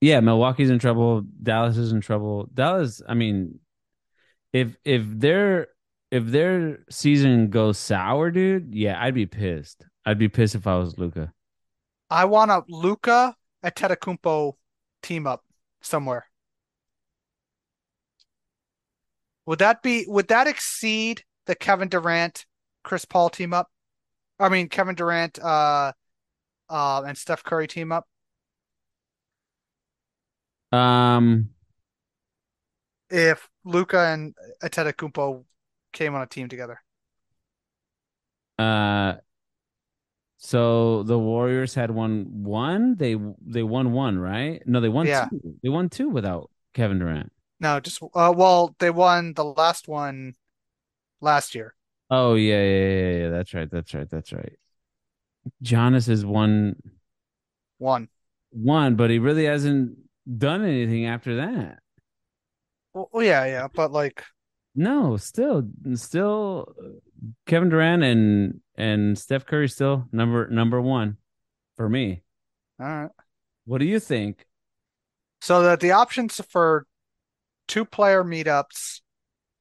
Yeah, 0.00 0.20
Milwaukee's 0.20 0.70
in 0.70 0.78
trouble. 0.78 1.22
Dallas 1.42 1.76
is 1.76 1.92
in 1.92 2.00
trouble. 2.00 2.48
Dallas, 2.52 3.00
I 3.08 3.14
mean, 3.14 3.60
if 4.52 4.76
if 4.84 5.04
their 5.06 5.68
if 6.10 6.26
their 6.26 6.80
season 6.90 7.50
goes 7.50 7.78
sour, 7.78 8.30
dude, 8.30 8.74
yeah, 8.74 9.02
I'd 9.02 9.14
be 9.14 9.26
pissed. 9.26 9.86
I'd 10.04 10.18
be 10.18 10.28
pissed 10.28 10.54
if 10.54 10.66
I 10.66 10.76
was 10.76 10.98
Luka. 10.98 11.32
I 12.10 12.24
want 12.26 12.50
a 12.50 12.62
Luka 12.68 13.34
at 13.62 13.76
Antetokounmpo 13.76 14.54
team 15.02 15.26
up 15.26 15.44
somewhere. 15.80 16.26
Would 19.46 19.58
that 19.60 19.82
be 19.82 20.04
would 20.08 20.28
that 20.28 20.46
exceed 20.46 21.24
the 21.46 21.54
Kevin 21.54 21.88
Durant 21.88 22.46
Chris 22.84 23.04
Paul 23.04 23.30
team 23.30 23.52
up? 23.54 23.70
I 24.38 24.48
mean 24.50 24.68
Kevin 24.68 24.94
Durant 24.96 25.38
uh 25.40 25.92
uh 26.70 27.02
and 27.06 27.18
Steph 27.18 27.44
Curry 27.44 27.68
team 27.68 27.92
up? 27.92 28.08
Um, 30.72 31.50
If 33.10 33.48
Luka 33.64 33.98
and 33.98 34.34
Antetokounmpo 34.62 35.44
came 35.92 36.14
on 36.14 36.22
a 36.22 36.26
team 36.26 36.48
together. 36.48 36.80
uh, 38.58 39.14
so 40.38 41.02
the 41.04 41.18
Warriors 41.18 41.74
had 41.74 41.90
won 41.92 42.42
one. 42.44 42.96
They 42.96 43.16
they 43.40 43.62
won 43.62 43.92
one, 43.92 44.18
right? 44.18 44.62
No, 44.66 44.80
they 44.80 44.88
won 44.88 45.08
Yeah. 45.08 45.30
two. 45.30 45.58
They 45.62 45.68
won 45.68 45.88
two 45.88 46.08
without 46.08 46.50
Kevin 46.74 46.98
Durant. 46.98 47.32
No, 47.62 47.80
just 47.80 48.02
uh 48.02 48.34
well, 48.36 48.76
they 48.78 48.90
won 48.90 49.32
the 49.32 49.44
last 49.44 49.88
one 49.88 50.34
last 51.20 51.54
year. 51.54 51.74
Oh 52.10 52.34
yeah, 52.34 52.62
yeah, 52.62 52.88
yeah, 52.88 53.18
yeah. 53.24 53.28
That's 53.30 53.54
right. 53.54 53.70
That's 53.70 53.94
right. 53.94 54.08
That's 54.08 54.32
right. 54.32 54.56
Giannis 55.62 56.06
has 56.08 56.24
won 56.24 56.76
One. 57.78 58.08
one, 58.50 58.96
but 58.96 59.10
he 59.10 59.18
really 59.18 59.44
hasn't 59.44 59.96
done 60.38 60.64
anything 60.64 61.06
after 61.06 61.36
that. 61.36 61.78
Well, 62.94 63.08
well, 63.12 63.22
yeah, 63.24 63.44
yeah, 63.46 63.68
but 63.68 63.92
like 63.92 64.24
No, 64.74 65.16
still, 65.18 65.68
still, 65.94 66.74
Kevin 67.46 67.68
Durant 67.68 68.02
and 68.02 68.60
and 68.76 69.18
Steph 69.18 69.44
Curry 69.46 69.68
still 69.68 70.08
number 70.12 70.48
number 70.48 70.80
one 70.80 71.18
for 71.76 71.88
me. 71.88 72.22
all 72.80 72.86
right. 72.86 73.10
What 73.64 73.78
do 73.78 73.86
you 73.86 73.98
think? 74.00 74.46
So 75.40 75.62
that 75.62 75.80
the 75.80 75.90
options 75.90 76.40
for 76.48 76.86
two 77.68 77.84
player 77.84 78.24
meetups, 78.24 79.00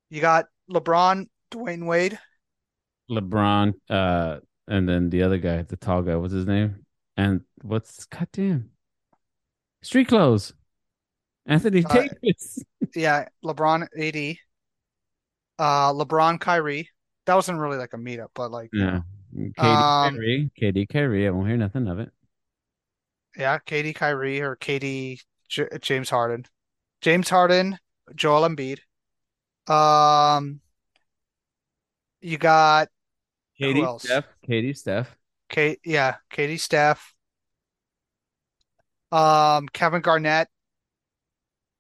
you 0.10 0.22
got 0.22 0.46
LeBron, 0.70 1.28
Dwyane 1.52 1.86
Wade. 1.86 2.20
LeBron, 3.10 3.74
uh, 3.90 4.40
and 4.68 4.88
then 4.88 5.10
the 5.10 5.24
other 5.24 5.38
guy, 5.38 5.64
the 5.64 5.78
tall 5.78 6.02
guy, 6.02 6.16
what's 6.16 6.34
his 6.34 6.46
name? 6.46 6.86
And 7.18 7.42
what's 7.62 8.06
goddamn 8.06 8.72
street 9.82 10.08
clothes? 10.08 10.54
Anthony 11.46 11.84
Uh, 11.84 12.04
Davis. 12.22 12.60
Yeah, 12.96 13.28
LeBron, 13.46 13.88
AD. 13.98 14.38
Uh, 15.60 15.94
LeBron, 15.94 16.40
Kyrie. 16.40 16.90
That 17.26 17.36
wasn't 17.36 17.60
really 17.60 17.78
like 17.78 17.94
a 17.94 17.98
meetup, 17.98 18.30
but 18.34 18.52
like 18.52 18.72
Yeah, 18.74 19.02
KD 19.34 19.64
Um, 19.64 20.16
Kyrie, 20.16 20.52
KD 20.60 20.86
Kyrie. 20.88 21.28
I 21.28 21.32
won't 21.32 21.48
hear 21.48 21.58
nothing 21.58 21.88
of 21.88 22.00
it. 22.00 22.12
yeah, 23.38 23.60
KD, 23.60 23.94
Kyrie, 23.94 24.42
or 24.42 24.56
KD, 24.56 25.20
J 25.50 25.68
James 25.82 26.10
Harden, 26.10 26.46
James 27.02 27.30
Harden, 27.30 27.78
Joel 28.16 28.48
Embiid. 28.50 28.80
Um, 29.72 30.62
you 32.22 32.38
got 32.38 32.90
else? 33.62 34.04
Steph, 34.04 34.26
KD 34.48 34.74
Steph, 34.74 35.16
Kate, 35.50 35.80
yeah, 35.86 36.16
Katie, 36.32 36.58
Steph, 36.58 37.14
um, 39.12 39.68
Kevin 39.70 40.02
Garnett, 40.02 40.48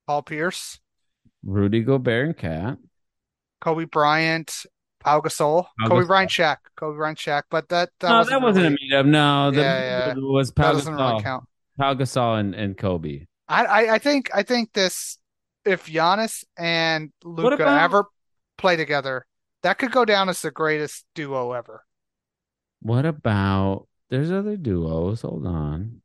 Paul 0.05 0.21
Pierce, 0.21 0.79
Rudy 1.43 1.82
Gobert, 1.84 2.25
and 2.27 2.38
Cat. 2.38 2.77
Kobe 3.61 3.86
Bryant, 3.86 4.65
Pau 4.99 5.21
Gasol, 5.21 5.67
Pau 5.77 5.89
Kobe 5.89 6.05
Gasol. 6.05 6.07
Bryant, 6.07 6.32
Shaq, 6.32 6.57
Kobe 6.75 6.97
Bryant, 6.97 7.17
Shaq. 7.17 7.43
But 7.49 7.69
that 7.69 7.91
that 7.99 8.13
No, 8.13 8.17
wasn't 8.17 8.39
that 8.39 8.41
wasn't 8.41 8.65
really, 8.65 8.75
a 8.75 8.77
meetup. 8.77 9.05
No, 9.05 9.51
the 9.51 9.61
Yeah, 9.61 9.79
yeah. 9.82 10.15
was 10.32 10.51
that 10.59 10.71
Pau 10.73 10.73
doesn't 10.73 10.93
really 10.93 11.15
count. 11.15 11.45
Pau 11.77 11.93
Gasol, 11.93 12.39
and, 12.39 12.55
and 12.55 12.77
Kobe. 12.77 13.25
I, 13.47 13.65
I 13.65 13.93
I 13.95 13.97
think 13.99 14.29
I 14.34 14.43
think 14.43 14.73
this 14.73 15.17
if 15.66 15.88
Giannis 15.88 16.43
and 16.57 17.12
Luka 17.24 17.55
about- 17.55 17.82
ever 17.82 18.05
play 18.57 18.76
together, 18.76 19.26
that 19.64 19.78
could 19.78 19.91
go 19.91 20.05
down 20.05 20.30
as 20.30 20.41
the 20.41 20.51
greatest 20.51 21.05
duo 21.16 21.51
ever. 21.53 21.84
What 22.82 23.05
about? 23.05 23.88
There's 24.09 24.32
other 24.32 24.57
duos. 24.57 25.22
Hold 25.22 25.45
on. 25.45 26.01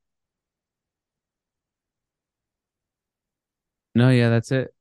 No, 3.94 4.10
yeah, 4.10 4.28
that's 4.28 4.52
it. 4.52 4.74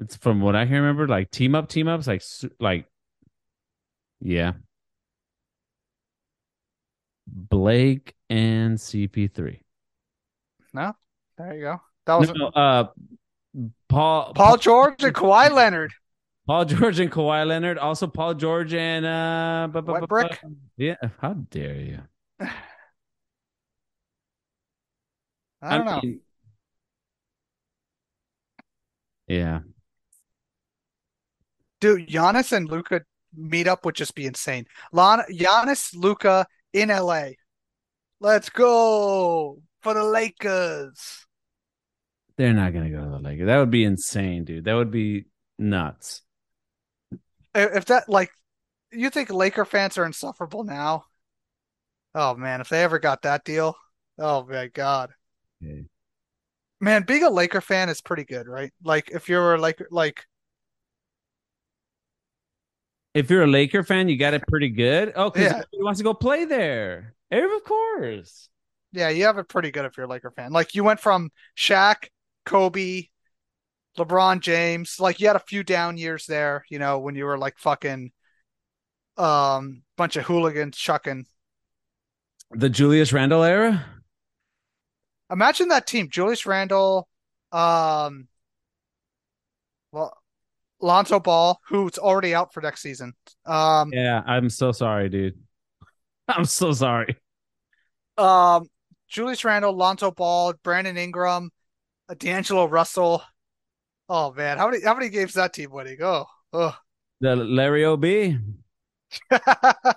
It's 0.00 0.16
from 0.16 0.40
what 0.40 0.54
I 0.54 0.64
can 0.64 0.74
remember, 0.74 1.08
like 1.08 1.30
team 1.30 1.54
up, 1.54 1.68
team 1.68 1.88
ups, 1.88 2.06
like 2.06 2.22
like, 2.60 2.86
yeah. 4.20 4.52
Blake 7.26 8.14
and 8.28 8.78
CP3. 8.78 9.60
No, 10.72 10.92
there 11.36 11.54
you 11.54 11.60
go. 11.62 11.80
That 12.06 12.14
was 12.20 12.32
No, 12.34 12.46
uh, 12.48 12.88
Paul, 13.88 14.32
Paul 14.34 14.56
George 14.56 15.02
and 15.04 15.14
Kawhi 15.14 15.50
Leonard. 15.50 15.92
Paul 16.46 16.64
George 16.64 17.00
and 17.00 17.10
Kawhi 17.10 17.46
Leonard. 17.46 17.78
Also, 17.78 18.06
Paul 18.06 18.34
George 18.34 18.74
and 18.74 19.06
uh, 19.06 19.68
bu- 19.72 19.82
bu- 19.82 20.06
bu- 20.06 20.28
Yeah, 20.76 20.96
how 21.20 21.34
dare 21.34 21.76
you? 21.76 22.00
I 25.62 25.78
don't 25.78 25.86
know. 25.86 26.00
mean, 26.02 26.20
yeah, 29.26 29.60
Dude, 31.80 32.08
Giannis 32.08 32.52
and 32.52 32.68
Luka 32.68 33.02
meet 33.34 33.66
up 33.68 33.84
would 33.84 33.94
just 33.94 34.14
be 34.14 34.26
insane. 34.26 34.66
Lon 34.92 35.20
Giannis, 35.30 35.94
Luka 35.94 36.46
in 36.72 36.88
LA. 36.88 37.28
Let's 38.20 38.48
go 38.50 39.58
for 39.82 39.94
the 39.94 40.04
Lakers. 40.04 41.26
They're 42.36 42.52
not 42.52 42.72
gonna 42.72 42.90
go 42.90 43.02
to 43.04 43.10
the 43.10 43.18
Lakers. 43.18 43.46
That 43.46 43.58
would 43.58 43.70
be 43.70 43.84
insane, 43.84 44.44
dude. 44.44 44.64
That 44.64 44.74
would 44.74 44.90
be 44.90 45.26
nuts. 45.58 46.22
If 47.54 47.86
that 47.86 48.08
like 48.08 48.30
you 48.92 49.10
think 49.10 49.30
Laker 49.30 49.64
fans 49.64 49.98
are 49.98 50.04
insufferable 50.06 50.64
now? 50.64 51.04
Oh 52.14 52.34
man, 52.34 52.60
if 52.60 52.68
they 52.68 52.82
ever 52.82 52.98
got 52.98 53.22
that 53.22 53.44
deal, 53.44 53.76
oh 54.18 54.44
my 54.46 54.66
God. 54.68 55.10
Man, 56.80 57.02
being 57.04 57.22
a 57.24 57.30
Laker 57.30 57.60
fan 57.60 57.88
is 57.88 58.00
pretty 58.00 58.24
good, 58.24 58.46
right? 58.46 58.72
Like 58.82 59.10
if 59.10 59.28
you're 59.28 59.58
like 59.58 59.80
like 59.90 60.24
If 63.14 63.30
you're 63.30 63.44
a 63.44 63.46
Laker 63.46 63.82
fan, 63.84 64.08
you 64.08 64.18
got 64.18 64.34
it 64.34 64.46
pretty 64.48 64.68
good. 64.70 65.12
Oh, 65.14 65.30
because 65.30 65.52
Yeah. 65.52 65.62
he 65.70 65.82
wants 65.82 65.98
to 65.98 66.04
go 66.04 66.14
play 66.14 66.44
there. 66.44 67.14
Of 67.30 67.64
course. 67.64 68.48
yeah, 68.92 69.08
you 69.08 69.24
have 69.24 69.38
it 69.38 69.48
pretty 69.48 69.70
good 69.70 69.84
if 69.84 69.96
you're 69.96 70.06
a 70.06 70.08
Laker 70.08 70.30
fan. 70.30 70.52
Like 70.52 70.74
you 70.74 70.84
went 70.84 71.00
from 71.00 71.30
Shaq, 71.56 72.08
Kobe, 72.44 73.04
LeBron 73.98 74.40
James, 74.40 74.98
like 74.98 75.20
you 75.20 75.26
had 75.26 75.36
a 75.36 75.40
few 75.40 75.62
down 75.62 75.96
years 75.96 76.26
there, 76.26 76.64
you 76.68 76.78
know, 76.78 76.98
when 76.98 77.14
you 77.14 77.24
were 77.24 77.38
like 77.38 77.58
fucking 77.58 78.12
um 79.16 79.82
bunch 79.96 80.16
of 80.16 80.24
hooligans 80.24 80.76
chucking. 80.76 81.26
The 82.50 82.68
Julius 82.68 83.12
Randle 83.12 83.42
era. 83.44 83.84
Imagine 85.30 85.68
that 85.68 85.86
team, 85.86 86.08
Julius 86.10 86.46
Randle, 86.46 87.08
um 87.52 88.28
well 89.92 90.16
Lonzo 90.80 91.20
Ball, 91.20 91.58
who's 91.68 91.98
already 91.98 92.34
out 92.34 92.52
for 92.52 92.60
next 92.60 92.82
season. 92.82 93.14
Um 93.46 93.90
Yeah, 93.92 94.22
I'm 94.26 94.50
so 94.50 94.72
sorry, 94.72 95.08
dude. 95.08 95.38
I'm 96.28 96.44
so 96.44 96.72
sorry. 96.72 97.16
um 98.18 98.66
Julius 99.08 99.44
Randle, 99.44 99.72
Lonzo 99.76 100.10
Ball, 100.10 100.54
Brandon 100.64 100.96
Ingram, 100.96 101.50
uh, 102.08 102.14
D'Angelo 102.18 102.66
Russell. 102.66 103.22
Oh 104.08 104.32
man, 104.32 104.58
how 104.58 104.68
many 104.68 104.82
how 104.82 104.94
many 104.94 105.08
games 105.08 105.34
that 105.34 105.52
team 105.52 105.70
winning? 105.70 105.98
Oh, 106.02 106.26
oh. 106.52 106.76
The 107.20 107.36
Larry 107.36 107.84
OB. 107.84 108.04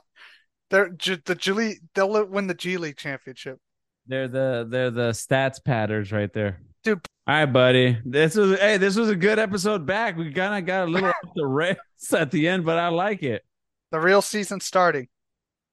They're 0.69 0.89
Ju- 0.89 1.21
the 1.25 1.35
G 1.35 1.51
League, 1.51 1.79
they'll 1.95 2.25
win 2.25 2.47
the 2.47 2.53
G 2.53 2.77
League 2.77 2.97
championship. 2.97 3.59
They're 4.07 4.27
the 4.27 4.67
they're 4.69 4.91
the 4.91 5.09
stats 5.11 5.63
patters 5.63 6.11
right 6.11 6.31
there. 6.31 6.61
Dude. 6.83 7.01
All 7.25 7.35
right, 7.35 7.45
buddy. 7.45 7.97
This 8.05 8.35
was 8.35 8.57
hey, 8.59 8.77
this 8.77 8.95
was 8.95 9.09
a 9.09 9.15
good 9.15 9.39
episode 9.39 9.85
back. 9.85 10.17
We 10.17 10.31
kind 10.31 10.57
of 10.57 10.65
got 10.65 10.87
a 10.87 10.91
little 10.91 11.09
off 11.23 11.33
the 11.35 11.45
rails 11.45 11.77
at 12.13 12.31
the 12.31 12.47
end, 12.47 12.65
but 12.65 12.77
I 12.77 12.87
like 12.89 13.23
it. 13.23 13.43
The 13.91 13.99
real 13.99 14.21
season 14.21 14.59
starting. 14.59 15.07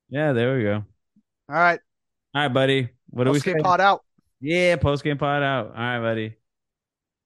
Yeah, 0.09 0.33
there 0.33 0.57
we 0.57 0.63
go. 0.63 0.85
All 1.49 1.57
right, 1.57 1.81
All 2.35 2.43
right, 2.43 2.49
buddy. 2.49 2.89
What 3.11 3.25
do 3.25 3.31
we 3.31 3.35
let's 3.35 3.45
say? 3.45 3.53
get 3.55 3.63
pod 3.63 3.81
out. 3.81 4.05
Yeah, 4.45 4.77
post 4.77 5.03
game 5.05 5.17
pod 5.19 5.43
out. 5.43 5.69
All 5.69 5.73
right, 5.75 6.01
buddy. 6.01 6.37